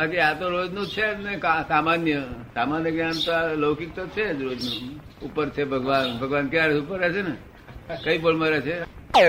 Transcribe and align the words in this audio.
બાકી 0.00 0.18
આ 0.18 0.34
તો 0.34 0.48
રોજનું 0.48 0.86
છે 0.86 1.14
જ 1.14 1.18
ને 1.24 1.38
સામાન્ય. 1.68 2.20
સામાન્ય 2.54 2.90
જ્ઞાન 2.90 3.12
તો 3.12 3.54
લૌકિક 3.54 3.94
તો 3.94 4.06
છે 4.06 4.34
જ 4.34 4.42
રોજનું. 4.42 5.00
ઉપર 5.22 5.48
છે 5.48 5.64
ભગવાન. 5.64 6.18
ભગવાન 6.18 6.48
ક્યારે 6.48 6.78
ઉપર 6.78 6.98
રહે 6.98 7.12
છે 7.12 7.22
ને? 7.22 7.34
કઈ 8.04 8.18
બોલમાં 8.18 8.48
રહે 8.48 8.60
છે? 8.60 8.76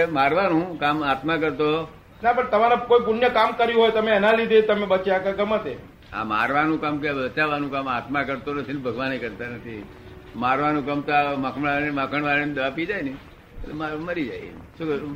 મારવાનું 0.06 0.80
કામ 0.80 1.04
આત્મા 1.04 1.38
કરતો. 1.38 1.88
ના 2.24 2.34
પણ 2.34 2.50
તમારે 2.50 2.76
કોઈ 2.76 3.00
પુણ્ય 3.00 3.30
કામ 3.30 3.52
કર્યું 3.52 3.82
હોય 3.82 3.92
તમે 3.92 4.12
એના 4.12 4.32
લીધે 4.32 4.62
તમે 4.62 4.86
બચ્યા 4.86 5.18
કે 5.18 5.32
ગમે 5.32 5.58
તે 5.64 5.78
આ 6.14 6.24
મારવાનું 6.24 6.82
કામ 6.82 6.98
કે 6.98 7.14
બચાવવાનું 7.14 7.72
કામ 7.72 7.90
આત્મા 7.90 8.24
કરતો 8.24 8.54
નથી 8.54 8.74
ને 8.74 8.80
ભગવાને 8.80 9.18
કરતા 9.18 9.46
નથી. 9.46 9.84
મારવાનું 10.36 10.86
કામ 10.86 11.02
તો 11.02 11.12
આ 11.12 11.36
માખણવાળાને 11.36 11.90
માખણ 11.92 12.24
વાળાને 12.24 12.54
દવા 12.54 12.70
પી 12.70 12.86
જાય 12.86 13.02
ને 13.02 13.10
એટલે 13.10 13.74
મરી 13.96 14.28
જાય 14.28 14.40
શું 14.78 14.88
કરું? 14.88 15.16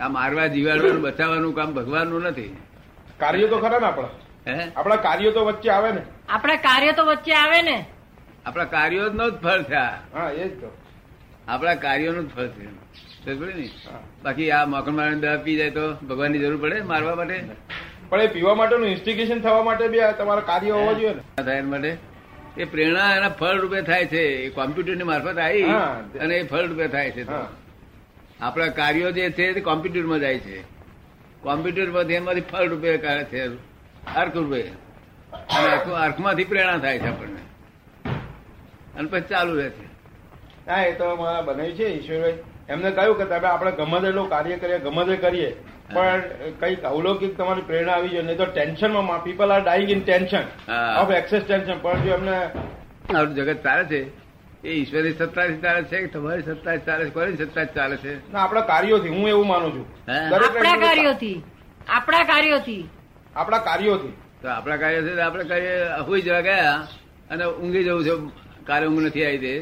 આ 0.02 0.08
મારવા 0.08 0.46
જીવાડવાનું 0.46 1.02
બચાવવાનું 1.02 1.54
કામ 1.54 1.74
ભગવાનનું 1.74 2.22
નથી. 2.22 2.56
કાર્યો 3.20 3.48
તો 3.48 3.58
ખરા 3.58 3.78
ને 3.78 3.86
આપણા? 3.86 4.08
હે? 4.46 4.70
આપણા 4.76 4.96
કાર્યો 4.96 5.32
તો 5.32 5.44
વચ્ચે 5.44 5.70
આવે 5.70 5.92
ને. 5.92 6.02
આપણા 6.28 6.56
કાર્ય 6.56 6.92
તો 6.92 7.04
વચ્ચે 7.04 7.32
આવે 7.34 7.62
ને. 7.62 7.86
આપણા 8.46 8.64
કાર્યો 8.64 9.08
નો 9.12 9.30
જ 9.30 9.34
ફળ 9.34 9.62
છે. 9.62 9.74
હા 10.14 10.30
એ 10.30 10.48
જ 10.48 10.60
તો. 10.60 10.70
આપણા 11.48 11.74
કાર્યોનું 11.74 12.28
જ 12.28 12.34
ફળ 12.34 12.46
છે. 12.46 12.64
ને? 12.64 13.70
બાકી 14.22 14.50
આ 14.50 14.64
મખણ 14.66 14.96
વાળાને 14.96 15.20
દવા 15.20 15.36
પી 15.36 15.56
જાય 15.56 15.70
તો 15.70 15.92
ભગવાનની 15.92 16.38
જરૂર 16.38 16.60
પડે 16.62 16.80
મારવા 16.82 17.14
માટે? 17.14 17.40
પણ 18.08 18.20
એ 18.20 18.26
પીવા 18.26 18.54
માટેનું 18.54 18.88
ઇન્સ્ટિગેશન 18.88 19.40
થવા 19.40 19.62
માટે 19.62 19.88
બી 19.88 20.00
આ 20.00 20.12
તમારા 20.12 20.40
કાર્ય 20.40 20.70
હોવા 20.70 20.92
જોઈએ 20.92 21.14
ને. 21.14 21.42
થાય 21.42 21.62
માટે? 21.62 21.96
એ 22.58 22.64
પ્રેરણા 22.64 23.16
એના 23.16 23.28
ફળ 23.28 23.60
રૂપે 23.60 23.82
થાય 23.82 24.06
છે. 24.06 24.22
એ 24.22 24.50
કોમ્પ્યુટરની 24.50 25.04
મારફત 25.04 25.38
આવી 25.38 25.62
અને 26.18 26.34
એ 26.36 26.46
ફળ 26.46 26.66
રૂપે 26.66 26.88
થાય 26.88 27.10
છે 27.10 27.22
હા. 27.22 27.46
આપણા 28.40 28.66
કાર્યો 28.66 29.10
જે 29.10 29.30
છે 29.30 29.52
તે 29.52 29.60
કોમ્પ્યુટરમાં 29.60 30.18
જાય 30.18 30.38
છે. 30.38 30.79
કોમ્પ્યુટરમાંથી 31.42 32.14
એમાંથી 32.14 32.40
ફળ 32.40 32.68
રૂપે 32.68 32.96
કાઢે 32.98 33.24
છે. 33.24 33.46
અર્ક 34.14 34.36
રૂપે. 34.36 34.62
અને 35.32 35.94
અર્કમાંથી 35.94 36.44
પ્રેરણા 36.44 36.78
થાય 36.78 36.98
છે 36.98 37.08
આપણને. 37.08 37.42
અને 38.98 39.08
પછી 39.08 39.20
ચાલુ 39.20 39.54
રહે 39.56 39.68
છે. 39.70 39.84
હા 40.70 40.82
એ 40.82 40.92
તો 40.92 41.16
મારા 41.16 41.40
બનાવી 41.40 41.72
છે 41.72 41.84
ઈશ્વરભાઈ. 41.84 42.38
એમને 42.68 42.90
કહ્યું 42.90 43.18
કે 43.18 43.24
તમે 43.24 43.48
આપણે 43.48 43.72
ગમે 43.72 44.00
તેટલું 44.00 44.28
કાર્ય 44.28 44.56
કરીએ 44.56 44.78
ગમે 44.78 45.04
તે 45.04 45.16
કરીએ 45.16 45.50
પણ 45.94 46.22
કંઈક 46.60 46.82
અવલૌકિક 46.82 47.36
તમારી 47.38 47.62
પ્રેરણા 47.62 47.92
આવી 47.92 48.08
જાય. 48.08 48.22
નહીં 48.22 48.36
તો 48.36 48.44
ટેન્શનમાં 48.44 49.22
people 49.24 49.52
are 49.52 49.60
dying 49.60 49.90
in 49.90 50.04
tension. 50.04 50.44
Of 51.00 51.10
excess 51.10 51.42
tension. 51.42 51.78
પણ 51.82 52.00
જો 52.00 52.10
એમને 52.10 53.34
જગત 53.34 53.62
ચાલે 53.64 53.84
છે. 53.84 54.29
એ 54.64 54.70
ઈશ્વરની 54.70 55.12
સત્તાથી 55.12 55.60
ચાલે 55.60 55.82
છે 55.82 56.06
તમારી 56.06 56.42
સત્તાથી 56.42 56.86
ચાલે 56.86 57.04
છે? 57.04 57.10
કોની 57.10 57.36
સત્તાથી 57.36 57.74
ચાલે 57.74 57.96
છે? 57.96 58.12
આપણા 58.34 58.60
કાર્યોથી 58.60 59.08
હું 59.08 59.28
એવું 59.28 59.46
માનું 59.46 59.72
છું. 59.74 59.86
આપણા 60.36 60.76
કાર્યોથી. 60.76 61.42
આપણા 61.88 62.24
કાર્યોથી. 62.24 62.82
આપણા 63.36 63.58
કાર્યોથી. 63.58 64.12
તો 64.42 64.48
આપણા 64.48 64.76
કાર્ય 64.76 65.02
છે 65.02 65.20
આપણે 65.20 65.44
કાર્ય 65.44 65.74
હુઈ 66.06 66.22
જવા 66.22 66.40
ગયા 66.40 66.76
અને 67.30 67.44
ઊંઘી 67.44 67.84
જવું 67.84 68.04
છે. 68.04 68.14
કાર્ય 68.66 68.86
ઊંઘ 68.86 69.02
નથી 69.02 69.24
આવી 69.24 69.38
દે 69.38 69.54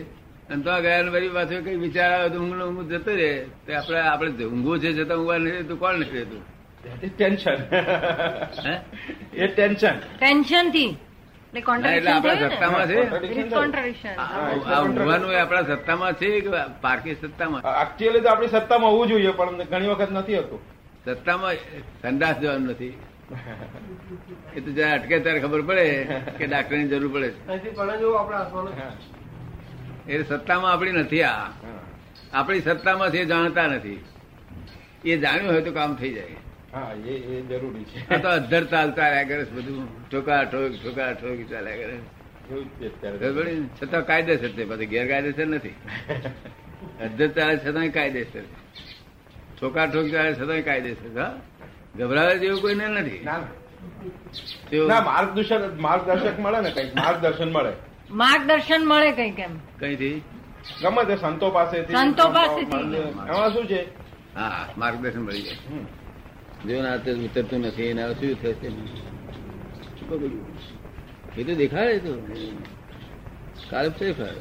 અને 0.50 0.62
તો 0.62 0.70
ગયા 0.82 1.02
ને 1.02 1.10
પછી 1.10 1.28
પાછું 1.28 1.64
કઈ 1.64 1.76
વિચાર 1.76 2.10
આવે 2.12 2.28
તો 2.28 2.38
ઊંઘ 2.42 2.62
ઊંઘ 2.68 2.92
જતો 2.92 3.10
રહે. 3.14 3.32
તો 3.66 3.70
આપણે 3.78 4.00
આપણે 4.00 4.44
ઊંઘવું 4.44 4.80
છે 4.80 4.92
જતા 4.92 5.14
ઊંઘવા 5.14 5.38
નથી 5.38 5.62
તો 5.70 5.76
કોણ 5.76 5.94
નથી 5.94 6.16
રહેતું 6.18 6.42
ટેન્શન 7.16 7.58
એ 9.34 9.46
ટેન્શન 9.46 9.96
ટેન્શનથી. 10.20 10.90
એટલે 11.96 12.10
આપણા 12.10 12.48
સત્તામાં 12.48 12.88
છે. 12.88 12.96
આ 14.08 14.24
આ 14.66 14.82
ઊંઘવાનું 14.84 15.30
એ 15.32 15.40
આપણા 15.40 15.62
સત્તામાં 15.62 16.12
છે 16.14 16.40
કે 16.40 16.50
પાર્કી 16.80 17.14
સત્તામાં? 17.14 17.62
એકચ્યુઅલી 17.82 18.20
તો 18.20 18.28
આપણી 18.28 18.48
સત્તામાં 18.48 18.90
હોવું 18.92 19.08
જોઈએ 19.08 19.32
પણ 19.32 19.62
ઘણી 19.64 19.88
વખત 19.88 20.10
નથી 20.10 20.38
હતું. 20.38 20.60
સત્તામાં 21.06 21.54
સંદાસ 22.02 22.36
જવાનું 22.38 22.68
નથી. 22.70 22.94
એ 24.56 24.60
તો 24.60 24.70
જયારે 24.70 24.94
અટકે 24.98 25.18
ત્યારે 25.18 25.40
ખબર 25.40 25.62
પડે 25.62 25.84
કે 26.38 26.46
ડાક્ટરની 26.46 26.88
જરૂર 26.88 27.12
પડે 27.12 27.28
એ 30.08 30.22
સત્તામાં 30.22 30.72
આપણી 30.72 30.92
નથી 30.92 31.22
આ. 31.22 31.48
આપણી 32.32 32.60
સત્તામાં 32.60 33.10
છે 33.10 33.18
એ 33.18 33.24
જાણતા 33.24 33.66
નથી. 33.66 33.98
એ 35.04 35.16
જાણ્યું 35.16 35.52
હોય 35.52 35.62
તો 35.62 35.72
કામ 35.72 35.96
થઈ 35.96 36.12
જાય. 36.14 36.36
હા 36.78 36.92
એ 37.06 37.14
એ 37.32 37.42
જરૂરી 37.50 37.84
છે. 37.84 37.98
આ 38.10 38.18
તો 38.18 38.28
અધર 38.30 38.62
ચાલતા 38.64 39.08
રહ્યા 39.10 39.28
કરે 39.30 39.44
બધું 39.56 39.84
ઠોકા 40.10 40.40
ઠોક 40.44 40.72
ઠોકા 40.82 41.10
ઠોક 41.14 41.38
ચાલ્યા 41.50 41.78
કરે 41.80 41.96
એવું 42.50 42.64
જ 42.64 42.80
છે 42.80 42.86
અત્યારે. 42.86 43.16
ખબર 43.18 43.32
પડી 43.36 43.60
ને? 43.60 43.68
છતાં 43.78 44.04
કાયદેસર 44.06 44.50
છે 44.56 44.64
પછી 44.64 44.86
ગેરકાયદેસર 44.86 45.46
નથી. 45.46 45.74
અધર 47.04 47.28
ચાલે 47.36 47.56
છતાં 47.58 47.90
કાયદેસર 47.90 48.44
ઠોકા 49.58 49.86
ઠોક 49.86 50.06
ચાલે 50.14 50.30
છતાં 50.34 50.62
કાયદેસર 50.62 51.10
હા? 51.18 51.30
ગભરાવા 51.98 52.36
જેવું 52.42 52.60
કોઈને 52.60 52.86
નથી. 52.88 53.20
ના. 53.24 53.40
ના. 54.90 55.00
માર્ગદર્શક 55.80 56.38
મળે 56.38 56.58
ને 56.60 56.70
કંઈક 56.70 56.94
માર્ગદર્શન 56.94 57.50
મળે. 57.52 57.72
માર્ગદર્શન 58.12 58.82
મળે 58.86 59.10
કઈ 59.12 59.30
કેમ 59.32 59.52
કઈથી? 59.80 60.16
ગમે 60.82 61.02
તે 61.04 61.14
સંતો 61.16 61.46
પાસેથી 61.50 61.94
સંતો 61.96 62.24
પાસેથી. 62.28 62.82
એમાં 63.30 63.50
શું 63.52 63.66
છે? 63.66 63.80
હા 64.34 64.64
માર્ગદર્શન 64.76 65.22
મળી 65.22 65.42
જાય. 65.42 65.58
જો 66.66 66.82
ના 66.82 66.96
તે 66.96 67.12
ઉતરતું 67.12 67.60
નથી 67.60 67.82
એના 67.82 68.12
શું 68.12 68.34
થશે 68.42 68.66
એ 71.40 71.44
તો 71.44 71.54
દેખાડે 71.54 71.98
તો. 71.98 72.12
કાલે 73.70 73.88
ફેરફાર. 73.88 74.34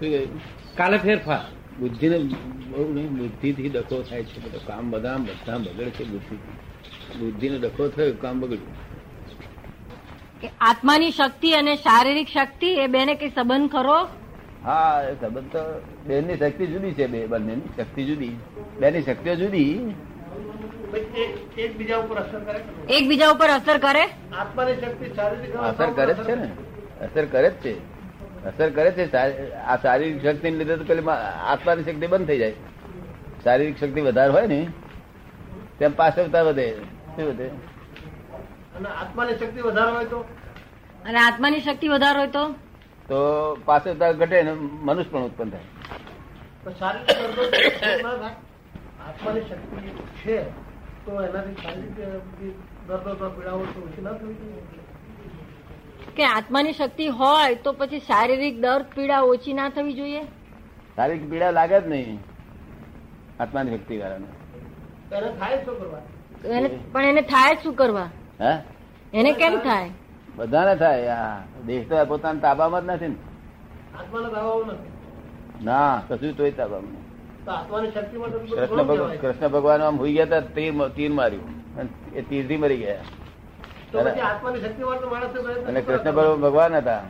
શું 0.00 0.40
કાલે 0.76 0.98
ફેરફાર. 0.98 1.44
બુદ્ધિને 1.78 2.18
બહુ 2.18 2.94
નહીં 2.94 3.16
બુદ્ધિથી 3.16 3.68
ડખો 3.68 4.02
થાય 4.02 4.24
છે. 4.24 4.38
બધો 4.44 4.60
કામ 4.66 4.90
બધા 4.90 5.16
બધા 5.16 5.58
બગડે 5.58 5.90
છે 5.90 6.04
બુદ્ધિ 6.04 6.36
બુદ્ધિને 7.18 7.58
ડખો 7.58 7.88
થયો 7.88 8.14
કામ 8.20 8.40
બગડ્યું. 8.40 8.72
કે 10.40 10.48
આત્માની 10.60 11.10
શક્તિ 11.10 11.52
અને 11.52 11.76
શારીરિક 11.76 12.28
શક્તિ 12.28 12.66
એ 12.66 12.86
બેને 12.86 13.14
કઈ 13.14 13.28
સંબંધ 13.28 13.70
ખરો? 13.70 13.98
હા 14.64 15.02
સંબંધ 15.20 15.46
તો 15.52 15.82
બેનની 16.06 16.36
શક્તિ 16.36 16.66
જુદી 16.66 16.92
છે 16.92 17.06
બે 17.06 17.26
બંનેની 17.26 17.68
શક્તિ 17.76 18.04
જુદી. 18.04 18.32
બેની 18.80 19.02
શક્તિઓ 19.02 19.34
જુદી. 19.34 19.94
એકબીજા 22.88 23.30
ઉપર 23.30 23.48
અસર 23.48 23.78
કરે 23.78 24.06
અસર 25.58 25.90
કરે? 25.90 26.14
જ 26.14 26.16
છે 26.16 26.34
ને. 26.34 26.48
અસર 27.04 27.24
કરે 27.24 27.50
જ 27.50 27.52
છે. 27.52 27.78
અસર 28.44 28.70
કરે 28.70 28.90
છે. 28.90 29.16
આ 29.54 29.76
શારીરિક 29.76 30.22
શક્તિ 30.22 30.50
લીધે 30.50 30.76
તો 30.76 30.84
પેલી 30.84 31.02
આત્માની 31.46 31.82
શક્તિ 31.82 32.06
બંધ 32.06 32.26
થઈ 32.26 32.38
જાય. 32.38 32.52
શારીરિક 33.44 33.78
શક્તિ 33.78 34.00
વધારે 34.00 34.32
હોય 34.32 34.46
ને 34.46 34.68
તેમ 35.78 35.92
પાછળતા 35.92 36.42
વધે. 36.42 36.70
શું 37.16 37.28
વધે? 37.28 37.44
અને 37.44 38.88
આત્માની 38.88 39.32
શક્તિ 39.34 39.60
વધારે 39.60 39.92
હોય 39.92 40.04
તો? 40.04 40.24
તો? 43.08 43.54
પાછળતા 43.64 44.12
ઘટે 44.12 44.42
ને 44.42 44.52
મનુષ્ય 44.52 45.08
પણ 45.08 45.22
ઉત્પન્ન 45.22 45.50
થાય. 45.50 45.60
આત્માની 49.08 49.40
શક્તિ 49.40 49.90
છે. 49.90 50.71
તો 51.06 51.12
એનાથી 51.26 51.56
શારીરિક 51.62 51.94
દર્દ 52.88 53.06
પીડાઓ 53.36 53.62
તો 53.74 53.80
ઓછી 53.86 54.04
ના 54.06 54.14
થવી 54.20 54.36
જોઈએ? 54.40 54.62
કે 56.16 56.24
આત્માની 56.28 56.74
શક્તિ 56.80 57.08
હોય 57.20 57.56
તો 57.64 57.72
પછી 57.80 58.02
શારીરિક 58.10 58.60
દર્દ 58.66 58.86
પીડા 58.96 59.22
ઓછી 59.32 59.56
ના 59.60 59.70
થવી 59.78 59.96
જોઈએ? 60.00 60.22
શારીરિક 60.96 61.24
પીડા 61.32 61.50
લાગે 61.58 61.76
જ 61.80 61.84
નહીં 61.94 62.18
આત્માની 63.40 63.78
શક્તિ 63.78 63.98
કારણે. 64.02 64.28
એને 65.16 65.30
થાય 65.40 65.58
શું 65.64 65.76
કરવા? 65.80 66.02
પણ 66.92 67.04
એને 67.10 67.22
થાય 67.34 67.58
શું 67.64 67.74
કરવા? 67.82 68.08
હે? 68.44 68.52
એને 69.12 69.32
કેમ 69.42 69.60
થાય? 69.68 69.90
બધાને 70.36 70.74
થાય 70.82 71.16
આ 71.18 71.36
દેશ 71.70 71.86
તો 71.92 72.06
પોતાના 72.12 72.44
તાબામાં 72.48 72.84
જ 72.88 72.96
નથી 72.96 73.08
ને. 73.08 73.18
આત્માના 73.98 74.32
દાવાઓ 74.36 74.64
નથી. 74.64 74.90
ના 75.70 75.94
કશું 76.08 76.36
તોય 76.42 76.52
તાબામાં 76.60 77.01
કૃષ્ણ 77.46 78.82
ભગવાન 78.82 79.16
કૃષ્ણ 79.16 79.48
ભગવાન 79.48 79.82
આમ 79.82 79.96
હોઈ 79.96 80.12
ગયા 80.12 80.24
હતા 80.24 80.40
તીર 80.40 80.88
તીર 80.88 81.12
માર્યું. 81.12 81.76
અને 81.76 82.18
એ 82.18 82.22
તીરથી 82.22 82.56
મરી 82.56 82.76
ગયા. 82.76 82.96
તો 83.92 84.00
પછી 84.00 84.20
આત્માની 84.20 84.60
શક્તિ 84.60 84.84
માટે 84.84 85.06
માણસે 85.06 85.42
પ્રયત્ન 85.42 85.66
અને 85.66 85.80
શું 85.80 85.86
કૃષ્ણ 85.86 86.12
ભગવાન 86.12 86.74
હતા? 86.74 87.02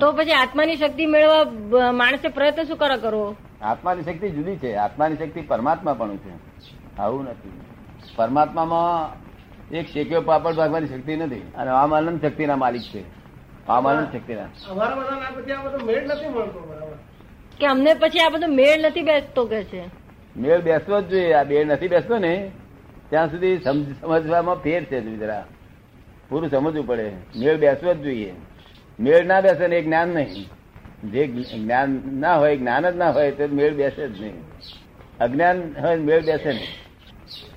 તો 0.00 0.12
પછી 0.12 0.32
આત્માની 0.32 0.76
શક્તિ 0.76 1.06
મેળવવા 1.06 1.92
માણસે 1.92 2.28
પ્રયત્ન 2.28 2.62
શું 2.62 2.76
કરો 2.76 2.96
કરવો? 2.96 3.36
આત્માની 3.62 4.02
શક્તિ 4.02 4.30
જુદી 4.30 4.56
છે. 4.56 4.74
આત્માની 4.74 5.16
શક્તિ 5.16 5.40
પરમાત્મા 5.40 5.94
પણ 5.94 6.16
છે. 6.16 6.30
આવું 6.98 7.24
નથી. 7.24 7.60
પરમાત્મામાં 8.16 9.14
એક 9.70 9.88
શેક્યો 9.88 10.20
પાપડ 10.20 10.54
ભાગવાની 10.54 10.86
શક્તિ 10.86 11.16
નથી. 11.16 11.42
અને 11.56 11.70
આમ 11.70 11.94
આનંદ 11.94 12.20
શક્તિના 12.20 12.56
માલિક 12.56 12.82
છે. 12.82 13.04
આમ 13.68 13.88
આનંદ 13.88 14.12
શક્તિના. 14.12 14.42
અમારા 14.70 14.94
બધા 14.94 15.78
મેળ 15.84 16.06
નથી 16.06 16.28
મળતો. 16.28 16.85
કે 17.60 17.66
અમને 17.66 17.94
પછી 17.94 18.20
આ 18.20 18.28
બધો 18.28 18.46
મેળ 18.46 18.80
નથી 18.82 19.02
બેસતો 19.02 19.46
કે 19.46 19.64
છે? 19.64 19.82
મેળ 20.36 20.60
બેસવો 20.60 21.00
જ 21.00 21.04
જોઈએ. 21.04 21.32
આ 21.32 21.42
બે 21.42 21.64
નથી 21.64 21.88
બેસતો 21.88 22.18
ને 22.18 22.50
ત્યાં 23.10 23.30
સુધી 23.30 23.58
સમજવામાં 24.00 24.56
ફેર 24.56 24.84
છે 24.84 25.00
જરા. 25.00 25.46
પૂરું 26.28 26.50
સમજવું 26.50 26.86
પડે. 26.86 27.10
મેળ 27.36 27.56
બેસવો 27.56 27.94
જ 27.94 27.96
જોઈએ. 27.96 28.32
મેળ 29.00 29.26
ના 29.26 29.40
બેસે 29.40 29.66
ને 29.66 29.76
એ 29.76 29.82
જ્ઞાન 29.82 30.08
નહીં. 30.08 30.48
જે 31.10 31.26
જ્ઞાન 31.26 32.02
ના 32.12 32.36
હોય 32.36 32.56
જ્ઞાન 32.56 32.90
જ 32.90 32.96
ના 32.96 33.10
હોય 33.10 33.30
તો 33.30 33.46
મેળ 33.46 33.74
બેસે 33.74 34.08
જ 34.08 34.20
નહીં. 34.20 34.42
અજ્ઞાન 35.20 35.74
હોય 35.80 35.96
મેળ 35.96 36.20
બેસે 36.20 36.48
નહીં. 36.48 36.68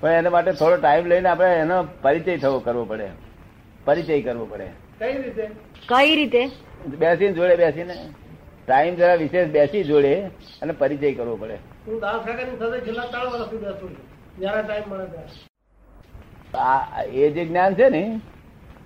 પણ 0.00 0.12
એના 0.12 0.30
માટે 0.30 0.52
થોડો 0.52 0.76
ટાઈમ 0.76 1.06
લઈને 1.06 1.28
આપણે 1.28 1.54
એનો 1.54 1.84
પરિચય 2.02 2.36
થવો 2.36 2.58
કરવો 2.58 2.84
પડે. 2.84 3.08
પરિચય 3.84 4.22
કરવો 4.22 4.44
પડે. 4.44 4.66
કઈ 4.98 5.22
રીતે? 5.22 5.46
કઈ 5.88 6.16
રીતે? 6.16 6.50
બેસીને 6.86 7.32
જોડે 7.32 7.56
બેસીને. 7.56 7.94
ટાઈમ 8.70 8.94
જરા 8.94 9.14
વિશેષ 9.14 9.48
બેસી 9.48 9.84
જોડે 9.84 10.14
અને 10.62 10.72
પરિચય 10.72 11.12
કરવો 11.12 11.36
પડે. 11.36 11.58
એ 17.10 17.30
જે 17.30 17.44
જ્ઞાન 17.44 17.74
છે 17.74 17.88
ને 17.88 18.20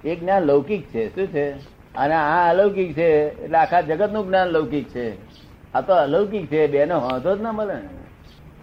એ 0.04 0.16
જ્ઞાન 0.16 0.42
લૌકિક 0.42 0.86
છે. 0.86 1.14
શું 1.14 1.26
છે? 1.26 1.52
અને 1.96 2.14
આ 2.14 2.50
અલૌકિક 2.50 2.96
છે 2.96 3.08
એટલે 3.28 3.58
આખા 3.58 3.80
જગતનું 3.80 4.26
જ્ઞાન 4.26 4.48
લૌકિક 4.48 4.88
છે. 4.88 5.08
આ 5.74 5.80
તો 5.80 5.94
અલૌકિક 5.94 6.46
છે. 6.46 6.66
બેનો 6.66 6.98
હોધો 6.98 7.36
જ 7.36 7.40
ના 7.40 7.52
મળે 7.52 7.74
બે 7.74 7.88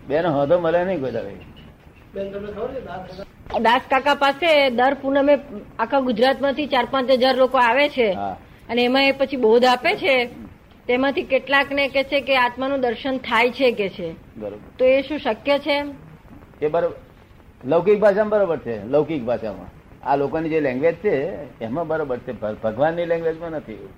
બેનો 0.07 0.29
હોધો 0.29 0.59
મળે 0.59 0.83
નહીં 0.83 0.99
કોઈ 1.01 1.11
દાડે. 1.11 1.33
દાસ 3.59 3.81
કાકા 3.89 4.15
પાસે 4.15 4.69
દર 4.69 4.93
પૂનમે 4.93 5.39
આખા 5.79 5.99
ગુજરાતમાંથી 5.99 6.67
ચાર 6.67 6.87
પાંચ 6.91 7.11
હજાર 7.11 7.35
લોકો 7.37 7.57
આવે 7.57 7.89
છે. 7.89 8.11
અને 8.69 8.83
એમાં 8.83 9.03
એ 9.03 9.11
પછી 9.11 9.37
બોધ 9.37 9.65
આપે 9.65 9.95
છે. 9.95 10.15
તેમાંથી 10.87 11.23
કેટલાકને 11.23 11.87
કે 11.87 12.03
છે 12.03 12.21
કે 12.21 12.37
આત્માનું 12.37 12.81
દર્શન 12.81 13.17
થાય 13.17 13.49
છે 13.49 13.71
કે 13.71 13.89
છે. 13.89 14.11
બરોબર. 14.37 14.57
તો 14.77 14.85
એ 14.85 15.01
શું 15.01 15.19
શક્ય 15.19 15.59
છે? 15.59 15.83
એ 16.61 16.67
બરોબર 16.67 16.95
લૌકિક 17.65 17.99
ભાષામાં 17.99 18.29
બરોબર 18.29 18.57
છે 18.57 18.85
લૌકિક 18.85 19.23
ભાષામાં. 19.23 19.81
આ 20.07 20.15
લોકોની 20.15 20.49
જે 20.49 20.59
લેંગ્વેજ 20.59 20.95
છે 20.95 21.15
એમાં 21.63 21.87
બરોબર 21.87 22.17
છે. 22.17 22.31
ભગવાનની 22.63 23.05
લેંગ્વેજમાં 23.05 23.49
નથી. 23.49 23.89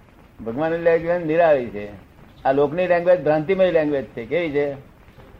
ભગવાનની 0.45 0.77
લેંગ્વેજ 0.77 1.25
નિરાળી 1.25 1.65
છે. 1.65 1.87
આ 2.45 2.51
લોકની 2.51 2.87
લેંગ્વેજ 2.87 3.23
ભ્રાંતિમય 3.23 3.71
લેંગ્વેજ 3.71 4.05
છે. 4.05 4.25
કેવી 4.25 4.51
છે? 4.51 4.71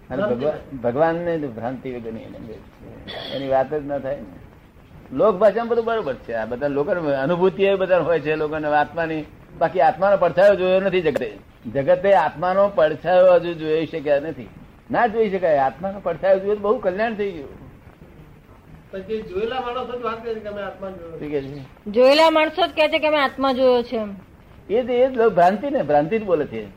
અને 0.10 0.22
ભગવાન 0.22 0.78
ભગવાનને 0.78 1.38
ભ્રાંતિ 1.38 1.92
વગરની 1.92 2.20
લેંગ્વેજ 2.20 2.58
છે. 2.58 3.36
એની 3.36 3.48
વાત 3.48 3.74
જ 3.74 3.86
ના 3.86 4.00
થાય 4.00 4.16
ને. 4.16 5.16
લોક 5.16 5.36
ભાષામાં 5.36 5.68
બધું 5.68 5.86
બરોબર 5.86 6.14
છે. 6.14 6.34
આ 6.34 6.46
બધા 6.46 6.68
લોકો 6.68 6.92
અનુભૂતિ 6.92 7.64
એ 7.64 7.76
બધા 7.76 8.00
હોય 8.00 8.20
છે 8.20 8.36
લોકોને 8.36 8.68
આત્માની 8.68 9.26
બાકી 9.60 9.82
આત્માનો 9.82 10.18
પડછાયો 10.18 10.56
જોયો 10.56 10.80
નથી 10.80 11.02
જગતે. 11.02 11.38
જગતે 11.74 12.14
આત્માનો 12.14 12.70
પડછાયો 12.70 13.34
હજુ 13.34 13.54
જોઈ 13.54 13.86
શક્યા 13.86 14.20
નથી. 14.20 14.50
ના 14.92 15.08
જોઈ 15.08 15.30
શકાય. 15.30 15.58
આત્માનો 15.58 16.00
પડછાયો 16.00 16.40
જોયો 16.40 16.56
બહુ 16.56 16.80
કલ્યાણ 16.80 17.16
થઈ 17.16 17.32
ગયું. 17.32 17.64
જોયેલા 19.30 19.62
માણસો 19.62 19.98
જ 19.98 20.40
કે 20.40 20.50
આત્મા 20.50 20.90
જોયો 20.90 21.20
છે? 21.20 21.92
જોયેલા 21.92 22.30
માણસો 22.30 22.68
જ 22.68 22.72
કે 22.72 23.08
અમે 23.08 23.18
આત્મા 23.18 23.54
જોયો 23.54 23.84
છે 23.84 23.98
એમ. 23.98 24.16
એ 24.70 24.84
જ 24.84 24.90
એ 24.90 25.10
જ 25.10 25.18
ભ્રાંતિ 25.18 25.70
ને 25.70 25.84
ભ્રાંતિ 25.84 26.20
જ 26.20 26.24
બોલે 26.24 26.46
છે. 26.46 26.68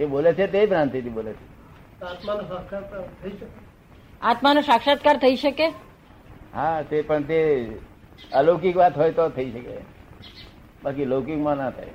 એ 0.00 0.06
બોલે 0.06 0.32
છે 0.32 0.46
તે 0.46 0.66
ભ્રાંતિ 0.66 1.02
થી 1.02 1.08
બોલે 1.08 1.32
છે. 1.32 1.54
તો 2.00 2.06
આત્માનો 2.06 2.40
સાક્ષાત્કાર 2.48 3.02
થઈ 3.22 3.30
શકે? 3.30 3.46
આત્માનો 4.22 4.60
સાક્ષાત્કાર 4.60 5.16
થઈ 5.16 5.36
શકે? 5.36 5.68
હા 6.54 6.82
તે 6.82 7.02
પણ 7.02 7.22
તે 7.22 7.68
અલૌકિક 8.32 8.76
વાત 8.76 8.98
હોય 8.98 9.10
તો 9.10 9.28
થઈ 9.28 9.50
શકે. 9.50 9.93
બાકી 10.84 11.04
લૌકિકમાં 11.04 11.56
ના 11.56 11.70
થાય. 11.70 11.86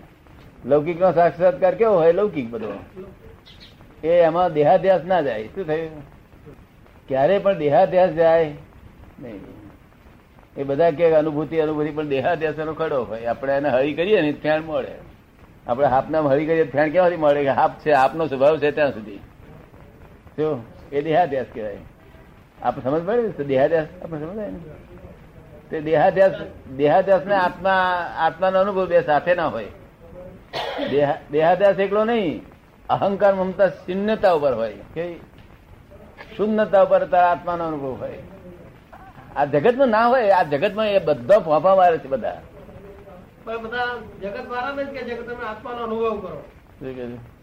લૌકિક 0.65 1.01
નો 1.01 1.11
સાક્ષાત્કાર 1.11 1.75
કેવો 1.75 1.95
હોય? 1.95 2.11
લૌકિક 2.11 2.49
બધો. 2.49 2.73
એ 4.03 4.07
એમાં 4.07 4.53
દેહાધ્યાસ 4.53 5.05
ના 5.05 5.21
જાય. 5.21 5.43
શું 5.43 5.67
થયું? 5.67 6.03
ક્યારે 7.07 7.39
પણ 7.39 7.57
દેહાધ્યાસ 7.57 8.09
જાય, 8.09 8.45
નહીં. 9.19 9.39
એ 10.57 10.63
બધા 10.63 10.91
કે 10.91 11.13
અનુભૂતિ 11.13 11.57
અનુભૂતિ, 11.57 11.89
પણ 11.89 12.07
દેહાધ્યાસ 12.07 12.59
એનો 12.59 12.73
ખડો 12.73 13.03
હોય. 13.03 13.25
આપણે 13.25 13.57
એને 13.57 13.69
હળી 13.69 13.93
કરીએ 13.93 14.21
ને 14.21 14.31
ફેણ 14.31 14.61
મળે. 14.61 14.91
આપણે 15.67 15.87
હાપના 15.87 16.19
હળી 16.19 16.45
કરીએ 16.45 16.63
ફેણ 16.63 16.91
કેવાથી 16.91 17.17
મળે 17.17 17.41
કે 17.43 17.49
હાપ 17.49 17.79
છે, 17.79 17.91
આપનો 17.91 18.27
સ્વભાવ 18.27 18.57
છે 18.57 18.71
ત્યાં 18.71 18.93
સુધી. 18.93 19.17
શું? 20.35 20.63
એ 20.91 21.01
દેહાધ્યાસ 21.01 21.45
કહેવાય. 21.53 21.77
આપણે 22.63 22.83
સમજ 22.83 23.05
પડે? 23.05 23.43
દેહાધ્યાસ 23.43 23.87
આપણે 24.03 24.19
સમજાય 24.19 24.51
ને? 24.51 24.57
તે 25.69 25.81
દેહાધ્યાસ 25.81 26.31
દેહાધ્યાસ 26.77 27.21
ને 27.25 27.35
આત્મા 27.35 27.71
આત્માનો 28.17 28.59
અનુભવ 28.59 28.85
બે 28.85 29.01
સાથે 29.01 29.35
ના 29.35 29.47
હોય. 29.47 29.65
દેહા- 30.89 31.31
દેહાધ્યાસ 31.31 31.79
એકલો 31.79 32.05
નહીં 32.05 32.41
અહંકાર 32.89 33.35
મમતા 33.35 33.69
શૂન્યતા 33.69 34.31
ઉપર 34.31 34.53
હોય. 34.53 34.73
કે 34.93 35.15
શૂન્યતા 36.37 36.81
ઉપર 36.81 37.05
તારા 37.05 37.31
આત્માનો 37.31 37.67
અનુભવ 37.67 37.93
હોય. 37.93 38.17
આ 39.35 39.45
જગતમાં 39.45 39.87
ના 39.87 40.07
હોય 40.07 40.29
આ 40.29 40.43
જગતમાં 40.43 40.87
એ 40.87 40.99
બધા 40.99 41.39
ફોફા 41.39 41.75
મારે 41.75 41.97
છે 41.97 42.07
બધા. 42.07 42.41
પણ 43.43 43.57
બધા 43.57 43.85
જગત 44.21 44.47
જ 44.83 44.89
કે 44.89 45.03
છે 45.03 45.15
કે 45.15 45.21
તમે 45.21 45.45
આત્માનો 45.45 45.83
અનુભવ 45.83 46.19
કરો. 46.19 46.43
શું 46.79 46.95
કહે 46.95 47.07
છે? 47.07 47.39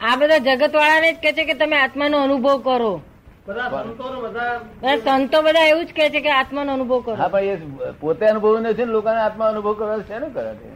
આ 0.00 0.16
બધા 0.16 0.38
જગત 0.38 0.74
વાળાને 0.74 1.12
જ 1.12 1.16
કે 1.16 1.32
છે 1.32 1.44
કે 1.44 1.54
તમે 1.54 1.76
આત્માનો 1.76 2.22
અનુભવ 2.22 2.58
કરો. 2.58 3.00
સંતો 3.46 4.20
બધા 4.20 4.60
બધા 4.82 4.96
સંતો 4.96 5.42
બધા 5.42 5.66
એવું 5.66 5.86
જ 5.86 5.92
કે 5.92 6.10
છે 6.10 6.20
કે 6.20 6.30
આત્માનો 6.30 6.72
અનુભવ 6.72 7.00
કરો. 7.00 7.14
હા 7.14 7.28
ભાઈ 7.28 7.46
એ 7.46 7.58
પોતે 8.00 8.26
અનુભવ 8.26 8.58
નથી 8.60 8.84
ને 8.84 8.92
લોકોને 8.92 9.20
આત્મા 9.20 9.48
અનુભવ 9.48 9.72
કરવા 9.72 9.98
છે 9.98 10.18
ને 10.18 10.28
કરે 10.28 10.54
છે? 10.54 10.68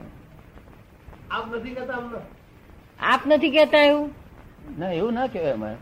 આપ 1.30 1.54
નથી 1.54 1.74
કેતા 1.74 2.22
આપ 3.00 3.26
નથી 3.26 3.50
કેતા 3.50 3.84
એવું? 3.84 4.10
ના 4.78 4.92
એવું 4.92 5.14
ના 5.14 5.26
કહેવાય 5.26 5.52
અમારે. 5.52 5.76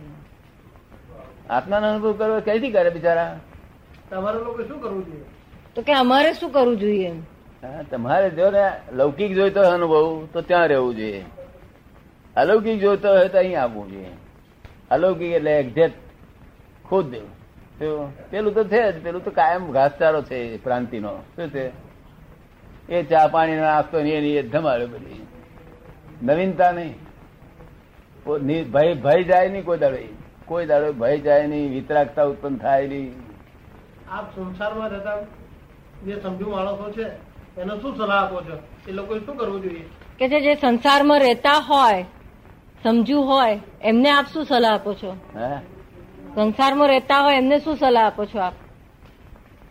આત્માનો 1.51 1.87
અનુભવ 1.89 2.13
કરવો 2.13 2.41
કઈથી 2.41 2.73
કરે 2.73 2.91
બિચારા? 2.91 3.37
તમારે 4.11 4.39
લોકો 4.39 4.63
શું 4.63 4.81
કરવું 4.81 5.05
જોઈએ? 5.05 5.25
તો 5.75 5.83
કે 5.83 5.93
અમારે 5.93 6.35
શું 6.35 6.53
કરવું 6.53 6.79
જોઈએ 6.79 7.13
તમારે 7.91 8.31
જો 8.31 8.51
ને 8.51 8.65
લૌકિક 8.93 9.33
જોઈતો 9.35 9.61
હોય 9.61 9.71
અનુભવ 9.71 10.27
તો 10.33 10.41
ત્યાં 10.41 10.67
રહેવું 10.69 10.97
જોઈએ. 10.97 11.25
અલૌકિક 12.37 12.81
જોઈતો 12.81 13.09
હોય 13.09 13.29
તો 13.29 13.39
અહીં 13.39 13.61
આવવું 13.61 13.91
જોઈએ. 13.91 14.13
અલૌકિક 14.91 15.33
એટલે 15.33 15.59
એક્ઝેક્ટ 15.59 16.08
ખુદ 16.89 17.11
દેવું. 17.11 18.31
પેલું 18.31 18.55
તો 18.55 18.65
છે 18.65 18.93
જ 18.93 19.03
પેલું 19.03 19.25
તો 19.25 19.31
કાયમ 19.31 19.73
ઘાસચારો 19.73 20.23
છે 20.23 20.57
પ્રાંતિનો 20.57 21.13
શું 21.37 21.49
છે? 21.49 21.89
એ 22.89 23.03
ચા 23.03 23.27
પાણી 23.27 23.57
નાસ્તો 23.57 24.03
ને 24.03 24.11
એની 24.11 24.37
એ 24.37 24.43
બધી. 24.87 25.27
નવીનતા 26.23 26.73
નહીં. 26.73 26.95
ભય 28.71 28.95
ભય 28.95 29.23
જાય 29.23 29.49
નહીં 29.49 29.65
કોઈ 29.65 29.79
દાડો 29.79 29.97
કોઈ 30.47 30.67
દાડો 30.67 30.93
ભય 30.93 31.19
જાય 31.19 31.47
નહીં 31.47 31.71
વિતરાગતા 31.71 32.23
ઉત્પન્ન 32.23 32.57
થાય 32.57 32.87
નહીં. 32.87 33.15
આપ 34.11 34.35
સંસારમાં 34.37 34.91
રહેતા 34.91 35.17
જે 36.07 36.21
સમજુ 36.23 36.51
માણસો 36.51 36.93
છે 36.93 37.07
એનો 37.61 37.81
શું 37.81 37.97
સલાહ 37.97 38.25
આપો 38.25 38.41
છો? 38.41 38.57
એ 38.89 38.93
લોકોએ 38.93 39.19
શું 39.19 39.37
કરવું 39.37 39.63
જોઈએ? 39.63 39.85
કે 40.19 40.29
છે 40.29 40.41
જે 40.41 40.55
સંસારમાં 40.55 41.21
રહેતા 41.21 41.59
હોય 41.59 42.03
સમજુ 42.83 43.21
હોય 43.21 43.61
એમને 43.83 44.11
આપ 44.11 44.27
શું 44.33 44.45
સલાહ 44.45 44.75
આપો 44.75 44.95
છો? 44.95 45.17
હા? 45.35 45.61
સંસારમાં 46.35 46.89
રહેતા 46.89 47.21
હોય 47.21 47.37
એમને 47.37 47.59
શું 47.59 47.77
સલાહ 47.77 48.07
આપો 48.07 48.25
છો 48.25 48.39
આપ? 48.39 48.55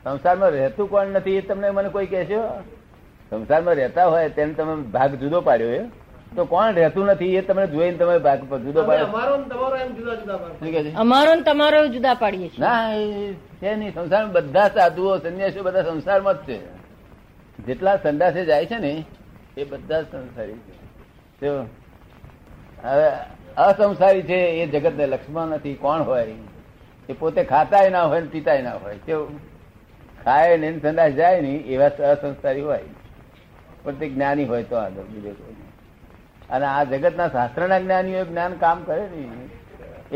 સંસારમાં 0.03 0.49
રહેતું 0.49 0.89
કોણ 0.89 1.07
નથી 1.07 1.35
એ 1.35 1.41
તમને 1.41 1.69
મને 1.69 1.89
કોઈ 1.89 2.05
કહેશો? 2.05 2.63
સંસારમાં 3.29 3.75
રહેતા 3.75 4.05
હોય 4.05 4.29
તેને 4.29 4.53
તમે 4.53 4.75
ભાગ 4.75 5.15
જુદો 5.15 5.41
પાડ્યો 5.41 5.69
એ. 5.69 5.85
તો 6.35 6.45
કોણ 6.45 6.73
રહેતું 6.73 7.05
નથી 7.05 7.35
એ 7.35 7.41
તમે 7.41 7.67
જોઈને 7.67 7.97
તમે 7.97 8.19
ભાગ 8.19 8.39
જુદો 8.39 8.83
પાડ્યો. 8.83 9.05
અમારો 9.05 9.37
ને 9.37 9.43
તમારો 9.43 9.77
એમ 9.77 9.93
જુદા 9.93 10.15
તમારો 10.15 10.53
પાડીએ 12.19 12.47
છીએ. 12.47 12.59
ના 12.59 12.89
છે 13.61 13.75
નહીં. 13.75 13.93
સંસારમાં 13.93 14.33
બધા 14.33 14.67
સાધુઓ 14.67 15.17
સંન્યાસીઓ 15.17 15.63
બધા 15.63 15.83
સંસારમાં 15.83 16.33
જ 16.33 16.37
છે. 16.37 16.59
જેટલા 17.65 17.97
સંદાસે 17.97 18.45
જાય 18.45 18.65
છે 18.65 18.77
ને 18.77 19.05
એ 19.57 19.63
બધા 19.63 20.01
સંસારી 20.01 20.59
છે. 21.41 21.51
હવે 22.83 23.11
અસંસારી 23.57 24.21
છે 24.21 24.35
એ 24.35 24.67
જગતને 24.67 25.05
લક્ષ્મણ 25.05 25.47
નથી. 25.47 25.73
કોણ 25.73 26.01
હોય? 26.01 26.33
એ 27.09 27.13
પોતે 27.13 27.43
ખાતાય 27.43 27.89
ના 27.89 28.03
હોય 28.03 28.21
ને 28.21 28.27
પીતાય 28.27 28.61
ના 28.61 28.71
હોય. 28.71 28.97
કેવું? 29.05 29.39
ખાય 30.25 30.57
ને 30.57 30.79
સંદાસ 30.79 31.11
જાય 31.11 31.41
નહીં 31.41 31.65
એવા 31.65 31.85
અસંસ્કારી 31.85 32.61
હોય. 32.61 32.79
પણ 33.83 33.95
તે 33.95 34.09
જ્ઞાની 34.09 34.45
હોય 34.45 34.63
તો 34.63 34.75
આગળ 34.75 35.01
બીજો 35.01 35.29
કોઈ 35.29 35.55
અને 36.49 36.65
આ 36.65 36.83
જગતના 36.83 37.27
શાસ્ત્રના 37.27 37.79
જ્ઞાનીઓ 37.79 38.25
જ્ઞાન 38.25 38.53
કામ 38.53 38.83
કરે 38.83 39.01
ને. 39.01 39.27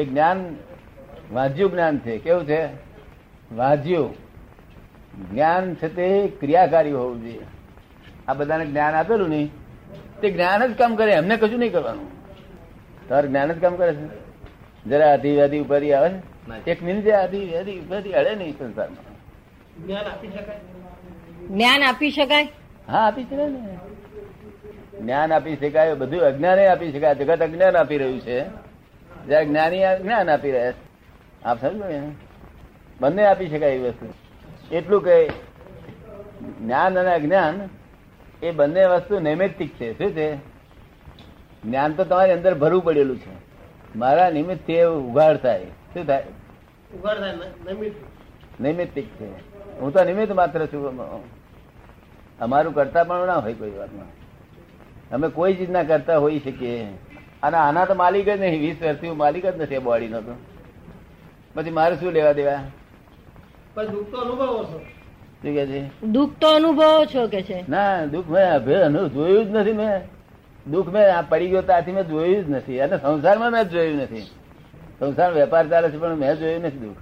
એ 0.01 0.05
જ્ઞાન 0.05 0.55
વાજ્યું 1.31 1.71
જ્ઞાન 1.71 1.97
છે. 1.97 2.17
કેવું 2.17 2.45
છે? 2.45 2.69
વાજ્યું. 3.55 4.15
જ્ઞાન 5.31 5.75
છે 5.75 5.87
તે 5.87 6.27
ક્રિયાકારી 6.27 6.91
હોવું 6.91 7.21
જોઈએ. 7.21 7.41
આ 8.27 8.33
બધાને 8.33 8.65
જ્ઞાન 8.65 8.95
આપેલું 8.95 9.29
નહીં. 9.29 9.51
તે 10.21 10.31
જ્ઞાન 10.31 10.73
જ 10.73 10.77
કામ 10.77 10.95
કરે. 10.95 11.11
એમને 11.11 11.37
કશું 11.37 11.59
નહીં 11.59 11.71
કરવાનું. 11.71 12.20
તાર 13.09 13.27
જ્ઞાન 13.27 13.51
જ 13.51 13.61
કામ 13.61 13.75
કરે 13.75 13.93
છે? 13.93 14.31
જરા 14.89 15.13
આધી 15.13 15.31
વ્યાધી 15.31 15.59
ઉપાધિ 15.59 15.91
આવે 15.91 16.09
છે? 16.09 16.71
એક 16.71 16.83
મિનિટ 16.83 17.09
આધી 17.09 17.45
વ્યાધી 17.45 17.79
ઉપાધિ 17.79 18.11
અડે 18.11 18.35
નહીં 18.35 18.59
સંસારમાં. 18.59 19.11
જ્ઞાન 19.87 20.05
આપી 20.05 20.27
શકાય? 20.27 20.57
જ્ઞાન 21.49 21.83
આપી 21.83 22.11
શકાય? 22.11 22.47
હા 22.87 23.07
આપી 23.07 23.23
શકાય 23.23 23.49
ને. 23.49 23.77
જ્ઞાન 25.01 25.33
આપી 25.33 25.55
શકાય 25.55 25.93
બધું 25.93 26.21
અજ્ઞાને 26.21 26.67
આપી 26.67 26.91
શકાય. 26.91 27.15
જગત 27.15 27.41
અજ્ઞાન 27.41 27.77
આપી 27.77 27.97
રહ્યું 27.97 28.19
છે. 28.19 28.45
જયારે 29.27 29.45
જ્ઞાની 29.45 29.83
આ 29.83 29.97
જ્ઞાન 29.97 30.29
આપી 30.29 30.51
રહ્યા 30.51 30.71
છે. 30.71 30.91
આપ 31.45 31.61
સમજો 31.61 31.87
ને. 31.87 32.11
બંને 33.01 33.25
આપી 33.25 33.47
શકાય 33.47 33.71
એવી 33.71 33.83
વસ્તુ. 33.83 34.13
એટલું 34.75 35.03
કે 35.03 35.27
જ્ઞાન 36.61 36.99
અને 36.99 37.13
અજ્ઞાન 37.13 37.69
એ 38.43 38.51
બંને 38.51 38.85
વસ્તુ 38.85 39.19
નૈમિત્તિક 39.19 39.75
છે. 39.75 39.97
શું 39.97 40.11
છે? 40.11 40.50
જ્ઞાન 41.65 41.93
તો 41.93 42.03
તમારી 42.03 42.31
અંદર 42.31 42.55
ભરવું 42.55 42.83
પડેલું 42.83 43.17
છે. 43.17 43.51
મારા 43.95 44.29
નિમિત્ત 44.29 44.67
તે 44.67 44.83
ઉઘાડ 44.83 45.37
થાય. 45.37 45.65
શું 45.65 46.05
થાય? 46.05 46.23
નૈમિત્તિક 48.61 49.07
છે. 49.07 49.25
હું 49.79 49.93
તો 49.93 50.03
નિમિત્ત 50.03 50.31
માત્ર 50.31 50.65
છું. 50.65 50.99
અમારું 52.39 52.73
કરતા 52.73 53.03
પણ 53.03 53.27
ના 53.27 53.35
હોય 53.35 53.53
કોઈ 53.53 53.71
વાતમાં. 53.71 54.05
અમે 55.11 55.27
કોઈ 55.27 55.53
ચીજના 55.53 55.83
કરતા 55.83 56.17
હોઈ 56.17 56.39
શકીએ. 56.39 56.87
અને 57.43 57.57
આના 57.57 57.85
તો 57.85 57.95
માલિક 57.95 58.25
જ 58.25 58.29
નહીં. 58.29 58.59
વીસ 58.59 58.83
વર્ષથી 58.83 59.07
હું 59.07 59.17
માલિક 59.17 59.45
જ 59.45 59.61
નથી 59.61 59.77
બોડીનો 59.77 60.21
તો. 60.21 60.33
પછી 61.53 61.69
મારે 61.69 61.95
શું 61.95 62.11
લેવા 62.11 62.31
દેવા? 62.31 62.59
પણ 63.73 63.87
દુઃખ 63.87 64.07
તો 64.07 64.17
અનુભવો 64.17 64.63
છો. 64.63 64.77
શું 64.77 65.53
કે 65.53 65.65
છે? 65.65 66.05
દુઃખ 66.05 66.31
તો 66.41 66.47
અનુભવો 66.47 67.05
છો 67.05 67.27
કે 67.27 67.41
છે? 67.41 67.65
ના 67.69 68.05
દુઃખ 68.05 68.27
મેં 68.27 69.09
જોયું 69.09 69.45
જ 69.45 69.49
નથી 69.49 69.73
મેં. 69.73 70.20
દુઃખ 70.67 70.87
મેં 70.87 71.17
આ 71.17 71.21
પડી 71.21 71.47
ગયો 71.47 71.61
ત્યાંથી 71.61 71.91
મેં 71.91 72.07
જોયું 72.07 72.45
જ 72.45 72.49
નથી. 72.49 72.79
અને 72.81 72.97
સંસારમાં 72.97 73.51
મેં 73.51 73.69
જોયું 73.69 73.97
નથી. 73.97 74.21
સંસાર 74.99 75.33
વેપાર 75.33 75.67
ચાલે 75.67 75.89
છે 75.89 75.97
પણ 75.97 76.15
મેં 76.15 76.35
જોયું 76.35 76.61
નથી 76.61 76.77
દુઃખ. 76.77 76.95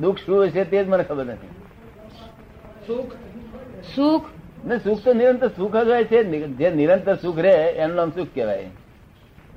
દુઃખ 0.00 0.18
શું 0.18 0.44
હશે 0.44 0.64
તે 0.64 0.84
જ 0.84 0.88
મને 0.88 1.02
ખબર 1.02 1.24
નથી. 1.24 1.46
સુખ? 2.86 3.12
સુખ? 3.94 4.24
ને 4.64 4.78
સુખ 4.78 5.04
તો 5.04 5.12
નિરંતર 5.12 5.48
સુખ 5.48 5.76
જ 5.76 5.88
હોય 5.88 6.04
છે. 6.04 6.22
જે 6.48 6.70
નિરંતર 6.70 7.16
સુખ 7.16 7.38
રહે 7.38 7.52
એનું 7.52 7.96
નામ 7.96 8.10
સુખ 8.10 8.28
કહેવાય. 8.34 8.66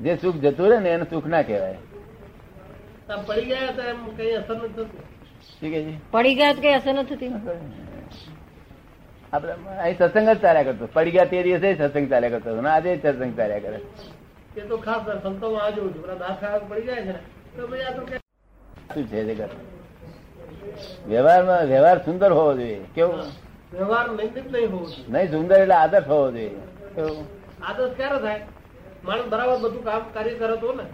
જે 0.02 0.18
સુખ 0.22 0.36
જતું 0.36 0.70
રહે 0.70 0.80
ને 0.80 0.90
એને 0.90 1.04
સુખ 1.04 1.26
ના 1.26 1.42
કહેવાય. 1.42 1.78
પડી 3.26 3.46
ગયા 3.46 3.72
તો 3.72 3.82
એમ 3.82 4.16
કઈ 4.16 4.32
અસર 4.32 4.56
નથી 4.56 5.98
પડી 6.12 6.36
ગયા 6.36 6.54
તો 6.54 6.62
કઈ 6.62 6.74
અસર 6.74 6.94
નથી 6.94 7.16
થતી? 7.16 7.28
આપડે 9.36 9.54
અહીં 9.84 9.98
સત્સંગ 10.00 10.28
જ 10.30 10.38
ચાલ્યા 10.44 10.68
કરતો. 10.68 10.86
પડી 10.96 11.14
ગયા 11.16 11.32
તે 11.32 11.44
દિવસે 11.46 11.70
સત્સંગ 11.80 12.08
ચાલ્યા 12.12 12.34
કરતો 12.34 12.50
હતો. 12.50 12.60
અને 12.64 12.70
આજે 12.76 12.90
સત્સંગ 12.98 13.34
ચાલ્યા 13.40 13.64
કરે. 13.66 13.80
એ 14.60 14.62
તો 14.70 14.76
ખાસ 14.86 15.08
સંતોમાં 15.24 15.64
આ 15.68 15.72
જોઉં 15.78 15.90
છું 15.96 16.20
દાસ 16.24 16.38
પડી 16.70 16.86
જાય 16.90 17.04
છે 17.08 17.16
તો 17.56 17.68
ભાઈ 17.72 17.88
આ 17.90 17.96
તો 17.98 18.02
કે 18.10 18.16
શું 18.94 19.06
છે 19.12 19.20
જગત? 19.30 19.52
વ્યવહારમાં 21.12 21.64
વ્યવહાર 21.72 21.98
સુંદર 22.06 22.32
હોવો 22.38 22.52
જોઈએ. 22.60 22.80
કેવું? 22.96 23.20
વ્યવહાર 23.74 24.06
નિંદિત 24.20 24.48
નહીં 24.54 24.70
હોવો 24.74 24.86
જોઈએ. 24.92 25.08
નહીં 25.14 25.28
સુંદર 25.34 25.58
એટલે 25.64 25.76
આદર્શ 25.80 26.08
હોવો 26.14 26.28
જોઈએ. 26.36 26.62
કેવું? 26.96 27.26
આદર્શ 27.68 27.94
ક્યારે 28.00 28.20
થાય? 28.26 28.42
માણસ 29.08 29.28
બરાબર 29.34 29.58
બધું 29.66 29.84
કામ 29.90 30.04
કાર્ય 30.16 30.36
કરે 30.42 30.56
તો 30.64 30.70
ને. 30.80 30.86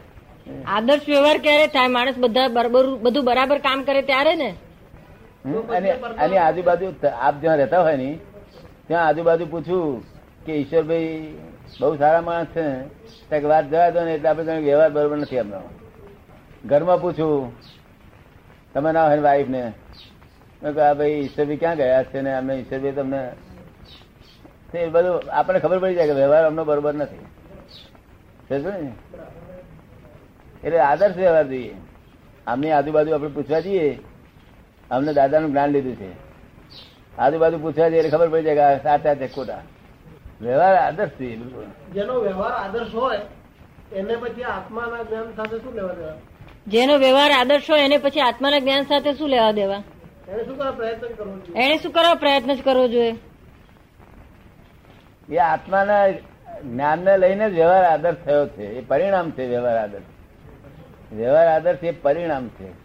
આદર્શ 0.76 1.06
વ્યવહાર 1.12 1.38
ક્યારે 1.46 1.68
થાય? 1.76 1.96
માણસ 1.98 2.18
બધા 2.26 2.50
બરાબર 2.58 2.84
બધું 3.06 3.24
બરાબર 3.30 3.58
કામ 3.68 3.80
કરે 3.88 4.02
ત્યારે 4.12 4.36
ને? 4.44 4.50
અને 6.26 6.38
આજુબાજુ 6.48 6.88
આપ 7.28 7.36
જ્યાં 7.42 7.60
રહેતા 7.62 7.84
હોય 7.86 7.98
ને 8.02 8.10
ત્યાં 8.92 9.08
આજુબાજુ 9.08 9.46
પૂછ્યું 9.46 10.04
કે 10.46 10.54
ઈશ્વરભાઈ 10.54 11.34
બહુ 11.80 11.96
સારા 11.98 12.22
માણસ 12.22 12.48
છે. 12.48 12.68
ને 13.32 13.40
વાત 13.40 13.70
જવા 13.70 13.90
દો 13.90 14.06
ને 14.06 14.14
એટલે 14.14 14.30
આપણે 14.30 14.46
તમે 14.46 14.60
વ્યવહાર 14.60 14.90
બરોબર 14.90 15.18
નથી 15.18 15.36
એમનો. 15.36 15.62
ઘરમાં 16.66 17.02
પૂછ્યું 17.02 17.54
તમે 18.74 18.92
ના 18.92 19.08
હોય 19.08 19.20
વાઈફ 19.20 19.50
ને? 19.50 19.72
મેં 20.64 20.74
કહ્યું 20.74 20.98
ભાઈ 20.98 21.10
ઈશ્વરભાઈ 21.10 21.58
ક્યાં 21.58 21.76
ગયા 21.76 22.04
છે 22.04 22.22
ને? 22.22 22.36
અમે 22.38 22.56
ઈશ્વરભાઈ 22.56 22.92
તમને 22.92 23.32
એ 24.74 24.88
બધું 24.88 25.22
આપણને 25.32 25.60
ખબર 25.60 25.80
પડી 25.80 25.96
જાય 25.96 26.08
કે 26.08 26.14
વ્યવહાર 26.14 26.46
અમનો 26.46 26.66
બરોબર 26.66 26.94
નથી. 26.94 27.22
એટલે 30.64 30.80
આદર્શ 30.80 31.18
વ્યવહાર 31.18 31.48
જોઈએ. 31.48 31.76
આમની 32.48 32.72
આજુબાજુ 32.72 33.14
આપણે 33.14 33.30
પૂછવા 33.30 33.60
જઈએ, 33.60 34.00
અમને 34.92 35.14
દાદાનું 35.14 35.50
જ્ઞાન 35.50 35.70
લીધું 35.70 35.96
છે. 35.96 36.31
આજુબાજુ 37.18 37.58
પૂછવા 37.60 37.90
જઈએ 37.90 38.10
ખબર 38.10 38.30
પડી 38.30 38.44
જાય 38.44 38.56
કે 38.56 38.84
સાચા 38.84 39.16
છે 39.16 39.28
ખોટા. 39.28 39.62
વ્યવહાર 40.42 40.76
આદર્શથી 40.76 41.36
જેનો 41.94 42.20
વ્યવહાર 42.20 42.52
આદર્શ 42.52 42.96
હોય 42.96 43.20
એને 43.94 44.16
પછી 44.16 44.44
આત્માના 44.44 45.04
જ્ઞાન 45.04 45.34
સાથે 45.36 45.58
શું 45.58 45.74
લેવા 45.74 45.94
દેવા? 45.94 46.14
જેનો 46.68 46.98
વ્યવહાર 46.98 47.32
આદર્શ 47.32 47.70
હોય 47.70 47.82
એને 47.86 47.98
પછી 47.98 48.20
આત્માના 48.20 48.60
જ્ઞાન 48.60 48.84
સાથે 48.84 49.14
શું 49.14 49.30
લેવા 49.30 49.52
દેવા? 49.52 49.84
એને 50.30 50.46
શું 50.46 50.58
કરવા 50.58 50.72
પ્રયત્ન 50.72 51.08
કરવો 51.08 51.54
એને 51.56 51.78
શું 51.78 51.92
કરવા 51.92 52.14
પ્રયત્ન 52.14 52.54
જ 52.54 52.64
કરવો 52.64 52.88
જોઈએ? 52.88 53.16
એ 55.30 55.38
આત્માના 55.38 56.10
જ્ઞાનને 56.10 57.18
લઈને 57.18 57.50
જ 57.50 57.54
વ્યવહાર 57.54 57.84
આદર્શ 57.84 58.18
થયો 58.26 58.48
છે. 58.48 58.64
એ 58.64 58.82
પરિણામ 58.82 59.32
છે 59.32 59.48
વ્યવહાર 59.48 59.78
આદર્શ. 59.78 60.04
વ્યવહાર 61.14 61.48
આદર્શ 61.48 61.84
એ 61.84 61.92
પરિણામ 61.92 62.48
છે. 62.48 62.81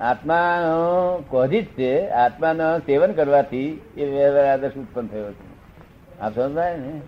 આત્માનો 0.00 1.24
કોઝી 1.28 1.62
જ 1.62 1.64
છે 1.64 2.08
આત્માનો 2.08 2.78
સેવન 2.78 3.12
કરવાથી 3.12 3.82
એ 3.96 4.04
વ્યવહાર 4.04 4.44
આદર્શ 4.44 4.74
ઉત્પન્ન 4.74 5.06
થયો 5.06 5.32
છે. 5.32 5.48
આપ 6.20 6.34
સમજાય 6.34 6.76
ને? 6.76 7.00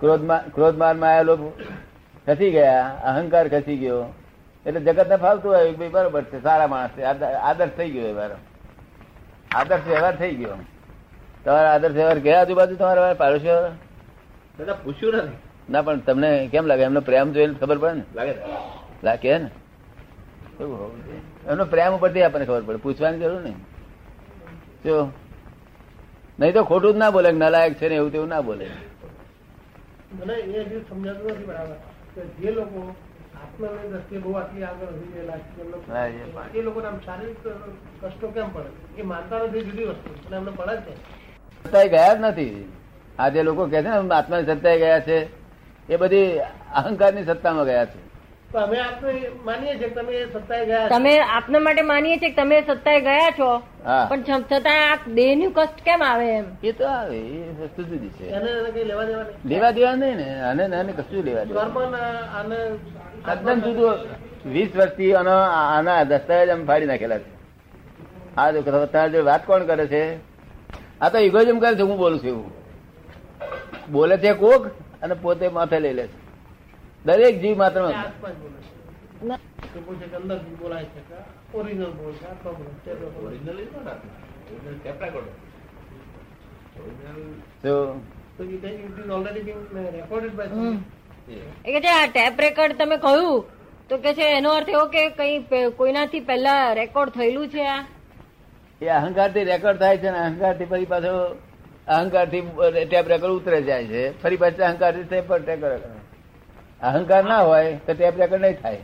ક્રોધમાં 0.00 0.52
ક્રોધમાનમાં 0.52 1.14
આવેલો 1.14 1.52
ખસી 2.26 2.50
ગયા 2.50 3.00
અહંકાર 3.04 3.48
ખસી 3.48 3.76
ગયો. 3.76 4.14
એટલે 4.66 4.80
જગત 4.80 5.08
ને 5.08 5.16
ફાવતું 5.16 5.52
હોય 5.52 5.72
ભાઈ 5.72 5.88
બરોબર 5.88 6.22
છે 6.22 6.42
સારા 6.42 6.66
માણસ 6.66 6.90
છે 6.90 7.02
આદ- 7.02 7.24
આદર્શ 7.24 7.70
થઈ 7.76 7.90
ગયો 7.90 8.02
વ્યવહાર 8.02 8.30
આદર્શ 9.54 9.82
વ્યવહાર 9.86 10.16
થઈ 10.16 10.34
ગયો. 10.34 10.50
તમારા 11.44 11.74
આદર્શ 11.74 11.94
વ્યવહાર 11.94 12.18
ગયા 12.18 12.40
આજુબાજુ 12.40 12.76
તમારા 12.76 13.14
પાડોશી 13.14 13.46
દાદા 13.46 14.72
પૂછ્યું 14.72 15.14
નથી. 15.14 15.36
ના 15.70 15.82
પણ 15.82 15.98
તમને 15.98 16.48
કેમ 16.52 16.66
લાગે? 16.66 16.82
એમનો 16.82 17.00
પ્રેમ 17.00 17.32
જોઈને 17.32 17.54
ખબર 17.54 17.78
પડે 17.78 17.92
ને? 17.92 18.02
લાગે 18.14 18.34
લાગે 19.04 19.38
ને? 19.38 19.50
એવું 20.60 20.80
હોવું 20.80 21.04
જોઈએ. 21.04 21.20
એમનો 21.48 21.64
પ્રેમ 21.66 21.92
ઉપરથી 21.94 22.22
આપણને 22.22 22.46
ખબર 22.46 22.62
પડે. 22.62 22.78
પૂછવાની 22.78 23.20
જરૂર 23.20 23.42
નહીં. 23.42 23.58
જો 24.84 24.96
નહીં 26.38 26.54
તો 26.54 26.62
ખોટું 26.64 26.92
જ 26.92 26.98
ના 26.98 27.10
બોલે 27.10 27.30
નલાયક 27.32 27.74
છે 27.74 27.88
ને 27.88 27.94
એવું 27.94 28.12
તેવું 28.12 28.28
ના 28.28 28.42
બોલે. 28.42 28.66
મને 30.14 30.34
એ 30.50 30.64
હજુ 30.64 30.78
સમજાતું 30.88 31.26
નથી 31.26 31.46
બરાબર 31.46 31.76
કે 32.14 32.22
જે 32.38 32.50
લોકો 32.50 32.80
આત્માની 33.38 33.90
દ્રષ્ટિએ 33.90 34.18
બહુ 34.18 34.30
આટલી 34.34 34.64
આગળ 34.64 34.90
વધી 34.90 35.12
ગયેલા 35.14 35.38
છે 35.46 35.60
એ 36.54 36.62
પણ. 36.64 36.86
આમ 36.86 36.98
શારીરિક 37.00 37.38
કષ્ટો 38.00 38.26
કેમ 38.28 38.48
પડે? 38.50 38.70
એ 38.96 39.02
માનતા 39.02 39.40
નથી 39.44 39.64
જુદી 39.64 39.86
વસ્તુ 39.86 40.10
અને 40.26 40.36
એમને 40.36 40.52
પડે 40.52 40.74
જ 40.76 40.86
છે 40.86 40.94
સત્તાએ 41.64 41.88
ગયા 41.88 42.14
જ 42.14 42.20
નથી. 42.22 42.66
આ 43.18 43.28
જે 43.30 43.42
લોકો 43.42 43.62
કે 43.64 43.76
છે 43.76 43.80
ને 43.84 44.14
આત્માની 44.14 44.48
સત્તાએ 44.50 44.78
ગયા 44.78 45.00
છે 45.00 45.16
એ 45.88 45.96
બધી 45.96 46.28
અહંકારની 46.74 47.24
સત્તામાં 47.24 47.66
ગયા 47.66 47.86
છે. 47.86 47.98
તો 48.52 48.58
અમે 48.58 48.76
આપણે 48.80 49.30
માનીએ 49.46 49.72
છીએ 49.78 49.88
તમે 49.96 50.12
એ 50.18 50.26
સત્તાએ 50.26 50.66
ગયા 50.68 50.88
તમે 50.92 51.10
આપના 51.36 51.60
માટે 51.64 51.82
માનીએ 51.88 52.18
છીએ 52.20 52.30
કે 52.30 52.36
તમે 52.36 52.60
સત્તાએ 52.68 53.00
ગયા 53.06 53.32
છો 53.38 53.48
પણ 54.10 54.44
છતાં 54.44 54.68
આ 54.84 54.96
દેહનું 55.18 55.50
કષ્ટ 55.56 55.82
કેમ 55.88 56.02
આવે 56.02 56.28
એમ? 56.36 56.46
એ 56.62 56.72
તો 56.78 56.84
આવે 56.90 57.18
એ 57.18 57.40
વસ્તુ 57.58 57.82
જુદી 57.90 58.12
છે. 58.18 58.26
લેવા 58.30 59.02
દેવા 59.04 59.04
નહીં. 59.08 59.50
લેવા 59.50 59.72
દેવા 59.72 59.94
નહીં 59.94 60.16
ને 60.20 60.28
અને 60.50 60.62
આને 60.78 60.92
કશું 60.98 61.24
લેવા 61.28 61.44
દેવા 61.44 62.44
ને 62.52 62.60
તદ્દન 63.26 63.58
જુદું 63.66 63.94
વીસ 64.54 64.70
વર્ષથી 64.76 65.10
આનો 65.20 65.34
આના 65.56 66.04
દસ્તાવેજ 66.12 66.50
આમ 66.54 66.62
ફાડી 66.70 66.90
નાખેલા 66.92 67.18
છે. 67.18 67.30
આ 68.36 68.48
જો 68.52 68.60
તમારી 68.62 69.12
જોડે 69.12 69.26
વાત 69.30 69.42
કોણ 69.50 69.66
કરે 69.72 69.86
છે? 69.92 70.02
આ 71.00 71.08
તો 71.12 71.18
ઇગોઇઝમ 71.28 71.58
કરે 71.64 71.74
છે 71.82 71.82
હું 71.90 71.98
બોલું 72.04 72.18
છું 72.22 72.28
એવું. 72.28 72.50
બોલે 73.92 74.16
છે 74.24 74.32
કોક 74.44 74.62
અને 75.02 75.14
પોતે 75.26 75.46
માથે 75.58 75.78
લઈ 75.84 75.94
લે 76.00 76.06
છે. 76.06 76.17
દરેક 77.04 77.40
જીવ 77.40 77.58
માત્ર 77.58 77.80
ટેપ 77.80 77.94
રેકોર્ડ 92.40 92.72
તમે. 92.72 92.96
કહ્યું? 92.96 93.44
તો 93.88 93.96
કે 93.96 94.14
છે 94.14 94.36
એનો 94.36 94.50
અર્થ 94.50 94.68
એવો 94.68 94.86
કે 94.86 95.10
કઈ 95.10 95.70
કોઈનાથી 95.70 96.20
પહેલા 96.20 96.72
રેકોર્ડ 96.72 97.10
થયેલું 97.10 97.48
છે 97.48 97.66
આ? 97.66 97.84
એ 98.82 98.86
અહંકારથી 98.86 99.44
રેકોર્ડ 99.44 99.78
થાય 99.78 99.96
છે 99.96 100.02
ને 100.02 100.18
અહંકારથી 100.18 100.64
ફરી 100.64 100.84
પાછો 100.84 101.36
અહંકારથી 101.88 102.42
ટેપ 102.84 103.08
રેકોર્ડ 103.08 103.34
ઉતરે 103.34 103.62
જાય 103.62 103.86
છે. 103.86 104.22
ફરી 104.22 104.36
પાછા 104.36 104.66
અહંકારથી 104.66 105.02
ટેપ 105.02 105.32
રેકોર્ડ 105.32 105.80
અહંકાર 106.82 107.24
ના 107.24 107.40
હોય 107.40 107.74
તો 107.86 107.94
ટેપ 107.94 108.18
રેકોર્ડ 108.18 108.42
નહીં 108.42 108.60
થાય. 108.62 108.76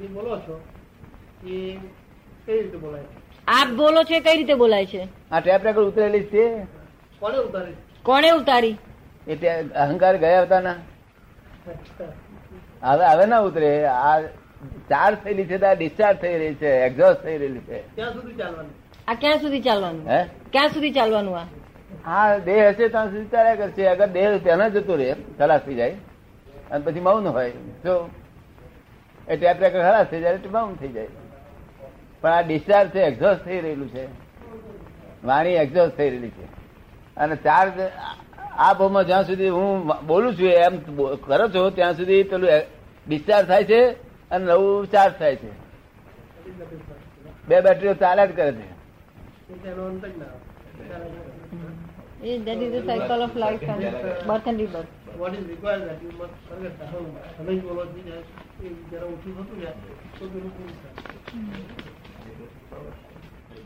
જે 0.00 0.06
બોલો 0.06 0.36
છો 0.38 0.60
એ 1.46 1.76
કઈ 2.46 2.62
રીતે 2.62 2.76
બોલાય 2.76 3.02
છે? 3.02 3.16
આપ 3.46 3.68
બોલો 3.68 4.02
છો 4.02 4.20
કઈ 4.20 4.36
રીતે 4.36 4.54
બોલાય 4.54 4.86
છે? 4.86 5.08
આ 5.30 5.40
ટેપ 5.40 5.64
રેકોર્ડ 5.64 5.88
ઉતરેલી 5.88 6.24
છે. 6.24 6.44
કોને 7.20 7.38
ઉતારી? 7.38 7.76
કોણે 8.02 8.30
ઉતારી? 8.30 8.76
એટલે 9.28 9.48
અહંકાર 9.84 10.16
ગયા 10.16 10.42
હતા 10.42 10.60
ના. 10.60 10.74
હવે 12.82 13.06
હવે 13.06 13.26
ના 13.26 13.38
ઉતરે. 13.38 13.84
આ 13.86 14.20
ચાર્જ 14.90 15.16
થયેલી 15.24 15.44
છે 15.44 15.58
તો 15.58 15.66
આ 15.66 15.74
ડિસ્ચાર્જ 15.74 16.18
થઈ 16.18 16.38
રહી 16.38 16.54
છે 16.54 16.70
એક્ઝોસ્ટ 16.86 17.22
થઈ 17.22 17.38
રહેલી 17.38 17.60
છે. 17.60 17.78
ક્યાં 17.94 18.12
સુધી 18.12 18.34
ચાલવાનું? 18.34 18.70
આ 19.08 19.14
ક્યાં 19.14 19.38
સુધી 19.38 19.60
ચાલવાનું? 19.60 20.08
હે? 20.08 20.20
ક્યાં 20.52 20.68
સુધી 20.68 20.90
ચાલવાનું 20.90 21.38
આ? 21.38 21.46
હા 22.06 22.38
દેહ 22.38 22.68
હશે 22.68 22.88
ત્યાં 22.88 23.06
સુધી 23.06 23.26
ચાલ્યા 23.26 23.54
કરશે. 23.54 23.88
અગર 23.88 24.06
દેહ 24.06 24.38
ત્યાં 24.38 24.72
જતો 24.72 24.96
રહે 24.96 25.14
ખલાસ 25.38 25.60
થઈ 25.60 25.74
જાય. 25.74 25.94
અને 26.70 26.84
પછી 26.84 27.00
મૌન 27.00 27.26
હોય. 27.26 27.50
જો 27.84 28.10
એ 29.28 29.36
ટેપ 29.36 29.56
રેકર 29.60 29.82
ખરાબ 29.82 30.04
થઈ 30.04 30.20
જાય 30.20 30.38
મૌન 30.52 30.74
થઈ 30.74 30.88
જાય. 30.88 31.08
પણ 32.20 32.30
આ 32.30 32.40
ડિસ્ચાર્જ 32.40 32.90
છે 32.90 33.00
એક્ઝોસ્ટ 33.00 33.44
થઈ 33.44 33.60
રહેલું 33.60 33.88
છે. 33.88 34.06
વાણી 35.24 35.50
એક્ઝોસ્ટ 35.50 35.96
થઈ 35.96 36.10
રહેલી 36.10 36.30
છે. 36.30 36.44
અને 37.16 37.36
ચાર્જ 37.36 37.72
આ 38.56 38.72
ભાવમાં 38.72 39.04
જ્યાં 39.04 39.26
સુધી 39.26 39.48
હું 39.48 39.86
બોલું 40.06 40.34
છું, 40.34 40.48
એમ 40.48 40.78
કરો 41.16 41.48
છો, 41.48 41.70
ત્યાં 41.70 41.96
સુધી 41.96 42.22
પેલું 42.22 42.50
ડિસ્ચાર્જ 43.08 43.46
થાય 43.46 43.64
છે 43.64 43.90
અને 44.30 44.44
નવું 44.44 44.86
ચાર્જ 44.86 45.14
થાય 45.18 45.36
છે. 45.36 45.50
બે 47.48 47.60
બેટરીઓ 47.60 47.94
ચાલ્યા 47.94 48.26
જ 48.26 48.36
કરે 48.36 48.52
છે. 48.52 48.78
that 52.20 52.58
is 52.58 52.70
the 52.72 52.82
cycle 52.86 53.22
of 53.22 53.36
life. 53.36 54.97
What 55.18 55.34
is 55.34 55.46
required 55.48 55.86
that 55.88 56.02
you 56.02 56.12
must 56.12 56.36
forget 56.48 56.82
અહમ 56.82 57.06
તમે 57.36 57.52
જ 57.54 57.60
બોલો 57.62 57.82
છો 57.86 57.98
એ 58.62 58.68
જરા 58.90 59.06
ઓછું 59.06 59.32
થતું 59.38 59.58
જાય 59.60 59.74
તો 60.18 60.24
પેલું 60.26 60.50
પૂરું 60.50 60.76
થાય 60.82 60.94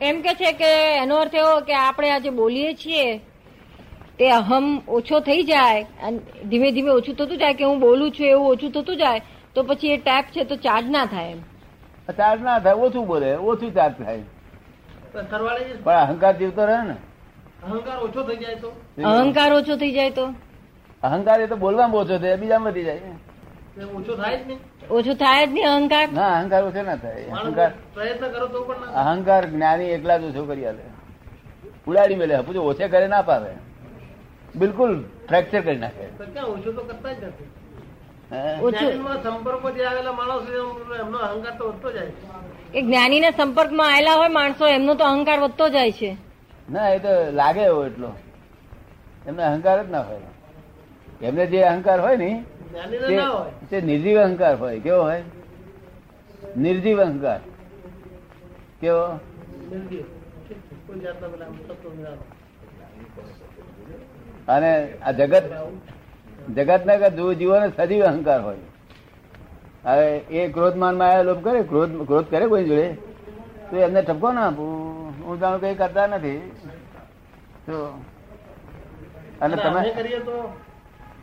એમ 0.01 0.23
કે 0.23 0.33
છે 0.35 0.53
કે 0.55 0.71
એનો 1.03 1.15
અર્થ 1.17 1.35
એવો 1.35 1.53
કે 1.63 1.75
આપણે 1.75 2.11
આજે 2.13 2.31
બોલીએ 2.33 2.71
છીએ 2.75 3.21
તે 4.19 4.31
અહમ 4.31 4.67
ઓછો 4.89 5.21
થઈ 5.21 5.45
જાય 5.45 5.87
અને 6.03 6.19
ધીમે 6.45 6.69
ધીમે 6.73 6.91
ઓછું 6.91 7.15
થતું 7.17 7.39
જાય 7.39 7.55
કે 7.55 7.65
હું 7.65 7.81
બોલું 7.81 8.13
છું 8.13 8.27
એવું 8.27 8.47
ઓછું 8.49 8.73
થતું 8.73 8.97
જાય 8.97 9.21
તો 9.55 9.65
પછી 9.65 9.93
એ 9.93 9.99
ટેપ 9.99 10.31
છે 10.31 10.45
તો 10.45 10.57
ચાર્જ 10.57 10.87
ના 10.89 11.07
થાય 11.07 11.31
એમ. 11.31 11.41
ચાર્જ 12.17 12.41
ના 12.43 12.59
થાય 12.61 12.77
ઓછું 12.77 13.07
બોલે 13.07 13.29
ઓછું 13.37 13.75
ચાર્જ 13.75 13.95
થાય. 13.97 14.25
પણ 15.13 15.97
અહંકાર 15.97 16.35
જીવતો 16.39 16.67
રહે 16.67 16.79
ને. 16.85 16.97
અહંકાર 17.65 17.99
ઓછો 17.99 18.23
થઈ 18.23 18.37
જાય 18.37 18.57
તો? 18.57 18.71
અહંકાર 19.05 19.53
ઓછો 19.53 19.77
થઈ 19.77 19.93
જાય 19.93 20.11
તો? 20.11 20.27
અહંકાર 21.03 21.41
એ 21.41 21.47
તો 21.47 21.57
બોલવામાં 21.57 22.01
ઓછો 22.01 22.19
થાય 22.19 22.37
બીજામાં 22.37 22.73
વધી 22.73 22.85
જાય 22.85 23.01
ઓછો 23.95 24.17
થાય 24.17 24.37
જ 24.37 24.47
નહીં. 24.47 24.59
ઓછું 24.91 25.15
થાય 25.15 25.47
જ 25.47 25.51
નહીં 25.51 25.69
અહંકાર? 25.71 26.13
ના 26.13 26.39
અહંકાર 26.39 26.65
ઓછો 26.65 26.83
ના 26.83 26.97
થાય. 26.97 27.25
અહંકાર 27.25 27.71
પ્રયત્ન 27.95 28.29
કરો 28.29 28.47
તો 28.47 28.61
પણ 28.63 28.75
અહંકાર 28.75 29.47
જ્ઞાની 29.47 29.85
એકલા 29.85 30.17
જ 30.17 30.25
ઓછો 30.25 30.45
કરી 30.45 30.67
આલે. 30.67 30.83
ઉડાડી 31.87 32.15
મેલે 32.15 32.35
હપુ 32.35 32.61
ઓછે 32.61 32.89
કરે 32.89 33.07
ના 33.07 33.23
પાવે. 33.23 33.51
બિલકુલ 34.57 35.05
ફ્રેક્ચર 35.29 35.61
કરી 35.61 35.77
નાખે. 35.77 36.07
ઓછો 36.41 36.73
તો 36.73 36.83
કરતા 36.83 37.13
જ 37.13 37.25
નથી. 37.25 37.45
હે? 38.33 38.61
ઓછું 38.61 38.71
જ્ઞાનીમાં 38.71 39.23
સંપર્કમાં 39.23 40.17
માણસો 40.17 40.53
એમનો 41.01 41.23
તો 41.59 41.69
વધતો 41.69 41.93
જાય 41.93 42.07
છે. 42.07 42.75
એ 42.75 42.83
જ્ઞાનીના 42.83 43.31
સંપર્કમાં 43.31 43.95
આવેલા 43.95 44.15
હોય 44.15 44.29
માણસો 44.29 44.67
એમનો 44.67 44.95
તો 44.95 45.05
અહંકાર 45.05 45.41
વધતો 45.41 45.69
જાય 45.69 45.93
છે. 45.93 46.17
ના 46.71 46.89
એ 46.89 46.99
તો 46.99 47.09
લાગે 47.31 47.61
એવો 47.61 47.87
એટલો. 47.87 48.13
એમને 49.27 49.43
અહંકાર 49.43 49.87
જ 49.87 49.91
ના 49.91 50.01
હોય. 50.01 50.32
એમને 51.23 51.47
જે 51.47 51.63
અહંકાર 51.63 52.01
હોય 52.01 52.17
ને 52.17 52.45
તે- 53.71 53.81
નિર્જીવ 53.81 54.21
અહંકાર 54.21 54.57
હોય 54.57 54.81
કેવો 54.81 55.03
હોય? 55.03 55.23
નિર્જીવ 56.57 57.03
અહંકાર. 57.03 57.41
કેવો? 58.81 59.07
અને 64.49 64.93
આ 65.03 65.13
જગત 65.13 65.43
જગત 66.55 66.81
ના 66.87 67.09
જીવોને 67.33 67.71
સજીવ 67.77 68.05
અહંકાર 68.05 68.43
હોય. 68.43 68.57
હવે 69.85 70.17
એ 70.17 70.53
ક્રોધમાનમાં 70.53 71.25
લોપ 71.25 71.45
કરે 71.45 71.63
ક્રોધ 71.63 72.07
ક્રોધ 72.07 72.27
કરે 72.27 72.47
કોઈ 72.47 72.65
જોડે? 72.65 72.93
તો 73.71 73.77
એમને 73.77 74.03
ઠપકો 74.03 74.33
ના 74.33 74.47
આપું. 74.47 74.67
હું 75.27 75.41
જાણું 75.41 75.61
કઈ 75.61 75.75
કરતા 75.75 76.07
નથી. 76.07 76.53
તો 77.67 78.03
અને 79.41 79.57
તમે 79.57 79.93
કરીએ 79.93 80.19
તો 80.19 80.55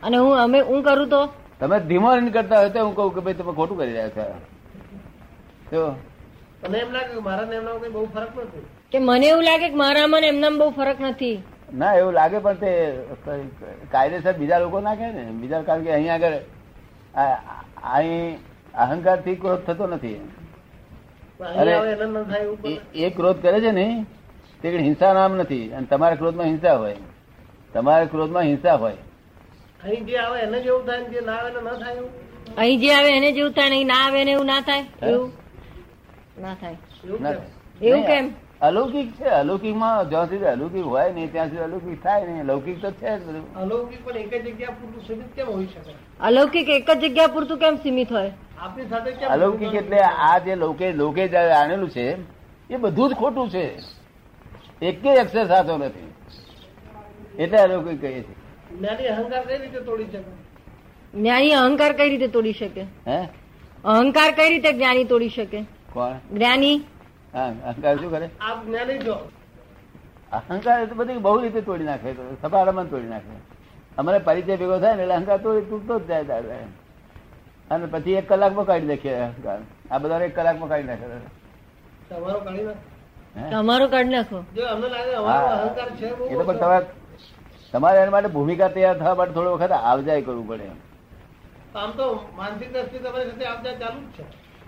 અને 0.02 0.16
હું 0.16 0.36
અમે 0.36 0.60
હું 0.60 0.82
કરું 0.82 1.08
તો? 1.08 1.28
તમે 1.60 1.80
ધીમો 1.80 2.16
કરતા 2.32 2.60
હોય 2.60 2.70
તો 2.70 2.84
હું 2.84 2.96
કહું 2.96 3.14
કે 3.14 3.20
ભાઈ 3.20 3.34
તમે 3.34 3.52
ખોટું 3.52 3.78
કરી 3.78 3.92
રહ્યા 3.92 4.08
છો. 4.08 5.96
મને 6.68 6.78
એમ 6.78 6.92
લાગે 6.92 7.14
કે 7.14 7.20
મારા 7.20 7.42
એમના 7.52 7.88
બહુ 7.92 8.06
ફરક 8.06 8.28
નથી. 8.36 8.66
કે 8.92 8.98
મને 8.98 9.26
એવું 9.26 9.42
લાગે 9.42 9.68
કે 9.68 9.74
મારામાં 9.74 10.20
એમના 10.20 10.50
બહુ 10.50 10.70
ફરક 10.70 11.00
નથી. 11.00 11.42
ના 11.74 11.94
એવું 11.94 12.12
લાગે 12.12 12.38
પણ 12.38 12.54
તે 12.54 12.98
કાયદેસર 13.90 14.32
બીજા 14.32 14.58
લોકો 14.58 14.80
ના 14.80 14.94
કહે 14.94 15.12
ને. 15.12 15.24
બીજા 15.24 15.62
કારણ 15.62 15.82
કે 15.82 15.92
અહીંયા 15.92 16.14
આગળ 16.14 16.32
અહીં 17.84 18.38
અહંકારથી 18.74 19.34
ક્રોધ 19.34 19.58
થતો 19.58 19.86
નથી. 19.86 20.28
અરે, 21.56 21.72
એ- 22.94 23.10
ક્રોધ 23.10 23.42
કરે 23.42 23.60
છે 23.60 23.70
ને 23.70 24.06
તે 24.62 24.76
હિંસા 24.76 25.12
નામ 25.12 25.36
નથી. 25.36 25.72
અને 25.72 25.86
તમારા 25.86 26.14
ક્રોધમાં 26.14 26.46
હિંસા 26.46 26.74
હોય. 26.74 26.96
તમારા 27.72 28.04
ક્રોધમાં 28.04 28.42
હિંસા 28.42 28.74
હોય. 28.74 28.96
અહીં 29.84 30.06
જે 30.06 30.18
આવે 30.18 30.38
એને 30.40 30.58
જેવું 30.62 30.86
થાય 30.86 31.00
ને 31.02 31.08
જે 31.14 31.20
ના 31.20 31.38
આવે 31.38 31.48
એને 31.58 31.70
થાય 31.80 31.96
એવું? 31.96 32.10
અહીં 32.56 32.80
જે 32.80 32.92
આવે 32.94 33.10
એને 33.16 33.32
જેવું 33.32 33.52
થાય 33.52 33.70
અહીં 33.70 33.86
ના 33.86 34.04
આવે 34.04 34.24
ને 34.24 34.32
એવું 34.32 34.46
ના 34.46 34.60
થાય? 34.60 34.84
એવું? 35.02 35.32
ના 36.42 36.54
થાય. 36.54 36.76
એવું 37.80 38.04
કેમ? 38.06 38.26
અલૌકિક 38.60 39.08
છે. 39.18 39.24
અલૌકિક 39.24 39.40
અલૌકિકમાં 39.40 40.10
જ્યાં 40.10 40.28
સુધી 40.28 40.46
અલૌકિક 40.46 40.84
હોય 40.84 41.12
નહીં 41.12 41.30
ત્યાં 41.32 41.48
સુધી 41.50 41.64
અલૌકિક 41.64 42.02
થાય 42.02 42.26
નહીં. 42.26 42.46
લૌકિક 42.46 42.80
તો 42.82 42.90
છે 42.90 43.10
જ 43.18 43.22
બધું. 43.26 43.44
અલૌકિક 43.62 44.04
પણ 44.04 44.16
એક 44.16 44.30
જ 44.32 44.48
જગ્યા 44.48 44.76
પૂરતું 44.80 45.02
સીમિત 45.06 45.30
કેમ 45.36 45.46
હોઈ 45.46 45.66
શકે? 45.66 45.92
અલૌકિક 46.20 46.68
એક 46.68 46.90
જ 46.90 47.02
જગ્યા 47.04 47.28
પૂરતું 47.28 47.58
કેમ 47.58 47.78
સીમિત 47.84 48.10
હોય? 48.10 48.32
આપની 48.60 48.88
સાથે 48.90 49.24
અલૌકિક 49.36 49.74
એટલે 49.74 49.98
આ 50.28 50.38
જે 50.44 50.54
લોકે 50.56 50.92
લોકે 50.92 51.28
જે 51.28 51.38
આણેલું 51.38 51.90
છે 51.90 52.06
એ 52.70 52.76
બધું 52.76 53.08
જ 53.10 53.14
ખોટું 53.14 53.50
છે. 53.50 53.64
એકેય 54.82 55.22
અક્ષર 55.22 55.46
સાચો 55.46 55.78
નથી. 55.78 56.08
એટલે 57.38 57.58
અલૌકિક 57.58 58.00
કહીએ 58.00 58.22
છીએ. 58.26 58.39
જ્ઞાની 58.78 59.08
અહંકાર 59.14 59.42
કઈ 59.48 59.58
રીતે 59.58 59.80
તોડી 59.88 60.08
શકે? 60.12 60.30
જ્ઞાની 61.14 61.52
અહંકાર 61.62 61.92
કઈ 61.92 62.08
રીતે 62.12 62.28
તોડી 62.36 62.52
શકે? 62.52 62.82
હે? 63.06 63.18
અહંકાર 63.84 64.30
કઈ 64.38 64.48
રીતે 64.54 64.70
જ્ઞાની 64.72 65.04
તોડી 65.12 65.28
શકે? 65.36 65.60
કોણ? 65.94 66.16
જ્ઞાની? 66.34 66.76
અહંકાર 67.70 67.94
શું 68.00 68.10
કરે? 68.14 68.26
આપ 68.40 68.58
જ્ઞાની 68.66 68.98
છો. 69.06 69.16
અહંકાર 70.32 70.76
એ 70.82 70.86
તો 70.86 70.94
બધી 71.00 71.22
બહુ 71.26 71.38
રીતે 71.46 71.60
તોડી 71.68 71.88
નાખે 71.90 72.12
તો 72.18 72.22
સપાટામાં 72.42 72.90
તોડી 72.92 73.12
નાખે 73.14 73.34
અમારે 73.98 74.18
પરિચય 74.28 74.54
ભેગો 74.60 74.76
થાય 74.84 74.94
ને 74.96 75.02
એટલે 75.02 75.14
અહંકાર 75.14 75.38
તોડી 75.46 75.66
તૂટતો 75.70 75.94
જ 75.98 76.22
જાય 76.28 76.60
અને 77.70 77.86
પછી 77.92 78.16
એક 78.20 78.26
કલાકમાં 78.28 78.66
કાઢી 78.70 78.90
નાખીએ 78.92 79.18
અહંકાર. 79.26 79.58
આ 79.90 79.98
બધા 79.98 80.22
એક 80.28 80.34
કલાકમાં 80.38 80.68
કાઢી 80.72 80.90
નાખે 80.90 81.06
તમારો 82.10 82.38
કાઢી 82.46 82.66
નાખો. 82.68 82.84
તમારો 83.34 83.50
તમારું 83.50 83.88
કાઢી 83.90 84.16
નાખો. 84.16 84.38
જો 84.56 84.62
અમને 84.74 84.88
લાગે 84.94 85.12
અમારો 85.20 85.46
અહંકાર 85.56 85.88
છે 85.98 86.06
એ 86.06 86.34
તો 86.38 86.44
પણ 86.48 86.58
તમારે 86.62 86.86
તમારે 87.72 87.98
એના 88.02 88.10
માટે 88.10 88.28
ભૂમિકા 88.36 88.68
તૈયાર 88.76 88.98
થવા 89.00 89.14
માટે 89.14 89.34
થોડો 89.34 89.56
વખત 89.56 89.72
આવજાય 89.72 90.22
કરવું 90.22 90.46
પડે 90.48 90.66
આમ 91.74 91.90
તો 91.98 92.06
માનસિક 92.36 92.72
દ્રષ્ટિ 92.72 92.98
તમારી 92.98 93.30
સાથે 93.30 93.44
આવજા 93.46 93.74
ચાલુ 93.82 94.00
જ 94.06 94.16
છે. 94.16 94.24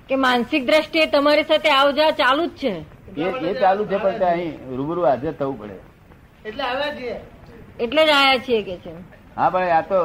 કે 0.08 0.16
માનસિક 0.16 0.66
દ્રષ્ટિએ 0.66 1.06
તમારી 1.06 1.44
સાથે 1.44 1.70
આવજા 1.70 2.10
ચાલુ 2.20 2.44
જ 2.46 2.54
છે. 2.54 2.74
એ 3.16 3.50
એ 3.50 3.54
ચાલુ 3.54 3.86
છે 3.86 3.98
પણ 3.98 4.22
અહીં 4.24 4.76
રૂબરૂ 4.76 5.04
હાજર 5.04 5.32
થવું 5.32 5.56
પડે. 5.58 5.76
એટલે 6.44 6.62
આવ્યા 6.64 6.94
છીએ. 6.96 7.16
એટલે 7.80 8.06
જ 8.06 8.10
આવ્યા 8.10 8.44
છીએ 8.46 8.62
કે 8.62 8.76
છે. 8.84 8.92
હા 9.36 9.50
પણ 9.50 9.70
આ 9.70 9.82
તો 9.82 10.00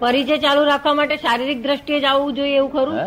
પરિચય 0.00 0.36
ચાલુ 0.38 0.64
રાખવા 0.64 0.94
માટે 0.94 1.16
શારીરિક 1.16 1.62
દ્રષ્ટિએ 1.62 2.00
જ 2.00 2.04
આવવું 2.04 2.34
જોઈએ 2.34 2.56
એવું 2.56 2.72
ખરું? 2.72 3.00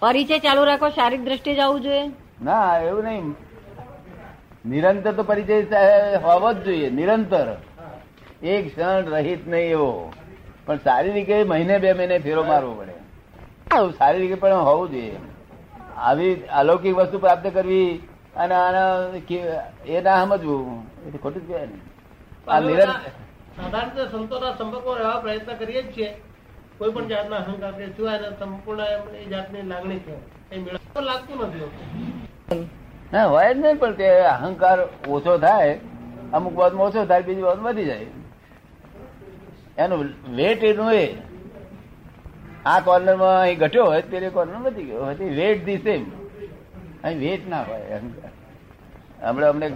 પરિચય 0.00 0.38
ચાલુ 0.38 0.64
રાખવા 0.64 0.90
શારીરિક 0.90 1.24
દ્રષ્ટિએ 1.24 1.54
જ 1.54 1.60
આવવું 1.60 1.82
જોઈએ? 1.82 2.04
ના 2.42 2.78
એવું 2.78 3.04
નહીં. 3.04 3.36
નિરંતર 4.64 5.12
તો 5.12 5.22
પરિચય 5.22 5.56
હોવો 6.24 6.52
જ 6.52 6.64
જોઈએ 6.64 6.90
નિરંતર. 6.90 7.46
એક 8.42 8.64
ક્ષણ 8.68 9.10
રહિત 9.14 9.48
નહીં 9.48 9.70
એવો. 9.70 10.12
પણ 10.66 10.76
સારી 10.76 11.10
એ 11.10 11.44
મહિને 11.44 11.78
બે 11.78 11.92
મહિને 11.92 12.18
ફેરો 12.18 12.42
મારવો 12.44 12.74
પડે. 12.74 12.94
સારી 13.70 13.92
શારીરિક 13.98 14.40
પણ 14.40 14.52
હોવું 14.68 14.90
જોઈએ. 14.90 15.16
આવી 15.96 16.34
અલૌકિક 16.34 16.94
વસ્તુ 16.96 17.18
પ્રાપ્ત 17.18 17.46
કરવી 17.54 17.88
અને 18.36 18.54
આના 18.54 18.84
એ 19.86 20.00
ના 20.00 20.24
સમજવું 20.24 20.82
એ 21.06 21.18
ખોટું 21.22 21.46
કહેવાય 21.46 21.66
ને. 21.66 21.78
આ 22.48 22.60
નિરંતર 22.60 23.00
સાધારણ 23.56 23.90
રીતે 23.96 24.10
સંતોના 24.12 24.52
સંપર્કમાં 24.58 24.96
રહેવા 24.96 25.20
પ્રયત્ન 25.20 25.52
કરીએ 25.54 25.82
જ 25.82 25.96
છીએ. 25.96 26.10
કોઈ 26.78 26.90
પણ 26.90 27.06
જાતના 27.06 27.36
અહંકાર 27.36 27.72
સિવાય 27.96 28.30
સંપૂર્ણ 28.38 29.16
એ 29.16 29.24
જાતની 29.24 29.62
લાગણી 29.62 29.98
છે. 29.98 30.14
એ 30.54 30.58
મેળવતો 30.58 31.00
લાગતું 31.00 31.36
નથી. 31.46 32.70
ના, 33.12 33.26
હોય 33.26 33.54
જ 33.54 33.58
નહીં, 33.58 33.78
પણ 33.78 33.92
તે 33.92 34.20
અહંકાર 34.20 34.78
ઓછો 35.08 35.38
થાય, 35.38 35.78
અમુક 36.32 36.58
વાતમાં 36.58 36.86
ઓછો 36.86 37.04
થાય, 37.04 37.22
બીજી 37.22 37.42
વાત 37.42 37.58
વધી 37.58 37.84
જાય. 37.84 38.06
એનું 39.78 40.04
વેટ 40.36 40.64
એનું 40.64 40.92
એ. 40.92 41.14
આ 42.66 42.80
કોર્નરમાં 42.80 43.40
અહીં 43.40 43.58
ઘટ્યો 43.58 43.84
હોય, 43.84 44.02
તે 44.02 44.28
કોર્નર 44.28 44.56
વધી 44.56 44.84
ગયો 44.84 45.04
હતી 45.04 45.24
વેટ 45.24 45.64
ધી 45.64 45.76
સેમ. 45.76 46.10
અહીં 47.04 47.20
વેટ 47.20 47.48
ના 47.48 47.62
હોય, 47.62 47.80
અહંકાર. 47.80 48.30
હમણાં 49.28 49.50
અમને 49.50 49.70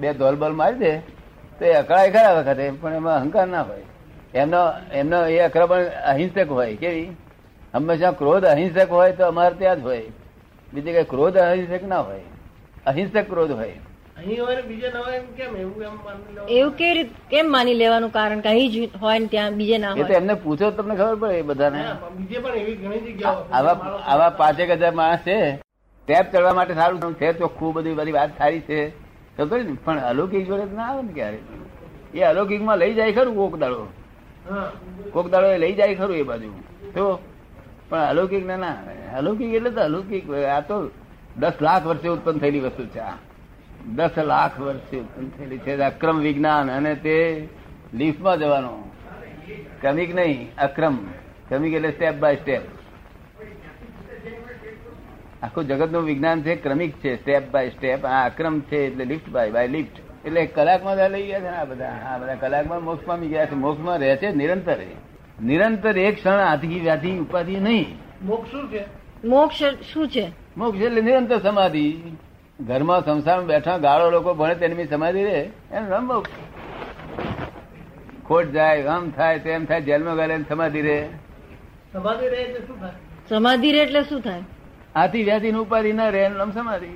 બે 0.00 0.12
ધોલબોલ 0.12 0.52
મારી 0.52 0.78
દે, 0.78 0.98
તો 1.58 1.64
એ 1.64 1.72
અકળાય 1.72 2.10
ખરા 2.10 2.32
વખતે, 2.32 2.70
પણ 2.70 2.94
એમાં 2.94 3.16
અહંકાર 3.16 3.46
ના 3.46 3.62
હોય. 3.62 3.82
એમનો 4.34 4.56
એમનો 4.92 5.26
એ 5.26 5.38
અક્રમણ 5.38 5.84
અહિંસક 5.84 6.50
હોય, 6.50 6.76
કેવી? 6.76 7.16
હંમેશા 7.74 8.10
ક્રોધ 8.10 8.44
અહિંસક 8.44 8.90
હોય 8.90 9.12
તો 9.12 9.26
અમારે 9.26 9.54
ત્યાં 9.54 9.80
જ 9.80 9.84
હોય. 9.84 10.06
બીજે 10.74 10.92
કઈ 10.92 11.04
ક્રોધ 11.04 11.36
અહિંસક 11.36 11.84
ના 11.84 12.00
હોય. 12.00 12.20
અહિંસક 12.86 13.16
ક્રોધ 13.30 13.52
હોય. 13.58 13.78
અહીં 14.18 14.40
હોય 14.40 14.54
ને 14.56 14.62
બીજે 14.68 14.88
ન 14.90 14.96
હોય 14.96 15.16
એમ 15.20 15.26
કેમ? 15.38 15.50
એવું 15.62 15.82
એમ 15.88 15.96
માની 16.04 16.34
લો 16.36 16.42
એવું 16.56 16.74
કેવી 16.78 16.94
રીતે 16.98 17.14
કેમ 17.32 17.46
માની 17.54 17.76
લેવાનું? 17.82 18.12
કારણ 18.16 18.40
કે 18.44 18.48
અહીં 18.52 18.70
જ 18.72 18.76
હોય 19.02 19.18
ને 19.18 19.28
ત્યાં 19.34 19.58
બીજે 19.60 19.78
ના 19.84 19.92
હોય. 19.94 20.16
એમને 20.20 20.34
પૂછો 20.44 20.70
તો 20.70 20.76
તમને 20.78 20.94
ખબર 21.00 21.16
પડે 21.22 21.38
એ 21.40 21.46
બધાને. 21.50 21.80
બીજે 22.18 22.38
પણ 22.44 22.56
એવી 22.62 22.76
ઘણી 22.82 23.02
જગ્યાઓ 23.06 23.42
આવા 23.58 23.76
આવા 24.12 24.30
પાંચેક 24.40 24.70
હજાર 24.74 24.94
માણસ 25.00 25.22
છે. 25.24 25.38
ટેપ 26.08 26.26
ચડવા 26.32 26.54
માટે 26.54 26.74
સારું 26.74 27.14
છે 27.20 27.32
ચોખ્ખું 27.40 27.74
બધી 27.76 27.96
બધી 27.98 28.16
વાત 28.18 28.30
સારી 28.38 28.64
છે. 28.68 28.80
ખબર 29.36 29.60
ને? 29.64 29.74
પણ 29.84 29.98
અલૌકિક 30.10 30.44
જોડે 30.48 30.64
તો 30.70 30.74
ના 30.76 30.88
આવે 30.90 31.02
ને 31.02 31.12
ક્યારે? 31.12 31.38
એ 32.14 32.20
અલૌકિકમાં 32.22 32.78
લઈ 32.78 32.94
જાય 32.98 33.12
ખરું 33.12 33.34
કોક 33.36 33.54
દાડો. 33.62 33.86
કોક 35.14 35.26
દાડો 35.32 35.48
એ 35.56 35.58
લઈ 35.58 35.74
જાય 35.80 35.94
ખરું 35.94 36.16
એ 36.16 36.24
બાજુ. 36.30 36.50
તો 36.94 37.04
પણ 37.90 38.04
અલૌકિક 38.12 38.44
ના 38.46 38.56
ના 38.56 38.76
અલૌકિક 39.18 39.54
એટલે 39.54 39.70
તો 39.70 39.80
અલૌકિક. 39.88 40.24
આ 40.54 40.60
તો 40.68 40.76
દસ 41.38 41.52
લાખ 41.60 41.86
વર્ષે 41.86 42.08
ઉત્પન્ન 42.08 42.38
થયેલી 42.38 42.60
વસ્તુ 42.60 42.86
છે 42.86 42.98
આ. 42.98 43.12
દસ 43.94 44.10
લાખ 44.18 44.60
વર્ષે 44.60 44.96
ઉત્પન્ન 44.96 45.28
થયેલી 45.28 45.58
છે. 45.58 45.76
અક્રમ 45.76 46.18
વિજ્ઞાન 46.18 46.70
અને 46.70 46.94
તે 46.94 47.48
લીફમાં 47.94 48.38
જવાનો. 48.38 48.90
ક્રમિક 49.80 50.14
નહીં 50.14 50.54
અક્રમ. 50.58 50.96
ક્રમિક 51.48 51.74
એટલે 51.74 51.90
સ્ટેપ 51.90 52.14
બાય 52.14 52.36
સ્ટેપ 52.36 52.62
આખું 55.42 55.64
જગતનું 55.64 56.02
વિજ્ઞાન 56.02 56.42
છે 56.42 56.56
ક્રમિક 56.56 56.92
છે 56.92 57.16
સ્ટેપ 57.16 57.50
બાય 57.50 57.68
સ્ટેપ 57.70 58.04
આ 58.04 58.26
અક્રમ 58.26 58.60
છે 58.60 58.76
એટલે 58.76 59.04
લિફ્ટ 59.04 59.28
બાય 59.28 59.50
બાય 59.50 59.68
લિફ્ટ. 59.68 60.26
એટલે 60.26 60.46
કલાકમાં 60.46 60.96
લઈ 60.96 61.26
ગયા 61.26 61.40
છે 61.40 61.44
ને 61.44 61.56
આ 61.56 61.64
બધા. 61.64 61.88
આ 61.88 62.18
બધા 62.18 62.34
કલાકમાં 62.34 62.84
મોક્ષ 62.84 63.06
પામી 63.06 63.26
ગયા 63.26 63.46
છે. 63.46 63.54
મોક્ષમાં 63.54 63.98
રહે 63.98 64.16
છે 64.16 64.32
નિરંતર 64.32 64.76
નિરંતર 65.42 65.98
એક 65.98 66.16
ક્ષણ 66.16 66.38
આથી 66.38 66.80
વ્યાધિ 66.80 67.18
ઉપાધિ 67.18 67.56
નહીં. 67.56 67.98
મોક્ષ 68.22 68.50
શું 68.50 68.70
છે? 68.70 68.84
મોક્ષ 69.24 69.62
શું 69.92 70.08
છે? 70.08 70.45
મોક્ષ 70.56 70.82
એટલે 70.82 71.00
નિરંતર 71.00 71.38
સમાધિ. 71.38 72.02
ઘરમાં 72.60 73.04
સંસારમાં 73.04 73.46
બેઠા 73.46 73.78
ગાળો 73.78 74.10
લોકો 74.10 74.34
ભણે 74.34 74.54
તેની 74.54 74.86
સમાધિ 74.86 75.24
રે. 75.24 75.50
એનું 75.72 75.88
નામ 75.88 76.06
મોક્ષ 76.06 76.30
ખોટ 78.28 78.46
જાય 78.46 78.84
આમ 78.84 79.10
થાય 79.10 79.38
તેમ 79.38 79.64
થાય 79.64 79.80
જેલમાં 79.80 80.16
ગયેલા 80.16 80.38
સમાધિ 80.48 80.80
રે. 80.82 81.08
સમાધિ 81.92 82.28
રે 82.28 82.36
એટલે 82.36 82.66
શું 82.66 82.80
થાય? 82.80 82.92
સમાધિ 83.28 83.72
રે 83.72 83.78
એટલે 83.78 84.02
શું 84.02 84.20
થાય? 84.20 84.42
આથી 84.94 85.24
વ્યાધિ 85.24 85.50
ઉપાધિ 85.50 85.92
ન 85.92 86.00
રહે 86.00 86.18
એનું 86.18 86.38
નામ 86.38 86.52
સમાધિ. 86.52 86.86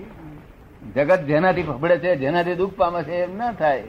જગત 0.97 1.21
જેનાથી 1.21 1.63
ફફડે 1.63 1.99
છે 1.99 2.17
જેનાથી 2.17 2.55
દુઃખ 2.55 2.75
પામે 2.77 3.03
છે 3.03 3.13
એમ 3.13 3.37
ના 3.37 3.53
થાય. 3.53 3.83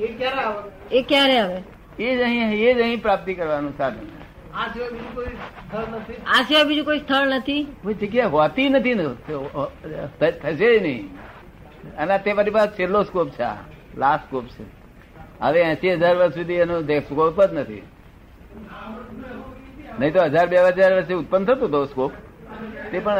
એ 0.00 0.06
ક્યારે 0.06 0.38
આવે? 0.38 0.98
એ 0.98 1.02
ક્યારે 1.02 1.38
આવે? 1.38 1.62
એ 1.98 2.16
જ 2.16 2.22
અહીં 2.22 2.52
એ 2.52 2.74
જ 2.74 2.80
અહીં 2.80 3.02
પ્રાપ્તિ 3.02 3.34
કરવાનું 3.34 3.78
સાધન. 3.78 4.25
આ 4.56 4.66
સિવાય 4.72 6.64
બીજું 6.68 6.84
કોઈ 6.84 7.00
સ્થળ 7.00 7.26
નથી? 7.36 7.62
કોઈ 7.82 7.96
જગ્યા 8.00 8.32
હોતી 8.34 8.68
નથી 8.68 8.94
થશે 10.42 10.68
નહીં. 10.84 11.02
અને 11.98 12.14
તે 12.24 12.30
મારી 12.36 12.54
પાસે 12.56 12.72
છેલ્લો 12.78 13.00
સ્કોપ 13.08 13.28
છે 13.30 13.48
લાસ્ટ 13.96 14.24
સ્કોપ 14.26 14.46
છે. 14.54 14.64
હવે 15.42 15.60
એસી 15.72 15.92
હજાર 15.94 16.14
વર્ષ 16.16 16.34
સુધી 16.34 16.60
એનો 16.64 16.76
સ્કોપ 17.00 17.38
જ 17.42 17.50
નથી. 17.58 17.84
નહીં 19.98 20.12
તો 20.14 20.20
હજાર 20.30 20.46
બે 20.48 20.56
હજાર 20.68 20.92
વર્ષે 20.94 21.14
ઉત્પન્ન 21.14 21.44
થતું 21.44 21.68
હતો 21.68 21.80
સ્કોપ 21.86 22.12
તે 22.90 22.98
પણ 22.98 23.18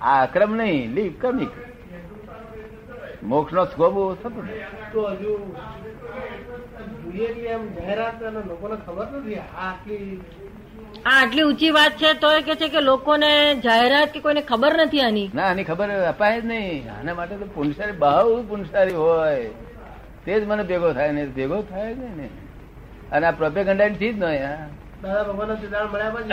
આ 0.00 0.18
અક્રમ 0.24 0.50
નહીં 0.56 0.84
લીપ 0.96 1.14
ક્રમિક 1.20 1.52
મોક્ષ 3.22 3.52
નો 3.52 3.62
સ્કોપ 3.72 3.94
થતો. 4.22 4.40
તો 4.92 5.00
હજુ 5.12 5.32
એમ 7.54 7.62
જાહેરાત 7.74 8.16
લોકોને 8.48 8.76
ખબર 8.86 9.06
નથી 9.16 9.40
આટલી 9.66 10.20
આ 11.06 11.22
આટલી 11.22 11.42
ઊંચી 11.42 11.70
વાત 11.70 11.92
છે 11.92 12.12
તો 12.12 12.32
એ 12.32 12.42
કે 12.42 12.54
છે 12.54 12.68
કે 12.68 12.80
લોકોને 12.80 13.54
જાહેરાત 13.54 14.08
કે 14.08 14.20
કોઈને 14.20 14.40
ખબર 14.40 14.76
નથી 14.82 15.00
આની? 15.00 15.30
ના 15.34 15.42
આની 15.42 15.64
ખબર 15.64 15.88
અપાય 15.88 16.40
જ 16.40 16.46
નહીં. 16.46 17.00
આના 17.00 17.14
માટે 17.14 17.36
તો 17.36 17.44
પુનસારી 17.44 17.92
બહુ 17.92 18.42
પુનસારી 18.42 18.94
હોય. 18.94 19.44
તે 20.24 20.40
જ 20.40 20.44
મને 20.46 20.62
ભેગો 20.62 20.92
થાય 20.92 21.12
ને 21.12 21.26
ભેગો 21.26 21.62
થાય 21.62 21.94
જ 21.94 21.98
ને. 21.98 22.28
અને 23.12 23.26
આ 23.26 23.30
પ્રોપેગંડા 23.30 23.88
થી 23.88 24.12
જ 24.12 24.18
નહીં 24.18 24.48
આ. 24.48 24.56
દાદા 25.02 25.22
ભગવાન 25.22 25.54
સિદ્ધાંત 25.54 25.92
મળ્યા 25.92 26.10
પછી 26.10 26.28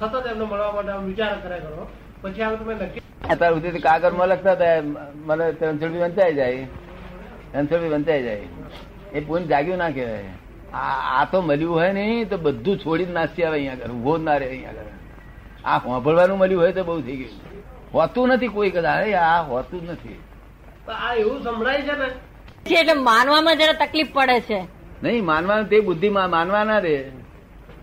સતત 0.00 0.26
એમને 0.30 0.44
મળવા 0.44 0.72
માટે 0.72 1.04
વિચાર 1.04 1.34
કર્યા 1.42 1.58
કરો. 1.58 1.88
પછી 2.22 2.42
આ 2.42 2.50
તમે 2.50 2.74
નક્કી 2.74 3.00
અત્યાર 3.30 3.54
સુધી 3.54 3.78
કાગળમાં 3.78 4.28
લખતા 4.28 4.52
હતા 4.52 4.82
મને 5.14 5.50
રણછોડભી 5.50 5.98
વંચાઈ 5.98 6.34
જાય. 6.34 6.66
રણછોડભી 7.54 7.88
વંચાઈ 7.88 8.22
જાય. 8.22 8.40
એ 9.12 9.20
પૂન 9.20 9.42
જાગ્યું 9.42 9.78
ના 9.78 9.90
કહેવાય. 9.90 10.24
આ 10.74 11.20
આ 11.20 11.24
તો 11.24 11.42
મળ્યું 11.42 11.74
હોય 11.74 11.92
ને 11.92 12.24
તો 12.24 12.36
બધું 12.36 12.78
છોડીને 12.78 13.12
નાસી 13.12 13.42
આવે 13.44 13.56
અહીંયા 13.56 13.72
આગળ 13.72 13.92
ઊભો 13.92 14.18
ના 14.18 14.36
રહે 14.36 14.48
અહીંયા 14.48 14.70
આગળ. 14.70 14.96
આ 15.64 15.78
હોંભળવાનું 15.78 16.38
મળ્યું 16.38 16.60
હોય 16.62 16.72
તો 16.72 16.84
બહુ 16.84 17.00
થઈ 17.00 17.16
ગયું. 17.16 17.30
હોતું 17.92 18.28
નથી 18.28 18.48
કોઈ 18.48 18.70
કદાચ 18.70 19.02
અરે 19.02 19.14
આ 19.14 19.42
હોતું 19.42 19.80
જ 19.86 19.90
નથી. 19.90 20.18
આ 20.88 21.14
એવું 21.14 21.42
સંભળાય 21.42 21.82
છે 21.82 21.92
ને? 21.92 22.08
એટલે 22.80 22.92
માનવામાં 22.92 23.56
જરા 23.56 23.72
તકલીફ 23.72 24.12
પડે 24.12 24.40
છે. 24.40 24.60
નહીં 25.02 25.24
માનવાનું 25.24 25.68
તે 25.68 25.80
બુદ્ધિ 25.80 26.08
માનવા 26.08 26.64
ના 26.64 26.78
રે 26.78 27.12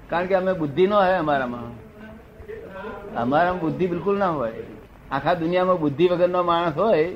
કારણ 0.10 0.26
કે 0.26 0.36
અમે 0.36 0.54
બુદ્ધિ 0.54 0.88
ન 0.88 0.94
હોય 0.94 1.18
અમારામાં. 1.18 1.72
અમારામાં 3.16 3.62
બુદ્ધિ 3.62 3.88
બિલકુલ 3.88 4.18
ના 4.18 4.30
હોય. 4.30 4.54
આખા 5.12 5.34
દુનિયામાં 5.34 5.80
બુદ્ધિ 5.80 6.08
વગરનો 6.08 6.44
માણસ 6.44 6.78
હોય 6.78 7.08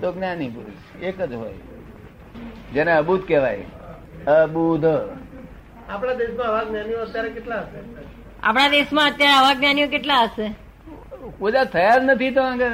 તો 0.00 0.12
જ્ઞાની 0.12 0.48
પુરુષ 0.48 1.02
એક 1.02 1.18
જ 1.30 1.34
હોય. 1.34 1.54
જેને 2.74 2.92
અબૂત 2.92 3.28
કહેવાય. 3.28 3.66
અબુધ. 4.26 4.84
આપણા 5.90 6.14
દેશમાં 6.14 6.46
આવા 6.46 6.64
જ્ઞાનીઓ 6.64 6.98
અત્યારે 7.00 7.28
કેટલા 7.28 7.58
હશે? 7.58 7.78
આપણા 8.42 8.68
દેશમાં 8.68 9.06
અત્યારે 9.06 9.32
આવા 9.32 9.54
જ્ઞાનીઓ 9.54 9.86
કેટલા 9.86 10.22
હશે? 10.22 10.54
બધા 11.40 11.64
થયા 11.64 11.98
જ 11.98 12.04
નથી 12.04 12.30
તો 12.30 12.42
આગળ. 12.42 12.70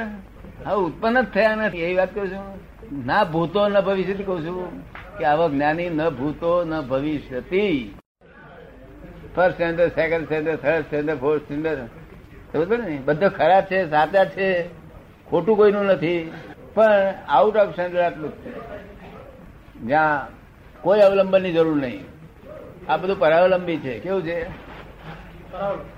હા 0.65 0.73
ઉત્પન્ન 0.73 1.21
જ 1.21 1.25
થયા 1.25 1.55
નથી. 1.55 1.77
એ 1.77 1.95
વાત 1.95 2.15
કહું 2.15 2.27
છું. 2.27 2.59
ના 3.05 3.23
ભૂતો 3.23 3.67
ન 3.67 3.79
ભવિષ્ય 3.79 4.13
કહું 4.13 4.47
છું 4.47 4.83
કે 5.17 5.25
આવા 5.25 5.47
જ્ઞાની 5.47 5.89
ન 5.89 6.09
ભૂતો 6.09 6.63
ન 6.63 6.81
ભવિષ્યતી 6.81 7.95
first 9.35 9.53
standard 9.53 9.91
second 9.91 10.25
standard 10.25 10.57
third 10.57 10.81
standard 10.81 11.19
fourth 11.19 11.41
standard 11.41 11.79
સમજ 12.53 12.79
ને? 12.79 12.97
બધા 13.05 13.29
ખરાબ 13.29 13.63
છે 13.63 13.89
સાચા 13.89 14.25
છે. 14.25 14.63
ખોટું 15.29 15.57
કોઈનું 15.57 15.85
નથી. 15.85 16.31
પણ 16.73 17.13
આઉટ 17.27 17.57
ઓફ 17.57 17.71
સ્ટેન્ડર્ડ 17.71 18.03
આટલું 18.03 18.29
જ 18.29 18.33
છે. 18.33 18.59
જ્યાં 19.79 20.38
કોઈ 20.81 20.99
અવલંબનની 20.99 21.53
જરૂર 21.53 21.81
નહીં. 21.81 22.05
આ 22.89 22.97
બધું 22.97 23.19
પરાવલંબી 23.19 23.77
છે. 23.77 23.99
કેવું 23.99 24.23
છે? 24.23 24.43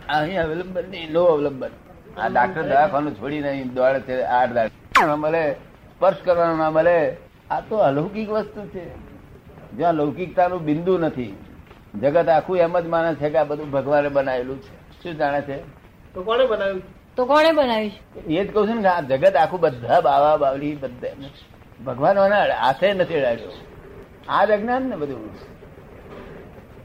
અહીં 0.07 0.43
અવલંબન 0.43 0.83
નહીં 0.91 1.11
નો 1.11 1.23
અવલંબન. 1.23 1.69
આ 2.17 2.27
ડાક્ટર 2.27 2.61
દવાખાનું 2.61 3.15
છોડી 3.15 3.39
નહીં 3.39 3.73
દોડે 3.73 3.99
છે 3.99 4.21
આઠ 4.21 4.49
દાડ. 4.49 4.69
મળે 5.17 5.51
સ્પર્શ 5.51 6.17
કરવાનો 6.25 6.55
ના 6.55 6.71
મળે. 6.71 7.17
આ 7.51 7.59
તો 7.59 7.77
અલૌકિક 7.77 8.29
વસ્તુ 8.29 8.67
છે. 8.67 8.95
જ્યાં 9.71 9.93
લૌકિકતાનું 9.93 10.63
બિંદુ 10.63 10.97
નથી. 10.97 11.37
જગત 12.01 12.29
આખું 12.29 12.57
એમ 12.57 12.79
જ 12.79 12.85
માને 12.85 13.15
છે 13.15 13.29
કે 13.29 13.37
આ 13.37 13.43
બધું 13.43 13.71
ભગવાને 13.71 14.09
બનાવેલું 14.09 14.61
છે. 14.61 15.03
શું 15.03 15.17
જાણે 15.17 15.41
છે? 15.41 15.57
તો 16.13 16.23
કોણે 16.23 16.45
બનાવ્યું? 16.45 16.81
તો 17.15 17.25
કોણે 17.25 17.51
બનાવ્યું? 17.51 17.91
એ 18.27 18.43
જ 18.43 18.53
કહું 18.53 18.67
છું 18.67 18.81
ને 18.81 18.87
આ 18.87 19.01
જગત 19.01 19.35
આખું 19.35 19.59
બધા 19.59 20.01
બાવા 20.01 20.37
બાવલી 20.37 20.75
બધા 20.75 21.07
ભગવાન 21.85 22.17
હાથે 22.51 22.93
નથી 22.93 23.15
અડાડ્યો 23.15 23.51
આ 24.29 24.45
જ 24.45 24.51
અજ્ઞાન 24.51 24.81
ને 24.81 24.95
બધું 24.95 25.51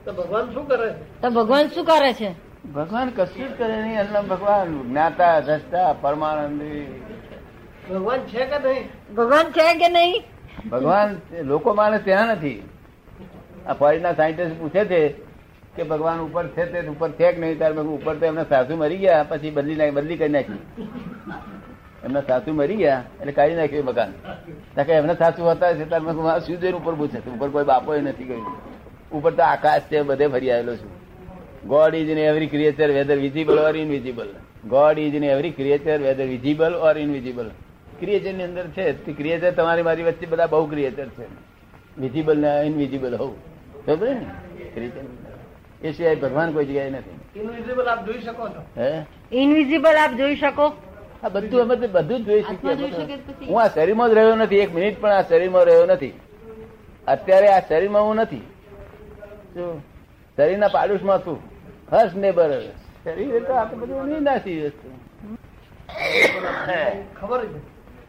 તો 0.04 0.12
ભગવાન 0.12 0.52
શું 0.52 0.68
કરે? 0.68 0.94
તો 1.22 1.30
ભગવાન 1.30 1.68
શું 1.68 1.84
કરે 1.84 2.12
છે? 2.12 2.34
ભગવાન 2.74 3.10
કશું 3.10 3.48
જ 3.48 3.58
કરે 3.58 3.82
નહીં 3.82 4.28
ભગવાન 4.28 4.88
જ્ઞાતા 4.88 5.40
દ્રષ્ટા 5.40 5.94
પરમાનંદી. 6.00 7.02
ભગવાન 7.90 8.20
છે 8.20 8.44
કે 8.44 8.58
નહીં? 8.58 9.14
ભગવાન 9.14 9.44
છે 9.44 9.74
કે 9.74 9.88
નહીં? 9.88 10.24
ભગવાન 10.70 11.20
લોકો 11.42 11.74
માને 11.74 11.98
ત્યાં 11.98 12.26
નથી. 12.26 12.62
આ 13.66 13.72
ફોરેનના 13.72 14.12
સાયન્ટિસ્ટ 14.12 14.60
પૂછે 14.60 14.84
છે 14.84 15.08
કે 15.76 15.82
ભગવાન 15.82 16.20
ઉપર 16.20 16.48
છે 16.48 16.72
તે 16.72 16.88
ઉપર 16.88 17.10
છે 17.10 17.32
કે 17.32 17.40
નહીં? 17.40 17.58
તાર 17.58 17.72
ઉપર 17.72 18.14
તો 18.14 18.26
એમના 18.26 18.44
સાસુ 18.44 18.76
મરી 18.76 18.96
ગયા 18.96 19.22
પછી 19.22 19.50
બદલી 19.50 19.90
બદલી 19.90 20.16
કરી 20.16 20.28
નાખી. 20.28 20.58
એમના 22.06 22.20
સાસુ 22.20 22.52
મરી 22.52 22.76
ગયા 22.76 23.04
એટલે 23.20 23.32
કાઢી 23.32 23.54
નાખ્યું 23.54 23.82
એ 23.82 23.86
મકાન 23.86 24.82
કે 24.84 24.92
એમના 24.92 25.14
સાસુ 25.14 25.44
હતા 25.44 25.72
તારે 25.72 26.40
શું 26.40 26.60
જોઈને 26.60 26.78
ઉપર 26.78 26.94
પૂછે? 26.94 27.20
છે 27.20 27.30
ઉપર 27.30 27.48
કોઈ 27.48 27.64
બાપો 27.64 27.94
નથી 27.94 28.24
ગયું. 28.24 28.46
ઉપર 29.12 29.32
તો 29.32 29.42
આકાશ 29.42 29.82
છે 29.82 30.02
બધે 30.02 30.26
ફરી 30.26 30.50
આવેલો 30.50 30.76
છું. 30.76 30.90
God 31.68 31.94
is 31.94 32.08
in 32.08 32.18
every 32.18 32.46
creature 32.46 32.90
whether 32.90 33.16
visible 33.16 33.58
or 33.58 33.76
invisible 33.76 34.28
God 34.64 34.98
is 34.98 35.14
in 35.14 35.24
every 35.24 35.50
creature 35.50 36.00
whether 36.00 36.24
visible 36.24 36.74
or 36.74 36.98
invisible 36.98 37.50
ક્રિએચરની 38.00 38.44
અંદર 38.44 38.66
છે. 38.66 38.92
તે 39.04 39.12
ક્રિએચર 39.12 39.50
તમારી 39.50 39.82
મારી 39.82 40.02
વચ્ચે 40.02 40.26
બધા 40.26 40.46
બહુ 40.46 40.66
ક્રિએચર 40.66 41.08
છે. 41.08 41.26
વિઝિબલ 42.00 42.38
ને 42.38 42.62
ઇનવિઝિબલ 42.66 43.16
હોવું 43.16 43.36
બરોબર 43.86 44.08
ને? 44.08 44.26
ક્રિએચર 44.74 45.04
એ 45.82 45.92
સિવાય 45.92 46.14
ભગવાન 46.14 46.52
કોઈ 46.52 46.64
જગ્યાએ 46.64 46.90
નથી. 46.90 47.40
ઇનવિઝિબલ 47.40 47.86
આપ 47.86 48.06
જોઈ 48.06 48.18
શકો 48.18 48.48
છો. 48.48 48.80
હે? 48.80 49.04
ઇનવિઝિબલ 49.32 49.96
આપ 49.96 50.12
જોઈ 50.16 50.36
શકો. 50.36 50.72
આ 51.26 51.28
બધું 51.34 51.60
અમે 51.62 51.76
બધું 51.96 52.20
જોઈ 52.26 52.42
શકીએ 52.42 52.74
હું 53.48 53.58
આ 53.62 53.68
શરીરમાં 53.68 54.08
જ 54.10 54.14
રહ્યો 54.18 54.36
નથી 54.42 54.60
એક 54.64 54.70
મિનિટ 54.74 55.00
પણ 55.00 55.14
આ 55.18 55.22
શરીરમાં 55.30 55.64
રહ્યો 55.68 55.86
નથી. 55.86 56.14
અત્યારે 57.08 57.48
આ 57.48 57.62
શરીરમાં 57.68 58.04
હું 58.08 58.16
નથી. 58.22 58.44
શરીરના 60.36 60.70
પાડોશમાં 60.76 61.20
છું. 61.26 61.38
ફર્સ્ટ 61.90 62.16
નેબર 62.24 62.50
શરીર 63.04 63.44
તો 63.48 63.52
આપણે 63.62 63.80
બધું 63.80 64.08
નિનાશી 64.12 64.58
વસ્તુ. 64.62 64.88
ખબર 67.20 67.40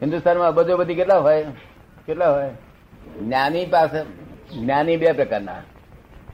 હિન્દુસ્તાનમાં 0.01 0.55
બધો 0.55 0.77
બધી 0.77 0.95
કેટલા 0.95 1.19
હોય? 1.27 1.43
કેટલા 2.05 2.31
હોય? 2.35 2.51
જ્ઞાની 3.19 3.65
પાસે 3.65 3.99
જ્ઞાની 4.53 4.97
બે 4.97 5.11
પ્રકારના. 5.19 5.61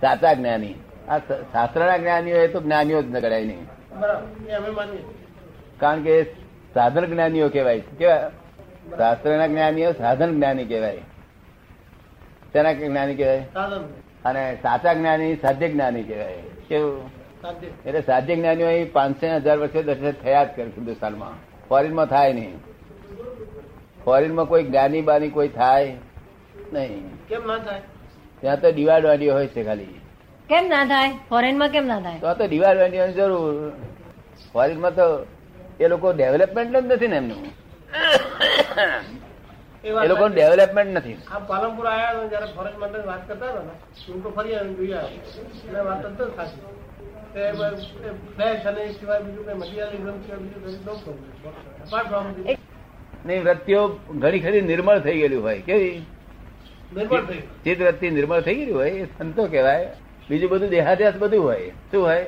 સાચા 0.01 0.33
જ્ઞાની. 0.33 0.75
આ 1.09 1.19
શાસ્ત્રના 1.53 1.97
જ્ઞાનીઓ 1.97 2.37
એ 2.45 2.47
તો 2.53 2.59
જ્ઞાનીઓ 2.61 3.01
જ 3.01 3.05
ન 3.05 3.19
ગણાય 3.19 3.45
નહીં. 3.49 3.65
બરાબર. 3.99 4.49
એ 4.49 4.53
અમે 4.61 4.69
માનીએ. 4.69 5.03
કારણ 5.79 6.03
કે 6.03 6.15
સાધન 6.73 7.05
જ્ઞાનીઓ 7.05 7.49
કહેવાય. 7.49 7.79
કેવા 7.79 8.31
શાસ્ત્રના 8.97 9.47
જ્ઞાનીઓ 9.47 9.91
સાધન 9.91 10.35
જ્ઞાની 10.35 10.65
કહેવાય. 10.65 10.97
તેના 12.53 12.73
જ્ઞાની 12.73 13.15
કહેવાય? 13.15 13.39
સાધન. 13.53 13.83
અને 14.25 14.57
સાચા 14.61 14.93
જ્ઞાની 14.93 15.35
સાધ્ય 15.35 15.69
જ્ઞાની 15.69 16.03
કહેવાય. 16.03 16.37
કેવું? 16.67 17.11
એટલે 17.85 18.01
સાધ્ય 18.01 18.35
જ્ઞાનીઓ 18.35 18.85
પાંચસો 18.93 19.35
હજાર 19.35 19.57
વર્ષે 19.57 19.83
દર્શન 19.83 20.11
થયા 20.11 20.43
જ 20.43 20.47
કરે 20.55 20.63
હિન્દુસ્તાનમાં. 20.63 21.29
ફોરેનમાં 21.69 22.05
થાય 22.05 22.33
નહીં. 22.33 22.57
ફોરેનમાં 24.05 24.45
કોઈ 24.45 24.63
જ્ઞાની 24.63 25.01
બાની 25.01 25.29
કોઈ 25.29 25.47
થાય 25.47 25.95
નહીં. 26.73 27.27
કેમ 27.27 27.47
ના 27.47 27.57
થાય? 27.57 27.81
ત્યાં 28.41 28.61
તો 28.61 28.67
વાડી 29.03 29.29
હોય 29.29 29.47
છે 29.47 29.63
ખાલી. 29.63 29.85
કેમ 30.49 30.67
ના 30.67 30.85
થાય? 30.85 31.11
ફોરેનમાં 31.29 31.69
કેમ 31.69 31.87
ના 31.87 31.99
થાય? 31.99 32.19
તો 32.19 32.27
આ 32.27 32.33
તો 32.33 32.43
વાડીની 32.43 33.13
જરૂર. 33.13 33.71
ફોરેનમાં 34.53 34.95
તો 34.95 35.25
એ 35.79 35.87
લોકો 35.87 36.11
ડેવલપમેન્ટ 36.11 36.77
જ 36.77 36.85
નથી 36.85 37.07
ને 37.07 37.15
એમનું. 37.15 37.37
એ 39.83 40.07
લોકો 40.07 40.27
ડેવલપમેન્ટ 40.27 40.97
નથી. 40.97 41.17
આ 41.31 41.39
પાલનપુર 41.39 41.87
આવ્યા 41.87 42.27
જયારે 42.27 42.45
ફરજ 42.45 42.75
માટે 42.75 42.99
વાત 43.07 43.27
કરતા 43.27 43.45
હતા 43.45 43.61
ને 43.61 44.13
હું 44.13 44.23
તો 44.23 44.29
ફરી 44.29 44.55
આવીને 44.55 44.95
આવ્યો. 44.95 45.85
વાત 45.85 46.17
તો 46.17 46.25
સાચી 46.25 46.61
નહીં 53.25 53.43
વૃત્તિઓ 53.43 53.87
ઘણી 54.17 54.39
ખરી 54.39 54.61
નિર્મળ 54.61 54.99
થઈ 54.99 55.17
ગયેલી 55.17 55.35
હોય. 55.35 55.61
કેવી? 55.61 56.05
ચિત્ત 57.63 57.81
વૃત્તિ 57.81 58.09
નિર્મળ 58.09 58.41
થઈ 58.41 58.55
ગયેલી 58.55 58.71
હોય 58.71 58.89
એ 58.89 59.05
સંતો 59.05 59.47
કહેવાય. 59.47 59.95
બીજું 60.29 60.49
બધું 60.49 60.69
દેહાદ્યાસ 60.69 61.13
બધું 61.15 61.43
હોય. 61.43 61.69
શું 61.69 62.03
હોય? 62.05 62.25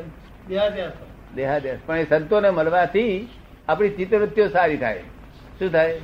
દેહાદ્યાસ 0.47 0.91
દેહાદ્યાસ 1.36 1.78
પણ 1.86 1.98
એ 1.98 2.06
સંતોને 2.06 2.50
મળવાથી 2.50 3.30
આપણી 3.69 3.89
ચિત્તવૃત્તિઓ 3.89 4.48
સારી 4.48 4.78
થાય. 4.78 5.00
શું 5.60 5.71
થાય? 5.71 6.00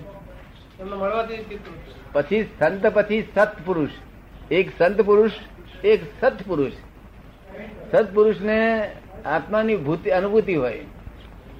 પછી 2.13 2.43
સંત 2.43 2.85
પછી 2.87 3.27
સત્પુરુષ. 3.35 3.89
એક 4.51 4.71
સંત 4.79 5.01
પુરુષ 5.01 5.31
એક 5.83 5.99
સત્પુરુષ. 6.21 6.71
સત્પુરુષને 7.91 8.91
આત્માની 9.25 9.75
ભૂતિ 9.75 10.09
અનુભૂતિ 10.09 10.55
હોય. 10.55 10.79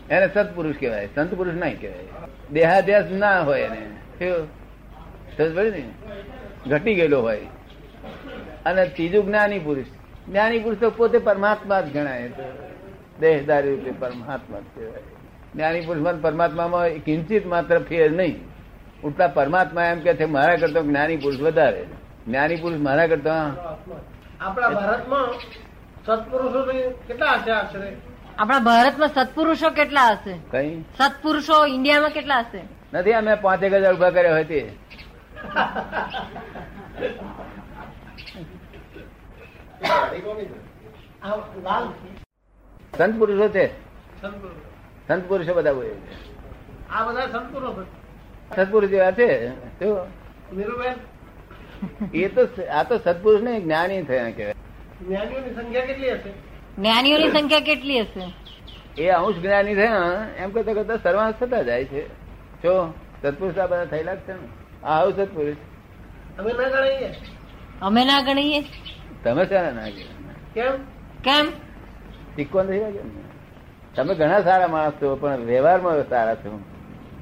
એને 0.10 0.28
સત્પુરુષ 0.34 0.76
કહેવાય 0.80 1.10
સંત 1.16 1.34
પુરુષ 1.34 1.54
નહીં 1.54 1.82
કહેવાય. 1.82 2.04
દેહાદ્યાસ 2.52 3.12
ના 3.12 3.42
હોય 3.42 3.62
એને. 3.62 3.88
ને? 5.70 5.84
ઘટી 6.68 6.96
ગયેલો 6.96 7.22
હોય. 7.22 7.42
અને 8.66 8.86
ત્રીજું 8.86 9.26
જ્ઞાની 9.26 9.60
પુરુષ. 9.60 9.86
જ્ઞાની 10.30 10.60
પુરુષ 10.60 10.80
તો 10.80 10.90
પોતે 10.90 11.18
પરમાત્મા 11.18 11.82
જ 11.82 11.94
ગણાય. 11.94 12.32
દેહદારી 13.22 13.72
રૂપે 13.76 13.92
પરમાત્મા 14.00 14.62
કહેવાય. 14.76 15.04
જ્ઞાની 15.56 15.86
પુરુષમાં 15.88 16.22
પરમાત્મામાં 16.22 17.04
કિંચિત 17.06 17.46
માત્ર 17.54 17.78
ફેર 17.90 18.10
નહીં. 18.12 18.36
ઉલટા 19.04 19.28
પરમાત્મા 19.38 19.84
એમ 19.86 20.00
કે 20.00 20.14
છે 20.14 20.26
મારા 20.36 20.56
કરતા 20.56 20.82
જ્ઞાની 20.82 21.18
પુરુષ 21.18 21.42
વધારે 21.42 21.84
જ્ઞાની 22.28 22.60
પુરુષ 22.64 22.80
મારા 22.80 23.08
કરતા 23.08 23.42
આપણા 24.42 24.70
ભારતમાં 24.70 25.28
સત્પુરુષો 26.06 26.62
કેટલા 27.08 27.34
હશે 27.34 27.52
આશરે? 27.52 27.90
આપણા 28.38 28.60
ભારતમાં 28.60 29.10
સત્પુરુષો 29.10 29.70
કેટલા 29.80 30.10
હશે? 30.12 30.34
કઈ? 30.52 30.72
સત્પુરુષો 30.98 31.56
ઇન્ડિયામાં 31.66 32.14
કેટલા 32.18 32.40
હશે? 32.40 32.62
નથી 32.94 33.14
અમે 33.14 33.36
પાંચ 33.46 33.64
એક 33.64 33.74
હજાર 33.74 33.94
ઊભા 33.96 34.10
કર્યા 34.10 34.34
હોય 34.34 34.44
તે. 34.44 34.60
લાલ 41.66 41.86
સંત 42.98 43.20
પુરુષો 43.20 43.48
છે? 43.50 43.66
સંત 45.08 45.24
પુરુષો 45.28 45.54
બધા 45.54 45.72
હોય 45.72 45.92
આ 46.92 47.04
બધા 47.08 47.28
સત્પુરુષો. 47.28 47.84
સત્પુરુષ 48.56 48.90
જેવા 48.90 49.12
છે? 49.12 49.28
એ 52.14 52.28
તો 52.28 52.42
આ 52.74 52.84
તો 52.84 52.98
સત્પુરુષ 52.98 53.42
ને 53.42 53.60
જ્ઞાની 53.62 54.04
થયા 54.04 54.30
કહેવાય. 54.30 54.56
જ્ઞાનીઓની 55.08 55.56
સંખ્યા 55.56 55.86
કેટલી 55.86 56.12
હશે? 56.12 56.32
જ્ઞાનીઓની 56.78 57.30
સંખ્યા 57.32 57.60
કેટલી 57.60 58.00
હશે? 58.00 58.26
એ 58.98 59.10
અંશ 59.10 59.38
જ્ઞાની 59.38 59.76
થયા 59.76 60.28
એમ 60.38 60.50
કરતા 60.52 60.74
કરતા 60.74 60.98
સર્વાંશ 60.98 61.36
થતા 61.40 61.62
જાય 61.62 61.86
છે. 61.86 62.08
જો 62.64 62.74
સત્પુરુષ 63.24 63.58
આ 63.58 63.68
બધા 63.68 63.86
થયેલા 63.86 64.16
જ 64.16 64.20
છે 64.28 64.34
ને. 64.34 64.48
આ 64.84 65.00
આવું 65.00 65.14
સત્પુરુષ. 65.18 65.58
અમે 66.40 66.52
ના 66.54 66.70
ગણીએ 66.70 67.10
અમે 67.82 68.02
ના 68.06 68.22
ગણીએ? 68.22 68.60
તમે 69.24 69.46
છે 69.46 69.62
ના 69.62 69.70
ગણીએ? 69.72 70.08
કેમ? 70.54 70.74
કેમ? 71.24 71.46
સિક્કો 72.36 72.64
નથી 72.64 72.80
લાગ્યો 72.80 73.04
ને? 73.04 73.22
તમે 73.96 74.16
ઘણા 74.16 74.42
સારા 74.42 74.68
માણસ 74.68 74.94
છો 75.02 75.16
પણ 75.16 75.46
વ્યવહારમાં 75.46 76.10
સારા 76.10 76.36
છો. 76.36 76.60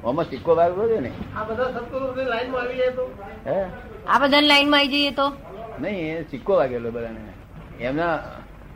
આમાં 0.07 0.25
સિક્કો 0.25 0.55
વાગવો 0.55 0.87
છે 0.87 0.99
ને? 0.99 1.11
આ 1.37 1.43
બધા 1.43 1.69
લાઈનમાં 2.23 2.61
આવી 2.61 2.81
હે? 3.47 3.65
આ 4.07 4.19
બધા 4.19 4.39
લાઈનમાં 4.41 4.79
આવી 4.79 4.87
જઈએ 4.87 5.11
તો? 5.11 5.27
નહીં 5.81 6.17
એ 6.17 6.23
સિક્કો 6.23 6.53
વાગેલો 6.55 6.91
બધાને. 6.91 7.21
એમના 7.79 8.19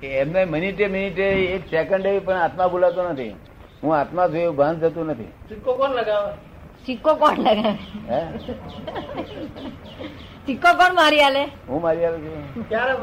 એમને 0.03 0.45
મિનિટે 0.45 0.87
મિનિટે 0.87 1.25
એક 1.55 1.67
સેકન્ડ 1.69 2.07
પણ 2.25 2.37
આત્મા 2.37 2.67
બોલાતો 2.67 3.09
નથી. 3.09 3.35
હું 3.83 3.95
આત્મા 3.97 4.27
છું 4.27 4.37
એવું 4.37 4.55
ભાન 4.55 4.79
થતું 4.79 5.05
નથી. 5.07 5.29
સિક્કો 5.49 5.73
કોણ 5.73 5.89
લગાવે? 5.89 6.31
સિક્કો 6.85 7.15
કોણ 7.15 7.37
લગાવે? 7.39 7.75
હે? 8.09 8.21
સિક્કો 10.45 10.73
કોણ 10.79 10.95
મારી 10.95 11.21
આલે 11.21 11.43
હું 11.69 11.81
મારી 11.81 12.05
આવું 12.05 12.19
છું. 12.19 12.69
ક્યારે 12.69 12.93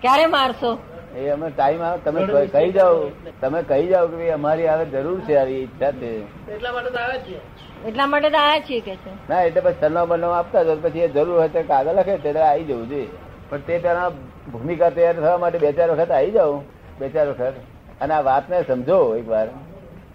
ક્યારે 0.00 0.26
મારશો? 0.26 0.78
એ 1.16 1.28
અમે 1.28 1.50
ટાઈમ 1.50 1.82
આવે 1.82 1.98
તમે 2.04 2.26
કહી- 2.26 2.72
જાઓ 2.72 3.10
તમે 3.40 3.62
કહી 3.62 3.86
જાઓ 3.86 4.06
કે 4.06 4.16
ભાઈ 4.16 4.28
અમારી 4.28 4.66
આવે 4.66 4.84
જરૂર 4.84 5.20
છે 5.20 5.36
આવી 5.36 5.52
ઈચ્છા 5.52 5.90
છે 5.90 6.16
એટલા 6.52 6.72
માટે 6.72 6.90
તો 6.90 6.98
આવે 6.98 7.18
જ 7.18 7.22
છે. 7.22 7.88
એટલા 7.88 8.06
માટે 8.06 8.30
તો 8.30 8.38
આવ્યા 8.38 8.60
છીએ 8.60 8.80
કે 8.80 8.96
છે. 8.96 9.28
ના 9.28 9.42
એટલે 9.42 9.60
પછી 9.60 9.80
સરનામું 9.80 10.08
બરનામું 10.08 10.36
આપતા 10.36 10.64
તો 10.64 10.76
પછી 10.76 11.00
એ 11.00 11.08
જરૂર 11.08 11.38
હોય 11.38 11.48
તો 11.48 11.62
કાગળ 11.62 11.94
લખે 11.94 12.16
ત્યારે 12.16 12.40
આવી 12.40 12.64
જવું 12.64 12.88
જોઈએ. 12.88 13.08
પણ 13.50 13.58
તે 13.58 13.78
પેલા 13.78 14.08
ભૂમિકા 14.52 14.90
તૈયાર 14.90 15.14
થવા 15.14 15.38
માટે 15.38 15.58
બે 15.58 15.72
ચાર 15.72 15.90
વખત 15.90 16.10
આવી 16.10 16.30
જાઓ 16.30 16.62
બે 16.98 17.08
ચાર 17.08 17.28
વખત. 17.28 17.52
અને 18.00 18.14
આ 18.14 18.20
વાતને 18.20 18.62
સમજો 18.62 19.16
એકવાર. 19.16 19.48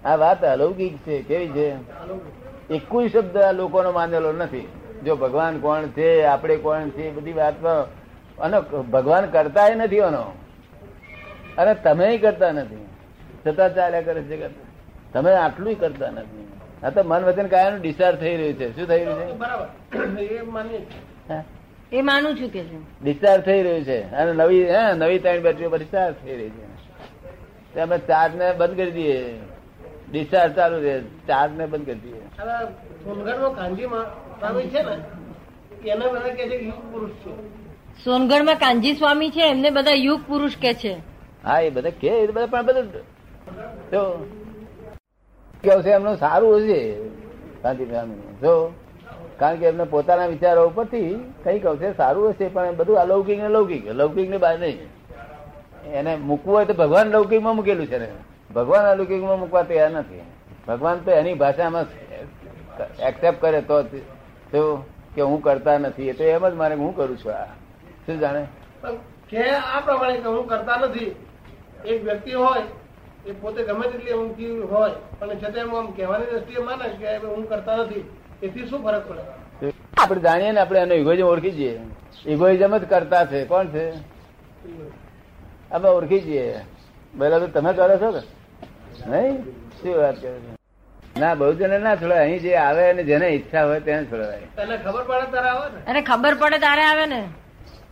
આ 0.06 0.16
વાત 0.16 0.46
અલૌકિક 0.46 0.98
છે 0.98 1.22
કેવી 1.22 1.48
છે? 1.48 1.76
એકુય 2.70 3.08
શબ્દ 3.08 3.38
આ 3.38 3.52
લોકોનો 3.52 3.92
માનેલો 3.92 4.32
નથી. 4.32 4.68
જો 5.06 5.16
ભગવાન 5.16 5.60
કોણ 5.60 5.88
છે 5.88 6.24
આપણે 6.24 6.56
કોણ 6.56 6.90
છે 6.90 7.08
એ 7.08 7.12
બધી 7.12 7.34
વાતમાં 7.34 7.86
અને 8.38 8.60
ભગવાન 8.92 9.26
કરતા 9.26 9.70
નથી 9.70 9.96
એનો 9.96 10.40
અને 11.62 11.74
તમે 11.74 12.17
કરતા 12.17 12.52
નથી. 12.52 12.86
છતાં 13.47 13.76
ચાલ્યા 13.76 14.02
કરે 14.02 14.21
છે 14.21 14.47
તમે 15.13 15.34
આટલું 15.34 15.80
કરતા 15.80 16.12
નથી. 16.12 16.47
આ 16.84 16.89
તો 16.89 17.04
મન 17.04 17.24
વચન 17.24 17.47
કાયાનું 17.47 17.82
ડિસ્ચાર્જ 17.82 18.19
થઈ 18.19 18.36
રહ્યું 18.38 18.54
છે. 18.54 18.76
શું 18.76 18.88
થઈ 18.88 19.06
રહ્યું. 19.06 19.39
છે? 21.30 21.95
એ 21.95 22.02
માનું 22.02 22.36
છું 22.36 22.50
કે 22.50 22.63
છે 22.63 23.04
ડિસ્ચાર્જ 23.04 23.41
થઈ 23.41 23.63
રહ્યું 23.63 23.84
છે. 23.84 24.12
અને 24.12 24.34
નવી 24.34 24.69
હા 24.69 24.93
નવી 24.93 25.19
ત્રણ 25.19 25.39
બેટરીઓ 25.39 25.69
પર 25.69 25.78
ડિસ્ચાર્જ 25.78 26.15
થઈ 26.24 26.36
રહી 26.36 26.50
છે. 26.50 27.80
અમે 27.80 27.97
ચાર્જ 27.97 28.36
ને 28.36 28.54
બંધ 28.54 28.76
કરી 28.76 28.91
દઈએ. 28.91 29.34
ડિસ્ચાર્જ 30.12 30.56
ચાલુ 30.56 30.82
રહે. 30.82 31.02
ચાર્જ 31.28 31.58
ને 31.58 31.65
બંધ 31.65 31.86
કરી 31.86 31.95
દઈએ. 31.95 32.13
સોનગઢ 32.13 32.71
સોનગઢમાં 33.06 33.56
કાંજીમાં 33.56 34.06
સ્વામી 34.39 34.63
છે 34.63 34.82
ને 34.84 34.95
એના 35.89 36.08
બધા 36.08 36.30
કે 36.30 36.50
છે 36.50 36.58
કે 36.58 36.65
યુગ 36.65 36.91
પુરુષ 36.91 37.10
છે. 37.10 37.62
સોનગઢમાં 38.04 38.56
કાનજી 38.56 38.93
સ્વામી 38.93 39.30
છે 39.30 39.50
એમને 39.50 39.69
બધા 39.69 39.91
યુગ 39.91 40.21
પુરુષ 40.28 40.58
કે 40.62 40.74
છે. 40.74 41.11
હા, 41.45 41.60
એ 41.60 41.69
બધા 41.69 41.89
કે 41.89 42.27
બધા 42.27 42.45
પણ 42.45 42.65
બધું 42.65 42.91
જો, 43.91 44.27
કેવું 45.63 45.84
છે, 45.84 45.89
એમનું 45.89 46.17
સારું 46.17 46.56
હશે. 46.56 47.10
શાંતિ 47.62 47.86
જો, 48.41 48.73
કારણ 49.39 49.56
કે 49.56 49.65
એમને 49.65 49.84
પોતાના 49.84 50.25
વિચારો 50.25 50.67
ઉપરથી 50.67 51.34
કઈ 51.43 51.60
કહું 51.60 51.77
છે, 51.77 51.97
સારું 51.97 52.30
હશે, 52.30 52.47
પણ 52.47 52.75
બધું 52.75 52.97
અલૌકિક 52.97 53.39
ને 53.39 53.49
લૌકિક 53.49 53.88
લૌકિકની 53.88 54.38
બહાર 54.38 54.60
નહીં. 54.60 54.80
એને 55.93 56.15
મૂકવું 56.15 56.56
હોય 56.56 56.65
તો 56.65 56.73
ભગવાન 56.73 57.12
લૌકિકમાં 57.12 57.56
મૂકેલું 57.56 57.88
છે 57.88 57.97
ને. 57.97 58.08
ભગવાન 58.56 58.86
અલૌકિકમાં 58.86 59.39
મૂકવા 59.39 59.62
તૈયાર 59.62 59.91
નથી. 59.91 60.21
ભગવાન 60.67 60.97
તો 60.97 61.12
એની 61.12 61.34
ભાષામાં 61.34 61.86
એક્સેપ્ટ 62.99 63.41
કરે 63.41 63.62
તો. 63.62 63.84
તો 64.51 64.86
કે 65.15 65.21
હું 65.21 65.41
કરતા 65.41 65.77
નથી, 65.77 66.10
એ 66.10 66.13
તો 66.13 66.23
એમ 66.23 66.49
જ 66.49 66.54
મારે 66.54 66.75
હું 66.75 66.95
કરું 66.95 67.17
છું 67.17 67.34
આ. 67.34 67.45
શું 68.06 68.19
જાણે? 68.19 68.45
કે 69.30 69.49
આ 69.49 69.80
પ્રમાણે 69.80 70.19
હું 70.19 70.47
કરતા 70.47 70.77
નથી? 70.77 71.15
એક 71.86 72.04
વ્યક્તિ 72.04 72.34
હોય 72.34 72.63
એ 73.28 73.32
પોતે 73.41 73.63
ગમે 73.63 73.86
તેટલી 73.91 74.13
ઊંઘી 74.13 74.60
હોય 74.72 74.96
પણ 75.20 75.38
છતાં 75.39 75.62
એમ 75.65 75.76
આમ 75.76 75.88
કહેવાની 75.96 76.30
દ્રષ્ટિએ 76.32 76.63
માને 76.67 76.86
કે 77.00 77.17
હું 77.26 77.48
કરતા 77.48 77.78
નથી 77.84 78.06
એથી 78.44 78.67
શું 78.70 78.84
ફરક 78.84 79.04
પડે? 79.08 79.24
આપણે 79.98 80.22
જાણીએ 80.22 80.52
ને 80.52 80.60
આપણે 80.60 80.80
એનો 80.82 80.96
ઇગોઇઝમ 81.02 81.28
ઓળખી 81.34 81.52
જઈએ 81.52 81.80
ઇગોઇઝમ 82.26 82.78
જ 82.78 82.86
કરતા 82.94 83.26
છે. 83.26 83.46
કોણ 83.46 83.67
છે? 83.74 83.86
અમે 85.72 85.88
ઓળખી 85.89 86.22
જઈએ 86.22 86.65
બરાબર 87.13 87.50
તમે 87.50 87.74
કરો 87.74 87.98
છો 88.00 88.12
કે? 88.15 88.22
નહીં? 89.12 89.38
શું 89.82 89.98
વાત 89.98 90.15
કરે 90.22 90.32
છે? 90.44 90.52
ના 91.20 91.36
બહુ 91.36 91.54
જને 91.54 91.78
ના 91.78 91.96
છોડાય. 91.96 92.24
અહીં 92.24 92.39
જે 92.39 92.56
આવે 92.56 92.89
અને 92.89 93.04
જેને 93.04 93.28
ઈચ્છા 93.36 93.65
હોય 93.65 93.80
તેને 93.80 94.06
છોડાય. 94.06 94.48
એને 94.58 94.78
ખબર 94.78 95.04
પડે 95.10 95.32
ત્યારે 95.32 95.50
આવે 95.50 95.67
ને? 95.76 95.80
અને 95.88 96.02
ખબર 96.02 96.36
પડે 96.41 96.58
તારે 96.65 96.84
આવે 96.84 97.06
ને? 97.06 97.22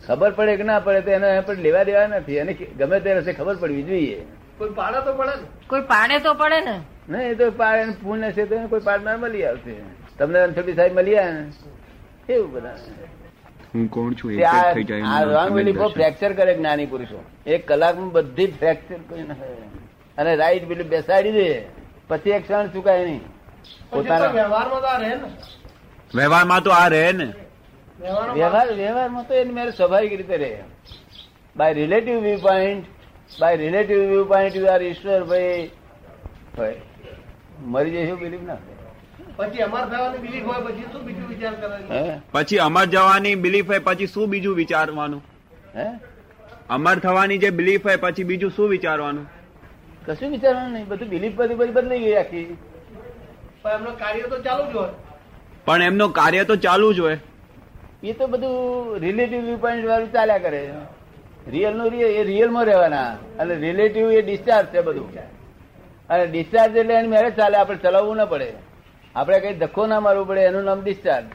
ખબર 0.06 0.30
પડે 0.30 0.56
કે 0.56 0.62
ના 0.62 0.80
પડે 0.80 1.00
તો 1.00 1.10
એને 1.10 1.62
લેવા 1.62 1.82
દેવા 1.82 2.06
નથી. 2.06 2.36
એને 2.36 2.52
ગમે 2.52 3.00
તે 3.00 3.14
રસ્તે 3.14 3.32
ખબર 3.32 3.56
પડવી 3.56 3.82
જોઈએ. 3.82 4.20
કોઈ 4.58 4.70
પાડે 4.70 5.00
તો 5.04 5.12
પડે 5.14 5.34
ને. 5.34 5.46
કોઈ 5.68 5.80
પાડે 5.80 6.18
તો 6.18 6.34
પડે 6.34 6.60
ને. 6.60 6.76
નહીં 7.08 7.30
એ 7.30 7.34
તો 7.34 7.50
પાડે 7.50 7.92
પૂર્ણ 8.02 8.30
છે 8.30 8.44
તો 8.44 8.58
કોઈ 8.68 8.80
પાડનાર 8.80 9.16
મળી 9.16 9.44
આવશે. 9.44 9.74
તમને 10.18 10.46
રણછોડી 10.46 10.74
સાહેબ 10.74 10.94
મળી 10.98 11.18
આવ્યા 11.18 11.32
ને? 11.32 11.52
એવું 12.28 12.52
બધા. 12.52 12.74
હું 13.74 13.90
કોણ 13.90 14.14
છું? 14.14 14.44
આ 14.44 14.72
થઈ 14.74 14.84
જાય 14.84 15.02
આ 15.04 15.24
રોંગ 15.24 15.50
બિલીફો 15.50 15.88
ફ્રેક્ચર 15.88 16.32
કરે 16.32 16.54
જ્ઞાની 16.54 16.86
પુરુષો. 16.86 17.20
એક 17.46 17.68
કલાકમાં 17.68 18.12
બધી 18.12 18.46
ફ્રેક્ચર 18.46 18.96
કરી. 19.08 19.22
નાખે 19.22 19.46
અને 20.18 20.36
રાઈટ 20.36 20.64
બિલીફ 20.68 20.86
બેસાડી 20.86 21.32
દે. 21.32 21.64
પછી 22.08 22.30
એક 22.30 22.42
ક્ષણ 22.42 22.66
ચુકાય 22.66 23.04
નહીં. 23.04 23.20
પોતાના 23.90 24.26
વ્યવહારમાં 24.26 24.80
તો 24.80 24.86
આ 24.86 24.98
રહે 24.98 25.14
ને. 25.14 25.28
વ્યવહારમાં 26.14 26.62
તો 26.62 26.70
આ 26.70 26.88
રહે 26.88 27.12
ને. 27.12 27.28
વ્યવહાર 28.02 28.74
વ્યવહારમાં 28.74 29.28
તો 29.28 29.34
એની 29.34 29.52
મેરે 29.52 29.70
સ્વાભાવિક 29.70 30.12
રીતે 30.12 30.36
રહે. 30.36 30.50
By 31.56 31.72
relative 31.72 32.20
view 32.20 32.38
point 32.38 32.84
by 33.40 33.56
relative 33.56 33.98
view 33.98 34.24
point 34.24 34.56
you 34.56 34.66
are 34.74 34.82
ઈશ્વર 34.82 35.24
ભાઈ 35.24 35.70
ભાઈ 36.58 36.76
મરી 37.74 37.90
જઈશું 37.90 38.20
બિલીફ 38.20 38.42
ના 38.42 38.56
પછી 39.38 39.62
અમર 39.62 39.82
થવાની 39.86 40.18
બિલીફ 40.18 40.44
હોય 40.44 40.60
પછી 40.60 40.86
શું 40.92 41.04
બીજું 41.04 41.28
વિચાર 41.28 41.54
કરવાનું? 41.54 41.90
હે? 41.92 42.20
પછી 42.32 42.58
અમર 42.58 42.84
જવાની 42.84 43.36
બિલીફ 43.36 43.66
હોય 43.66 43.78
પછી 43.78 44.06
શું 44.06 44.30
બીજું 44.30 44.56
વિચારવાનું? 44.56 45.22
હે? 45.74 45.86
અમર 46.70 46.98
થવાની 46.98 47.38
જે 47.38 47.50
બિલીફ 47.50 47.82
હોય 47.82 47.96
પછી 47.96 48.24
બીજું 48.24 48.50
શું 48.50 48.68
વિચારવાનું? 48.68 49.26
કશું 50.06 50.30
વિચારવાનું 50.30 50.72
નહીં. 50.72 50.88
બધું 50.88 51.08
બિલીફ 51.08 51.34
બધી 51.36 51.54
બધી 51.54 51.72
બદલાઈ 51.72 51.98
ગઈ 51.98 52.14
આખી. 52.14 52.56
પણ 53.62 53.70
એમનો 53.72 53.90
કાર્ય 53.90 54.22
તો 54.22 54.38
ચાલુ 54.42 54.72
જ 54.72 54.76
હોય. 54.76 54.92
પણ 55.64 55.82
એમનું 55.82 56.12
કાર્ય 56.12 56.44
તો 56.44 56.56
ચાલુ 56.56 56.92
જ 56.92 57.00
હોય. 57.00 57.18
એ 58.02 58.12
તો 58.12 58.26
બધું 58.26 58.98
રિલેટિવ 58.98 59.44
વ્યૂ 59.44 59.56
પોઈન્ટ 59.56 59.86
વાળું 59.86 60.12
ચાલ્યા 60.12 60.38
કરે 60.38 60.70
રિયલનું 61.48 61.90
રિયલ 61.90 62.10
એ 62.10 62.24
રિયલમાં 62.24 62.64
રહેવાના. 62.64 63.16
અને 63.38 63.54
રિલેટિવ 63.54 64.12
એ 64.12 64.22
ડિસ્ચાર્જ 64.22 64.66
છે 64.66 64.80
બધું. 64.80 65.14
અને 66.10 66.26
ડિસ્ચાર્જ 66.26 66.76
એટલે 66.76 66.94
એની 66.94 67.08
મેરેજ 67.08 67.36
ચાલે 67.36 67.56
આપણે 67.56 67.76
ચલાવવું 67.76 68.16
ના 68.16 68.24
પડે. 68.24 68.52
આપણે 69.14 69.40
કઈ 69.40 69.54
ધક્કો 69.54 69.86
ના 69.86 70.00
મારવું 70.00 70.26
પડે 70.28 70.40
એનું 70.40 70.64
નામ 70.64 70.82
ડિસ્ચાર્જ 70.82 71.26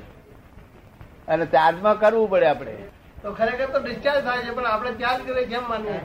અને 1.27 1.45
ચાર્જમાં 1.45 1.99
કરવું 1.99 2.29
પડે 2.29 2.45
આપણે. 2.45 2.71
તો 3.23 3.33
ખરેખર 3.33 3.65
તો 3.65 3.79
ડિસ્ચાર્જ 3.79 4.25
થાય 4.25 4.37
છે 4.37 4.51
પણ 4.51 4.65
આપણે 4.65 4.91
ચાર્જ 4.91 5.27
કરીએ 5.27 5.45
કેમ 5.45 5.69
માનીએ? 5.69 5.99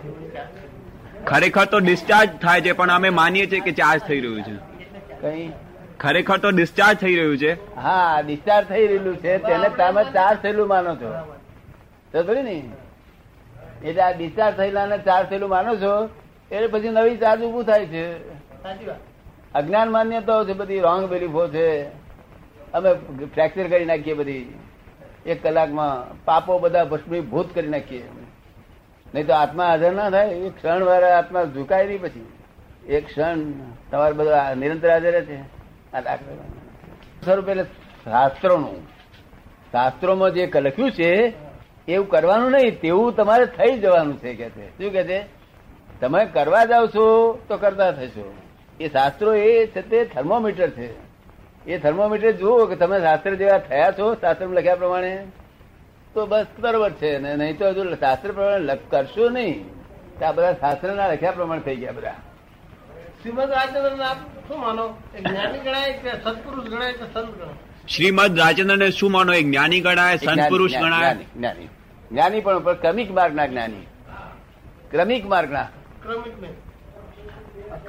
ખરેખર 1.26 1.64
તો 1.64 1.78
ડિસ્ચાર્જ 1.78 2.28
થાય 2.42 2.60
છે 2.60 2.72
પણ 2.72 2.90
અમે 2.90 3.08
માનીએ 3.08 3.46
છીએ 3.46 3.60
કે 3.60 3.72
ચાર્જ 3.72 4.00
થઈ 4.00 4.20
રહ્યું 4.20 4.42
છે. 4.42 4.56
કઈ? 5.20 5.52
ખરેખર 6.00 6.36
તો 6.36 6.50
ડિસ્ચાર્જ 6.50 6.98
થઈ 6.98 7.14
રહ્યું 7.16 7.38
છે. 7.38 7.76
હા 7.76 8.20
ડિસ્ચાર્જ 8.26 8.66
થઈ 8.66 8.86
રહેલું 8.86 9.16
છે. 9.16 9.38
તેને 9.38 9.68
તમે 9.68 10.04
ચાર્જ 10.04 10.38
થયેલું 10.38 10.68
માનો 10.68 10.96
છો. 10.96 11.10
તો 12.12 12.22
થોડી 12.22 12.42
ને? 12.42 12.62
એટલે 13.84 14.02
આ 14.02 14.10
ડિસ્ચાર્જ 14.10 14.56
થયેલા 14.56 14.96
ચાર્જ 14.96 15.28
થયેલું 15.28 15.50
માનો 15.50 15.76
છો 15.76 16.08
એટલે 16.50 16.66
પછી 16.66 16.88
નવી 16.88 17.16
ચાર્જ 17.16 17.42
ઉભું 17.42 17.64
થાય 17.64 17.86
છે. 17.86 18.04
અજ્ઞાન 19.54 19.90
માન્યતાઓ 19.90 20.44
છે 20.44 20.52
બધી 20.52 20.80
રોંગ 20.80 21.08
બિલીફો 21.08 21.48
છે. 21.48 21.82
અમે 22.72 22.94
ફ્રેક્ચર 23.26 23.68
કરી 23.68 23.84
નાખીએ 23.84 24.14
બધી. 24.14 24.58
એક 25.26 25.42
કલાકમાં 25.42 26.24
પાપો 26.24 26.58
બધા 26.58 26.84
ભસ્મીભૂત 26.84 27.54
કરી 27.54 27.68
નાખીએ. 27.68 28.04
નહીં 29.14 29.26
તો 29.26 29.34
આત્મા 29.34 29.66
હાજર 29.66 29.92
ના 29.92 30.10
થાય. 30.10 30.28
એક 30.28 30.56
ક્ષણ 30.56 30.84
વાળા 30.84 31.18
આત્મા 31.18 31.44
ઝુકાય 31.44 31.86
નહીં 31.86 32.02
પછી. 32.02 32.26
એક 32.88 33.06
ક્ષણ 33.06 33.40
તમારે 33.90 34.12
બધા 34.12 34.54
નિરંતર 34.54 34.90
હાજર 34.90 35.24
છે. 35.24 35.59
સ્વરૂપ 37.24 37.48
એટલે 37.48 37.64
શાસ્ત્રોનું. 38.04 38.86
શાસ્ત્રોમાં 39.72 40.30
જે 40.30 40.50
લખ્યું 40.56 40.92
છે, 40.92 41.32
એવું 41.88 42.08
કરવાનું 42.08 42.50
નહીં, 42.50 42.80
તેવું 42.80 43.16
તમારે 43.16 43.46
થઈ 43.46 43.78
જવાનું 43.78 44.18
છે 44.18 44.34
કે 44.34 44.48
શું 44.48 44.92
કે 44.92 45.04
છે? 45.04 45.26
તમે 46.00 46.24
કરવા 46.24 46.64
જાવ 46.64 46.86
છો, 46.86 47.38
તો 47.48 47.56
કરતા 47.56 47.92
થશો. 47.92 48.34
એ 48.80 48.88
શાસ્ત્રો 48.88 49.34
એ 49.34 49.66
છે 49.66 49.82
તે 49.82 50.04
થર્મોમીટર 50.04 50.70
છે. 50.70 51.10
એ 51.66 51.78
થર્મોમીટર 51.78 52.30
જુઓ 52.30 52.66
કે 52.66 52.76
તમે 52.76 53.00
શાસ્ત્ર 53.00 53.34
જેવા 53.34 53.58
થયા 53.58 53.90
છો 53.98 54.14
શાસ્ત્ર 54.14 54.46
લખ્યા 54.46 54.76
પ્રમાણે. 54.76 55.26
તો 56.14 56.26
બસ 56.26 56.46
બરોબર 56.60 56.90
છે, 56.90 57.18
ને 57.18 57.36
નહીં 57.36 57.58
તો 57.58 57.68
હજુ 57.68 57.94
શાસ્ત્ર 57.94 58.32
પ્રમાણે 58.32 58.78
કરશો 58.90 59.28
નહીં. 59.28 59.64
આ 60.24 60.32
બધા 60.32 60.52
શાસ્ત્રના 60.52 61.06
લખ્યા 61.06 61.30
પ્રમાણે 61.30 61.60
થઈ 61.60 61.76
ગયા 61.76 61.92
બધા. 61.92 62.14
શ્રીમદ 63.22 63.50
રાજચંદ્ર 63.50 64.02
આપ 64.02 64.16
શું 64.48 64.60
માનો? 64.60 64.96
એ 65.14 65.20
જ્ઞાની 65.20 65.58
ગણાય 65.58 65.92
કે 65.92 66.10
સત્પુરુષ 66.10 66.68
ગણાય 66.68 66.92
કે 66.92 66.98
સંત 66.98 67.34
ગણાય? 67.34 67.54
શ્રીમદ 67.88 68.38
રાજચંદ્ર 68.38 68.90
શું 68.90 69.12
માનો? 69.12 69.32
એક 69.32 69.44
જ્ઞાની 69.44 69.80
ગણાય 69.80 70.16
સંત 70.16 70.48
પુરુષ 70.48 70.72
ગણાય? 70.80 71.16
જ્ઞાની 71.36 71.68
જ્ઞાની. 72.12 72.40
પણ 72.40 72.58
ક્રમિક 72.58 73.10
માર્ગના 73.10 73.46
જ્ઞાની. 73.46 73.86
ક્રમિક 74.90 75.26
માર્ગના. 75.26 75.62
ક્રમિક 76.02 76.34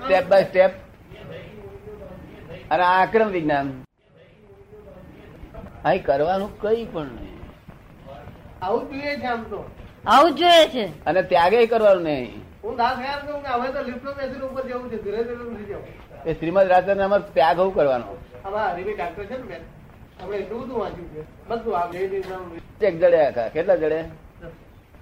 સ્ટેપ 0.04 0.28
બાય 0.28 0.44
સ્ટેપ. 0.44 0.72
અને 2.72 2.84
આક્રમ 2.84 3.28
વિજ્ઞાન. 3.28 3.84
અહીં 5.86 6.04
કરવાનું 6.04 6.62
કઈ 6.62 6.86
પણ 6.86 7.06
નહીં. 7.06 7.40
આવું 8.62 8.92
જોઈએ 8.92 9.18
છે 9.18 9.26
આમ 9.26 9.44
તો. 9.44 9.72
આવું 10.08 10.32
જ 10.32 10.38
જોઈએ 10.38 10.68
છે. 10.70 11.06
અને 11.06 11.22
ત્યાગે 11.22 11.66
કરવાનું 11.66 12.04
નહીં. 12.04 12.51
એ 16.26 16.34
શ્રીમદ 16.34 17.24
ત્યાગ 17.34 17.76
કરવાનો 17.76 18.18
છે. 18.18 18.52
ને 19.38 19.44
બેન? 19.44 19.62
અમે 20.24 20.38
એટલું 20.38 20.62
બધું 20.62 20.80
વાંચ્યું 20.80 21.08
છે. 21.08 21.48
બધું 21.48 21.78
આ 21.78 21.86
વેદ 21.86 22.14
એક્ઝામ 22.14 22.86
એક 22.86 23.00
જડે 23.00 23.26
આખા 23.26 23.48
કેટલા 23.48 23.76
જડે? 23.76 24.04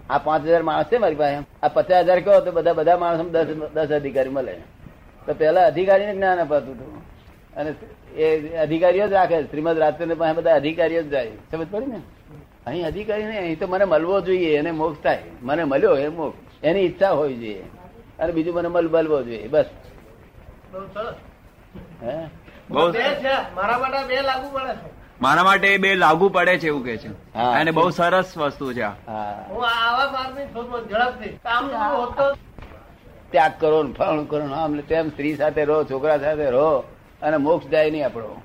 આ 0.10 0.18
પાંચ 0.18 0.46
હજાર 0.46 0.64
માણસ 0.64 0.86
છે 0.86 0.98
મારી 0.98 1.16
પાસે. 1.16 1.38
આ 1.64 1.68
પચાસ 1.68 2.04
હજાર 2.04 2.20
કહો 2.20 2.40
તો 2.40 2.52
બધા 2.52 2.74
બધા 2.74 2.98
માણસો 2.98 3.30
દસ 3.30 3.46
દસ 3.74 3.92
અધિકારી 3.92 4.30
મળે. 4.30 4.54
તો 5.26 5.34
પેલા 5.34 5.68
અધિકારીને 5.68 6.14
જ્ઞાન 6.14 6.40
અપાતું 6.40 6.76
હતું. 6.76 7.04
અને 7.56 7.74
એ 8.22 8.58
અધિકારીઓ 8.58 9.08
જ 9.08 9.12
રાખે. 9.12 9.44
શ્રીમદ 9.44 9.78
રાત્રે 9.78 10.16
પાસે 10.16 10.34
બધા 10.34 10.56
અધિકારીઓ 10.56 11.04
જ 11.04 11.10
જાય. 11.10 11.32
સમજ 11.52 11.68
પડી 11.72 11.86
ને? 11.86 12.02
અહીં 12.68 12.88
અધિકારી 12.88 13.24
નહીં 13.24 13.40
અહીં 13.40 13.60
તો 13.60 13.68
મને 13.68 13.86
મળવો 13.86 14.22
જોઈએ 14.22 14.58
એને 14.58 14.72
મોક્ષ 14.72 15.04
થાય. 15.04 15.24
મને 15.42 15.64
મળ્યો 15.64 15.96
એ 15.96 16.08
મોક્ષ. 16.08 16.49
એની 16.64 16.80
ઈચ્છા 16.80 17.12
હોવી 17.12 17.36
જોઈએ. 17.36 17.64
અને 18.20 18.32
બીજું 18.32 18.56
મને 18.56 18.68
મલ 18.68 18.88
બલવો 18.88 19.24
જોઈએ. 19.24 19.48
બસ. 19.48 19.66
મારા 23.56 23.78
માટે 23.78 24.04
બે 24.08 24.22
લાગુ 24.22 24.50
પડે 24.52 24.76
છે. 24.76 25.68
એ 25.68 25.78
બે 25.78 25.96
લાગુ 25.96 26.30
પડે 26.30 26.58
છે 26.58 26.68
એવું 26.68 26.84
કે 26.84 26.98
છે. 26.98 27.08
હા. 27.08 27.52
અને 27.52 27.72
બહુ 27.72 27.90
સરસ 27.90 28.38
વસ્તુ 28.38 28.74
છે 28.74 28.82
ત્યાગ 33.32 33.52
કરો 33.60 33.84
ને 33.84 33.94
ફળ 33.94 34.24
કરો 34.24 34.54
આમ 34.54 34.80
તેમ. 34.80 35.10
સ્ત્રી 35.10 35.36
સાથે 35.36 35.66
રહો 35.66 35.84
છોકરા 35.84 36.18
સાથે 36.18 36.50
રહો. 36.50 36.80
અને 37.22 37.38
મોક્ષ 37.38 37.68
જાય 37.68 37.92
નહીં 37.92 38.06
આપણો. 38.06 38.42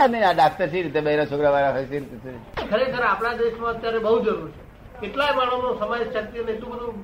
આ 0.00 0.32
ડાક્ટર 0.32 0.68
સી 0.68 0.82
રીતે 0.82 1.00
બહેરા 1.00 1.24
છોકરા 1.24 1.50
વાળા 1.50 1.72
સી 1.72 1.98
રીતે? 1.98 2.66
ખરેખર 2.70 3.02
આપણા 3.02 3.32
દેશમાં 3.32 3.70
અત્યારે 3.70 3.98
બહુ 3.98 4.24
જરૂર 4.24 4.50
છે. 4.50 4.67
કેટલાય 5.00 5.32
માણસો 5.32 5.78
સમાજ 5.78 6.00
શક્તિ 6.12 6.38
અને 6.38 6.52
એટલું 6.52 6.70
બધું 6.74 6.94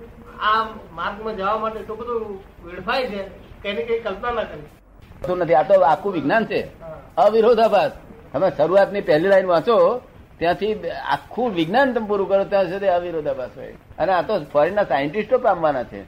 આ 0.42 0.66
માર્ગમાં 0.92 1.36
જવા 1.36 1.58
માટે 1.58 1.78
એટલું 1.78 1.98
બધું 1.98 2.40
વેડફાય 2.64 3.06
છે 3.06 3.22
કે 3.62 3.68
એની 3.68 3.84
કઈ 3.84 4.00
કલ્પના 4.00 4.30
ના 4.30 4.42
કરી. 4.42 5.34
નથી 5.34 5.54
આ 5.54 5.62
તો 5.62 5.80
આખું 5.80 6.12
વિજ્ઞાન 6.12 6.44
છે. 6.44 6.68
અવિરોધાભાસ. 7.16 7.92
તમે 8.32 8.50
શરૂઆતની 8.56 9.00
પહેલી 9.00 9.28
લાઈન 9.28 9.46
વાંચો 9.46 10.00
ત્યાંથી 10.38 10.90
આખું 10.90 11.54
વિજ્ઞાન 11.54 11.92
તમે 11.92 12.06
પૂરું 12.06 12.28
કરો 12.28 12.44
ત્યાં 12.44 12.64
સુધી 12.64 12.86
અવિરોધાભાસ 12.86 13.50
હોય. 13.56 13.74
અને 13.98 14.12
આ 14.12 14.22
તો 14.22 14.40
ફોરેનના 14.52 14.84
સાયન્ટિસ્ટો 14.84 15.38
પામવાના 15.38 15.82
છે. 15.82 16.02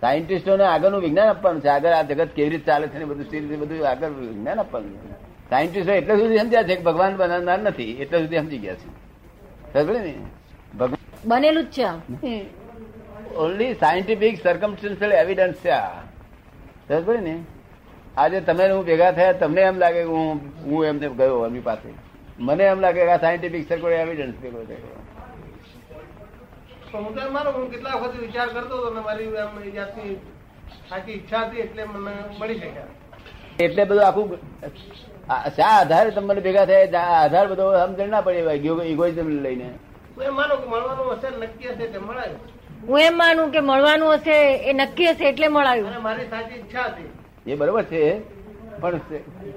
સાયન્ટિસ્ટોને 0.00 0.64
આગળનું 0.64 1.00
વિજ્ઞાન 1.00 1.28
આપવાનું 1.28 1.60
છે. 1.60 1.68
આગળ 1.68 1.90
આ 1.90 2.02
જગત 2.02 2.28
કેવી 2.28 2.48
રીતે 2.48 2.64
ચાલે 2.64 2.88
છે 2.88 2.98
ને 2.98 3.04
બધું 3.04 3.24
સી 3.30 3.40
રીતે 3.40 3.56
બધું 3.56 3.88
આગળ 3.88 4.08
વિજ્ઞાન 4.08 4.58
આપવાનું 4.58 4.92
છે. 4.92 5.12
સાયન્ટિસ્ટો 5.50 5.92
એટલે 5.92 6.16
સુધી 6.16 6.38
સમજ્યા 6.38 6.62
છે 6.62 6.76
કે 6.76 6.82
ભગવાન 6.82 7.16
બનાવનાર 7.16 7.58
નથી 7.58 7.92
એટલે 7.92 8.18
સુધી 8.18 8.38
સમજી 8.38 8.58
ગયા 8.58 8.74
છે. 8.74 8.88
સમજે 9.72 9.98
ને? 9.98 10.14
બનેલું 11.24 11.64
જ 11.64 11.66
છે 11.70 11.86
ઓનલી 13.36 13.74
સાયન્ટિફિક 13.74 14.42
સર્કમસ્ટન્શિયલ 14.42 15.12
એવિડન્સ 15.12 15.56
છે 15.64 15.70
આ. 15.70 16.02
સમજ 16.88 17.04
પડી 17.06 17.20
ને? 17.20 17.34
આજે 18.16 18.40
તમે 18.40 18.64
હું 18.70 18.84
ભેગા 18.84 19.12
થયા 19.12 19.32
તમને 19.32 19.60
એમ 19.60 19.76
લાગે 19.78 20.02
કે 20.02 20.08
હું 20.08 20.40
હું 20.64 20.86
એમને 20.86 21.08
ગયો 21.08 21.46
એમની 21.46 21.60
પાસે. 21.60 21.88
મને 22.38 22.64
એમ 22.64 22.80
લાગે 22.80 23.00
કે 23.04 23.12
આ 23.12 23.20
સાયન્ટિફિક 23.24 23.68
સર્કલ 23.68 23.92
એવિડન્સ 23.92 24.36
ભેગો 24.42 24.60
થયો. 24.64 24.96
હું 26.94 27.14
તો 27.16 27.30
મારો 27.30 27.50
હું 27.50 27.66
કેટલા 27.70 27.96
વખત 28.02 28.20
વિચાર 28.20 28.48
કરતો 28.48 28.74
હતો 28.86 29.02
મારી 29.08 29.28
આમ 29.36 29.58
જાતની 29.74 30.14
સાચી 30.90 31.12
ઈચ્છા 31.12 31.42
હતી 31.48 31.60
એટલે 31.60 31.82
મને 31.84 32.12
મળી 32.40 32.58
શક્યા. 32.60 32.88
એટલે 33.58 33.84
બધું 33.84 34.06
આખું 34.06 34.26
શા 35.56 35.72
આધારે 35.80 36.10
તમને 36.10 36.40
ભેગા 36.40 36.66
થયા 36.70 37.04
આધાર 37.18 37.46
બધો 37.52 37.64
સમજણ 37.86 38.10
ના 38.16 38.20
પડે 38.20 38.40
ઇગોઇઝમ 38.94 39.28
લઈને. 39.46 39.68
હું 40.18 40.26
એમ 40.28 40.34
માનું 40.38 40.58
કે 40.62 40.66
મળવાનું 40.70 41.08
હશે 41.16 41.28
નક્કી 41.42 41.68
હશે 41.74 41.86
તે 41.92 41.98
મળાયું. 42.06 42.40
હું 42.88 43.00
એમ 43.08 43.14
માનું 43.20 43.52
કે 43.54 43.60
મળવાનું 43.68 44.10
હશે 44.18 44.36
એ 44.70 44.72
નક્કી 44.78 45.08
હશે 45.12 45.24
એટલે 45.30 45.48
મળાયું. 45.56 45.92
મારી 46.06 46.28
સાચી 46.32 46.58
ઈચ્છા 46.60 46.86
હતી. 46.90 47.10
એ 47.46 47.56
બરોબર 47.60 47.84
છે 47.90 48.02
પણ 48.80 49.00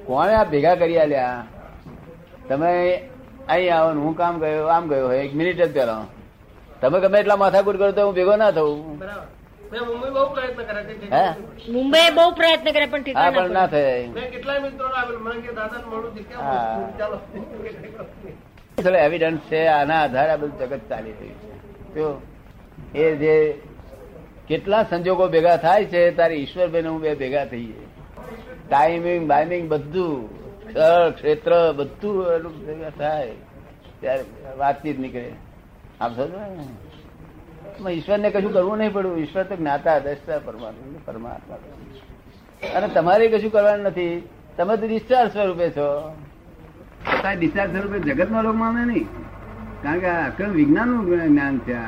કોણે 0.07 0.33
આ 0.39 0.45
ભેગા 0.53 0.75
કરી 0.81 0.99
આલ્યા? 1.03 1.39
તમે 2.49 2.71
અહીં 3.47 3.73
આવો 3.75 3.89
ને 3.93 4.01
હું 4.05 4.15
કામ 4.21 4.39
ગયો 4.43 4.67
આમ 4.75 4.89
ગયો 4.91 5.11
એક 5.19 5.33
મિનિટ 5.41 5.59
જ 5.61 5.67
કરો 5.77 5.97
તમે 6.81 6.97
ગમે 7.05 7.17
એટલા 7.21 7.37
માથાકૂટ 7.43 7.77
કરો 7.81 7.91
તો 7.99 8.05
હું 8.07 8.15
ભેગો 8.19 8.35
ના 8.43 8.51
થવું 8.51 8.97
બરાબર. 9.01 9.27
મેં 9.71 9.81
મુંબઈ 9.89 10.11
બહુ 10.15 10.23
પ્રયત્ન 10.35 10.63
કર્યા 10.69 10.85
કે 10.89 10.93
હે? 11.15 11.25
મુંબઈ 11.75 12.07
બહુ 12.19 12.25
પ્રયત્ન 12.39 12.67
કરે 12.77 12.85
પણ 12.93 13.15
હા 13.19 13.31
પણ 13.35 13.53
ના 13.57 13.67
થાય. 13.73 14.07
મેં 14.15 14.31
કેટલાય 14.35 14.59
મિત્રો 14.67 14.87
આવેલ 15.01 15.17
મને 15.25 15.51
દાદા 15.59 15.83
મળું 15.89 16.11
છે 16.15 16.23
ચાલો. 16.99 17.17
ચલો 18.81 18.97
એવિડન્સ 18.97 19.39
છે, 19.39 19.65
આના 19.65 20.03
આધારે 20.03 20.37
બધું 20.37 20.59
જગત 20.59 20.79
ચાલી 20.89 21.11
રહ્યું 21.11 22.21
છે. 22.21 22.97
એ 22.97 23.15
જે 23.15 23.61
કેટલા 24.47 24.83
સંજોગો 24.83 25.27
ભેગા 25.27 25.57
થાય 25.57 25.85
છે, 25.85 26.11
તારી 26.11 26.35
ઈશ્વરભાઈ 26.35 26.81
હું 26.81 27.01
બે 27.01 27.15
ભેગા 27.15 27.45
થઈએ. 27.45 27.73
ટાઈમિંગ 28.69 29.27
બાઇમિંગ 29.27 29.69
બધું 29.69 30.29
સ્થળ 30.71 31.09
ક્ષેત્ર 31.09 31.73
બધું 31.75 32.27
એનું 32.27 32.65
ભેગા 32.65 32.89
થાય. 32.89 33.31
ત્યારે 33.99 34.25
વાતચીત 34.57 34.99
નીકળે. 34.99 35.31
આપ 36.01 36.15
સમજો 36.15 36.39
ને? 37.83 37.93
ઈશ્વરને 37.93 38.29
કશું 38.29 38.53
કરવું 38.53 38.77
નહીં 38.77 38.93
પડ્યું. 38.93 39.19
ઈશ્વર 39.19 39.43
તો 39.43 39.55
જ્ઞાતા 39.55 39.99
દસતા 39.99 40.39
પરમાત્મા 40.39 40.99
પરમાત્મા. 41.05 41.57
અને 42.75 42.87
તમારે 42.87 43.27
કશું 43.27 43.51
કરવાનું 43.51 43.85
નથી. 43.85 44.29
તમે 44.57 44.77
તો 44.77 44.87
ડિસ્ચાર્જ 44.87 45.31
સ્વરૂપે 45.31 45.69
છો. 45.69 46.15
છતાં 47.07 47.39
ડિસ્ચાર્જ 47.39 47.71
સ્વરૂપે 47.71 47.99
જગતમાં 47.99 48.43
લોકો 48.43 48.57
માને 48.57 48.85
નહીં. 48.85 49.07
કારણ 49.83 49.99
કે 49.99 50.09
અક્રમ 50.09 50.51
વિજ્ઞાન 50.51 50.89
વિજ્ઞાનનું 50.89 51.29
જ્ઞાન 51.29 51.59
છે 51.59 51.73
આ. 51.73 51.87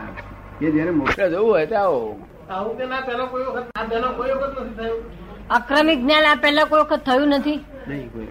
કે 0.60 0.72
જયારે 0.72 0.90
મોક્ષ 0.90 1.20
જવું 1.20 1.52
હોય 1.52 1.66
તો 1.66 1.76
આવો. 1.76 2.26
આવું 2.50 2.78
કે 2.78 2.86
ના 2.86 3.02
પેલો 3.02 3.26
કોઈ 3.26 3.44
વખત 3.44 3.66
આ 3.76 3.84
પેલો 3.84 4.12
કોઈ 4.12 4.32
વખત 4.32 4.62
નથી 4.62 4.76
થયું. 4.76 5.24
અક્રમિક 5.50 6.00
જ્ઞાન 6.00 6.26
આ 6.26 6.36
પહેલા 6.36 6.64
કોઈ 6.64 6.80
વખત 6.80 7.00
થયું 7.06 7.28
નથી? 7.28 7.66
નહીં 7.88 8.14
કોઈ 8.14 8.28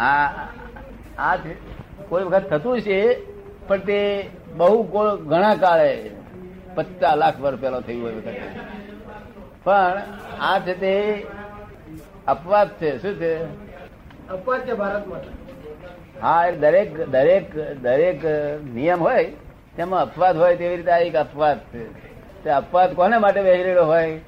આ 0.00 0.30
આ 1.18 1.36
છે. 1.36 1.54
કોઈ 2.08 2.24
વખત 2.24 2.50
થતું 2.50 2.80
છે 2.80 3.26
પણ 3.68 3.78
તે 3.78 4.30
બહુ 4.56 4.82
ઘણા 5.16 5.54
કાળે 5.54 6.10
પચાસ 6.74 7.16
લાખ 7.16 7.40
વર્ષ 7.40 7.60
પહેલા 7.60 7.80
થયું 7.80 8.02
હોય 8.02 8.14
વખત. 8.14 8.34
પણ 9.64 10.02
આ 10.40 10.58
છે 10.58 10.74
તે 10.80 11.26
અપવાદ 12.26 12.68
છે. 12.70 13.02
શું 13.02 13.14
છે? 13.14 13.44
અપવાદ 14.28 14.60
છે 14.60 14.72
ભારત 14.72 15.08
માટે 15.08 15.39
હા 16.22 16.46
એ 16.46 16.52
દરેક 16.56 16.88
દરેક 17.10 17.46
દરેક 17.82 18.24
નિયમ 18.74 19.00
હોય 19.00 19.24
તેમાં 19.76 20.00
અપવાદ 20.00 20.36
હોય 20.36 20.56
તેવી 20.56 20.76
રીતે 20.76 20.90
આ 20.90 20.98
એક 20.98 21.16
અપવાદ 21.16 21.58
છે. 21.58 21.84
તે 22.44 22.50
અપવાદ 22.50 22.94
કોને 22.94 23.18
માટે 23.18 23.40
વહેરેલો 23.40 23.84
હોય? 23.84 24.20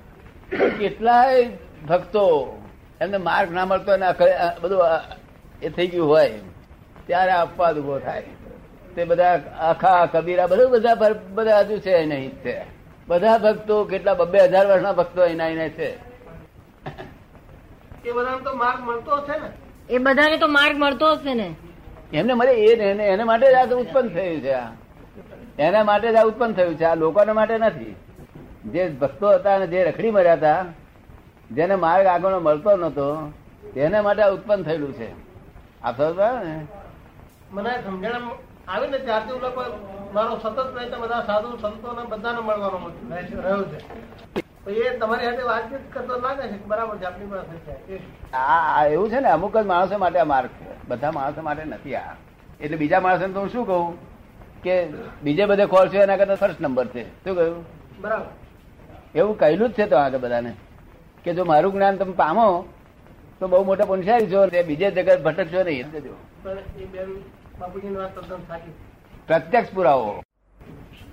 કેટલાય 0.79 1.49
ભક્તો 1.89 2.25
એમને 3.01 3.19
માર્ગ 3.19 3.53
ના 3.53 3.65
મળતો 3.65 3.93
અને 3.93 4.07
બધું 4.61 4.81
એ 5.63 5.69
થઈ 5.69 5.87
ગયું 5.87 6.09
હોય 6.09 6.31
ત્યારે 7.07 7.33
અપવાદ 7.33 7.79
ઊભો 7.79 7.99
થાય. 7.99 8.23
તે 8.95 9.05
બધા 9.05 9.41
આખા 9.59 10.07
કબીરા 10.07 10.47
બધું 10.47 10.71
બધા 10.71 10.95
બધા 11.35 11.59
હજુ 11.59 11.79
છે 11.79 12.05
નહીં 12.07 12.31
છે 12.45 12.55
બધા 13.09 13.39
ભક્તો 13.39 13.85
કેટલા 13.85 14.15
બબ્બે 14.15 14.39
હજાર 14.39 14.67
વર્ષના 14.67 14.93
ભક્તો 14.93 15.25
એના 15.25 15.49
એને 15.49 15.69
છે. 15.69 15.91
એ 18.05 18.13
બધાને 18.13 18.41
તો 18.45 18.53
માર્ગ 18.55 18.81
મળતો 18.81 19.21
છે 19.27 19.37
ને? 19.43 19.49
એ 19.91 19.99
બધાને 19.99 20.37
તો 20.37 20.49
માર્ગ 20.49 20.77
મળતો 20.77 21.13
હશે 21.13 21.35
ને? 21.35 21.49
એમને 22.13 22.35
મળે 22.35 22.53
એ 22.53 22.77
એને 23.03 23.25
માટે 23.25 23.51
જ 23.51 23.55
આ 23.55 23.65
ઉત્પન્ન 23.75 24.09
થયું 24.09 24.41
છે 24.41 24.53
આ. 24.53 24.71
એના 25.59 25.85
માટે 25.85 26.13
જ 26.13 26.17
આ 26.17 26.23
ઉત્પન્ન 26.23 26.53
થયું 26.53 26.75
છે. 26.75 26.85
આ 26.85 26.95
લોકોને 26.95 27.33
માટે 27.33 27.59
નથી. 27.59 27.97
જે 28.67 28.89
ભક્તો 28.89 29.31
હતા 29.31 29.55
અને 29.55 29.67
જે 29.67 29.85
રખડી 29.85 30.11
મર્યા 30.11 30.33
હતા, 30.33 30.65
જેને 31.51 31.75
માર્ગ 31.75 32.07
આગળનો 32.07 32.41
મળતો 32.41 32.77
નતો 32.77 33.33
તેને 33.75 34.01
માટે 34.01 34.23
આ 34.23 34.31
ઉત્પન્ન 34.31 34.63
થયેલું 34.63 34.93
છે. 34.93 35.13
આ 35.83 35.93
સમજ 35.93 36.19
ને? 36.45 36.67
મને 37.53 37.71
સમજણ 37.85 38.15
આવી 38.69 38.89
ને 38.89 38.99
ત્યારથી 38.99 39.39
લોકો 39.39 39.63
મારો 40.15 40.39
સતત 40.43 40.73
પ્રયત્ન, 40.73 40.97
બધા 40.97 41.23
સાધુ 41.27 41.57
સંતો 41.57 41.93
ને 41.93 42.03
બધાને 42.09 42.41
મળવાનો 42.41 42.91
રહ્યો 43.43 43.65
છે. 43.65 44.42
એવું 48.91 49.11
છે 49.11 49.21
ને 49.21 49.29
અમુક 49.29 49.57
જ 49.57 49.67
માણસો 49.67 49.99
માટે 49.99 50.19
આ 50.19 50.25
માર્ગ 50.25 50.49
છે. 50.49 50.89
બધા 50.89 51.11
માણસો 51.11 51.43
માટે 51.43 51.65
નથી 51.65 51.95
આ. 51.95 52.15
એટલે 52.61 52.77
બીજા 52.77 53.01
માણસો 53.01 53.29
તો 53.29 53.41
હું 53.41 53.49
શું 53.49 53.67
કહું? 53.67 53.99
કે 54.63 54.87
બીજે 55.23 55.47
બધે 55.47 55.67
ખોલ 55.67 55.89
છે 55.89 55.99
એના 55.99 56.17
કરતા 56.17 56.35
ફર્સ્ટ 56.35 56.61
નંબર 56.61 56.87
છે. 56.87 57.25
શું 57.25 57.37
કહ્યું? 57.37 57.65
બરાબર. 58.01 58.27
એવું 59.15 59.39
કહેલું 59.39 59.69
જ 59.69 59.73
છે 59.73 59.87
તો 59.87 59.97
આગળ 59.97 60.19
બધાને. 60.19 60.53
કે 61.25 61.35
જો 61.35 61.45
મારું 61.45 61.73
જ્ઞાન 61.73 61.97
તમે 61.97 62.13
પામો 62.13 62.65
તો 63.41 63.49
બહુ 63.49 63.65
મોટા 63.65 63.85
પુનસારી 63.85 64.27
છો 64.27 64.47
બીજે 64.67 64.91
જગત 64.91 65.23
ભટકશો 65.23 65.63
નહીં. 65.63 65.85
પ્રત્યક્ષ 69.27 69.73
પુરાવો. 69.73 70.23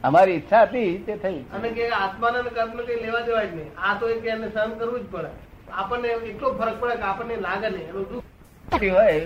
અમારી 0.04 0.36
ઈચ્છા 0.40 0.64
હતી 0.64 0.92
તે 1.06 1.14
થઈ. 1.24 1.40
અને 1.56 1.70
કે 1.78 1.84
આત્માના 2.00 2.40
અને 2.40 2.52
કર્મને 2.58 2.84
કઈ 2.88 3.00
લેવા 3.06 3.22
દેવા 3.28 3.44
જ 3.44 3.54
નહીં. 3.56 3.72
આ 3.86 3.94
તો 4.00 4.10
એક 4.10 4.26
એને 4.26 4.48
સહન 4.56 4.72
કરવું 4.80 5.00
જ 5.04 5.06
પડે. 5.12 5.32
આપણને 5.72 6.10
એટલો 6.32 6.48
ફરક 6.60 6.76
પડે 6.82 6.96
કે 6.96 7.06
આપણને 7.12 7.36
લાગે 7.48 7.70
નહીં. 7.70 7.88
એનું 7.90 8.06
દુઃખ 8.12 8.84
હોય 8.98 9.20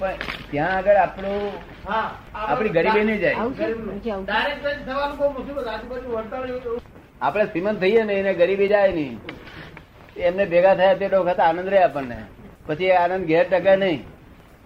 પણ 0.00 0.14
ત્યાં 0.50 0.76
આગળ 0.76 0.98
આપણું 1.04 1.42
હા 1.88 2.06
આપણી 2.34 2.74
ગરીબી 2.76 3.04
નહીં 3.04 3.20
જાય. 3.20 3.34
ડાયરેક્ટ 4.28 4.84
થવાનું 4.88 5.16
બહુ 5.18 5.30
મુશ્કેલ 5.38 5.68
આજુબાજુ 5.74 6.08
વળતા 6.16 6.38
આપણે 7.22 7.44
શ્રીમંત 7.46 7.80
થઈએ 7.80 8.02
ને 8.10 8.14
એને 8.20 8.32
ગરીબી 8.34 8.70
જાય 8.74 8.92
નહીં. 8.92 9.18
એમને 10.28 10.44
ભેગા 10.52 10.74
થયા 10.74 11.00
તે 11.00 11.06
વખત 11.14 11.40
આનંદ 11.48 11.68
રહે 11.74 11.82
આપણને. 11.82 12.18
પછી 12.66 12.92
આનંદ 13.00 13.26
ઘેર 13.32 13.44
ટકે 13.50 13.76
નહીં. 13.76 14.00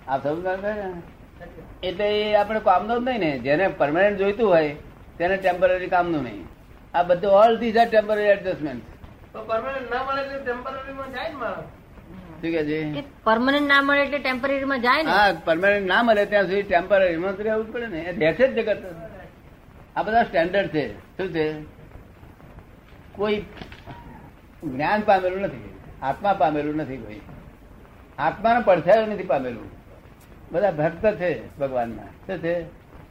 આ 0.08 0.18
સમજ 0.18 0.46
ને? 0.64 0.74
એટલે 1.88 2.06
એ 2.20 2.22
આપણે 2.34 2.60
કામનો 2.70 2.94
જ 3.00 3.02
નહીં 3.08 3.20
ને. 3.20 3.32
જેને 3.48 3.66
પરમાનન્ટ 3.82 4.18
જોઈતું 4.18 4.48
હોય 4.54 4.72
તેને 5.20 5.36
ટેમ્પરરી 5.36 5.86
કામનું 5.86 6.22
નહીં. 6.22 6.46
આ 6.94 7.02
બધું 7.02 7.32
all 7.32 7.56
these 7.56 7.76
are 7.76 7.88
temporary 7.88 8.22
adjustment 8.22 8.82
permanent 9.34 9.94
ના 9.94 10.02
મળે 10.02 10.22
એટલે 10.22 10.38
ટેમ્પરરીમાં 10.44 11.10
જાય 11.12 11.28
ને 11.28 11.34
માણસ. 11.34 11.68
શું 12.40 12.50
કે 12.54 12.62
છે? 12.64 12.78
કે 12.92 13.60
ના 13.60 13.82
મળે 13.82 14.02
એટલે 14.02 14.18
ટેમ્પરરી 14.18 14.64
માં 14.64 14.80
જાય 14.80 15.02
ને? 15.02 15.10
હા 15.10 15.32
પરમાનન્ટ 15.44 15.86
ના 15.86 16.02
મળે 16.02 16.26
ત્યાં 16.26 16.44
સુધી 16.44 16.62
ટેમ્પરરી 16.62 17.12
એમાં 17.12 17.32
રહેવું 17.32 17.72
પડે 17.72 17.86
ને. 17.86 18.00
એ 18.00 18.18
રહેશે 18.18 18.48
જ 18.48 18.58
જગત. 18.58 18.82
આ 19.96 20.02
બધા 20.02 20.22
સ્ટેન્ડર્ડ 20.22 20.68
છે. 20.68 20.84
શું 21.16 21.28
છે? 21.28 21.46
કોઈ 23.16 23.44
જ્ઞાન 24.64 25.00
પામેલું 25.00 25.40
નથી. 25.40 25.74
આત્મા 26.02 26.32
પામેલું 26.32 26.76
નથી 26.76 26.96
કોઈ. 26.96 27.20
આત્માનો 28.18 28.60
પડછાયો 28.60 29.06
નથી 29.06 29.22
પામેલું. 29.22 29.70
બધા 30.52 30.70
ભક્ત 30.70 31.14
છે 31.14 31.58
ભગવાનના 31.58 32.02
શું 32.02 32.38
છે? 32.38 32.54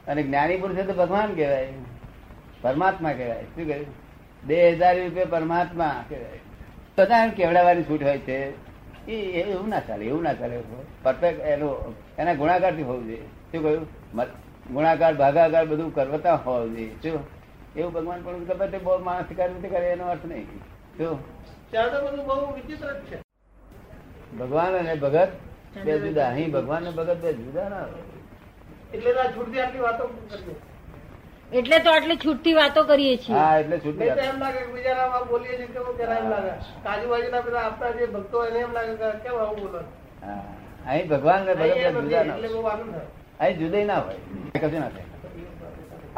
અને 0.06 0.22
જ્ઞાની 0.22 0.56
પુરુષ 0.56 0.86
તો 0.86 0.92
ભગવાન 0.92 1.34
કહેવાય. 1.34 1.72
પરમાત્મા 2.62 3.12
કહેવાય. 3.12 3.42
શું 3.42 3.66
કહ્યું? 3.66 3.86
બે 4.44 4.72
હજાર 4.72 5.04
રૂપિયા 5.04 5.24
પરમાત્મા 5.24 6.04
કહેવાય. 6.08 6.40
બધા 6.98 7.24
એમ 7.24 7.30
કેવડાવવાની 7.30 7.82
છૂટ 7.82 8.02
હોય 8.02 8.18
છે. 8.18 8.70
એ 9.06 9.12
એ 9.12 9.42
એવું 9.42 9.68
ના 9.68 9.80
ચાલે 9.80 10.04
એવું 10.04 10.22
ના 10.22 10.32
ચાલે. 10.34 10.60
પરફેક્ટ 11.02 11.40
એનો 11.40 11.94
એના 12.18 12.34
ગુણાકારથી 12.34 12.82
હોવું 12.82 13.04
જોઈએ. 13.04 13.22
શું 13.52 13.62
કહ્યું? 13.62 13.86
ગુણાકાર 14.72 15.14
ભાગાકાર 15.14 15.66
બધું 15.66 15.94
કરવતા 15.94 16.34
હોવું 16.34 16.76
જોઈએ. 16.76 16.94
શું? 17.02 17.24
એવું 17.76 17.92
ભગવાન 17.92 18.22
પણ 18.22 18.44
ગમે 18.44 18.66
તે 18.66 18.78
બહુ 18.78 18.98
માણસ 18.98 19.24
તે 19.62 19.68
કરે 19.68 19.86
એનો 19.86 20.06
અર્થ 20.06 20.26
નહીં. 20.26 20.46
શું? 20.98 21.18
ભગવાન 24.38 24.72
અને 24.72 24.94
ભગત 24.94 25.28
બે 25.84 25.98
જુદા. 25.98 26.28
અહીં 26.28 26.52
ભગવાન 26.52 26.82
અને 26.82 26.90
ભગત 26.90 27.16
બે 27.16 27.32
જુદા 27.32 27.68
ના 27.68 27.86
એટલે 28.94 29.12
તો 29.12 29.20
આ 29.20 29.26
છૂટથી 29.26 29.60
આટલી 29.60 29.78
વાતો 29.78 30.04
એટલે 31.58 31.78
તો 31.84 31.90
આટલી 31.92 32.18
છૂટતી 32.24 32.54
વાતો 32.54 32.82
કરીએ 32.90 33.16
છીએ. 33.22 33.36
હા 33.36 33.54
એટલે 33.60 33.76
છૂટી 33.84 34.04
નહીં 34.04 34.16
તો 34.16 34.20
જાય. 34.20 34.32
એમ 34.32 34.40
લાગે 34.42 34.58
કે 34.66 34.72
બીજાના 34.74 35.22
બોલીએ 35.30 35.56
છીએ 35.56 35.68
કેવું 35.74 35.94
કે 35.98 36.04
એમ 36.18 36.28
લાગે. 36.32 36.52
આજુબાજુના 36.90 37.42
બધા 37.46 37.64
આપણા 37.68 37.92
જે 37.98 38.06
ભક્તો 38.14 38.36
હોય 38.38 38.50
એને 38.50 38.60
એમ 38.66 38.72
લાગે 38.76 38.94
કે 39.00 39.08
કેમ 39.24 39.34
આવું 39.44 39.58
બોલો 39.62 39.80
હા. 40.26 40.42
અહીં 40.90 41.08
ભગવાન 41.12 41.40
ને 41.46 41.52
ભગવાન 41.54 41.72
અહીં 41.80 41.98
જુદા 41.98 42.24
ના 42.24 43.02
અહીં 43.40 43.58
જુદા 43.60 43.84
ના 43.90 44.00
હોય. 44.04 44.20
કશું 44.54 44.80
ના 44.80 44.92
થાય. 44.94 45.08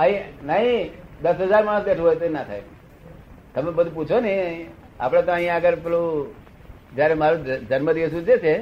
અહીં 0.02 0.22
નહીં 0.50 0.90
દસ 1.24 1.38
હજાર 1.48 1.64
માણસ 1.70 1.84
બેઠું 1.88 2.04
હોય 2.06 2.18
તો 2.20 2.28
ના 2.36 2.44
થાય. 2.44 2.64
તમે 3.54 3.70
બધું 3.78 3.94
પૂછો 3.96 4.20
ને 4.20 4.34
આપડે 5.00 5.22
તો 5.26 5.32
અહીંયા 5.32 5.58
આગળ 5.62 5.80
પેલું 5.84 6.28
જયારે 6.96 7.14
મારો 7.22 7.36
જન્મદિવસ 7.70 8.14
ઉજે 8.20 8.36
છે 8.44 8.54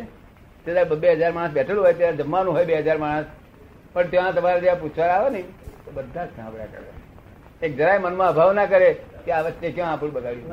ત્યારે 0.65 0.97
બે 1.03 1.09
હજાર 1.21 1.33
માણસ 1.39 1.53
બેઠેલું 1.59 1.83
હોય 1.85 1.95
ત્યારે 2.01 2.17
જમવાનું 2.23 2.53
હોય 2.57 2.67
બે 2.71 2.83
હજાર 2.83 2.99
માણસ. 3.07 3.29
પણ 3.95 4.11
ત્યાં 4.11 4.35
તમારે 4.35 4.61
જ્યાં 4.65 4.81
પૂછવા 4.83 5.11
આવે 5.17 5.31
ને 5.37 5.43
તો 5.91 6.01
બધા 6.01 6.25
જ 6.25 6.29
સાંભળ્યા 6.37 6.67
કરે. 6.67 7.67
એક 7.67 7.77
જરાય 7.77 7.99
મનમાં 7.99 8.29
અભાવ 8.29 8.53
ના 8.53 8.67
કરે 8.67 8.93
કે 9.25 9.33
આ 9.33 9.43
વચ્ચે 9.43 9.71
ક્યાં 9.71 9.93
આપણું 9.93 10.13
બગાડ્યું. 10.13 10.51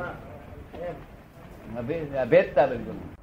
અભેદતા 2.22 2.66
બિલકુલ 2.66 3.17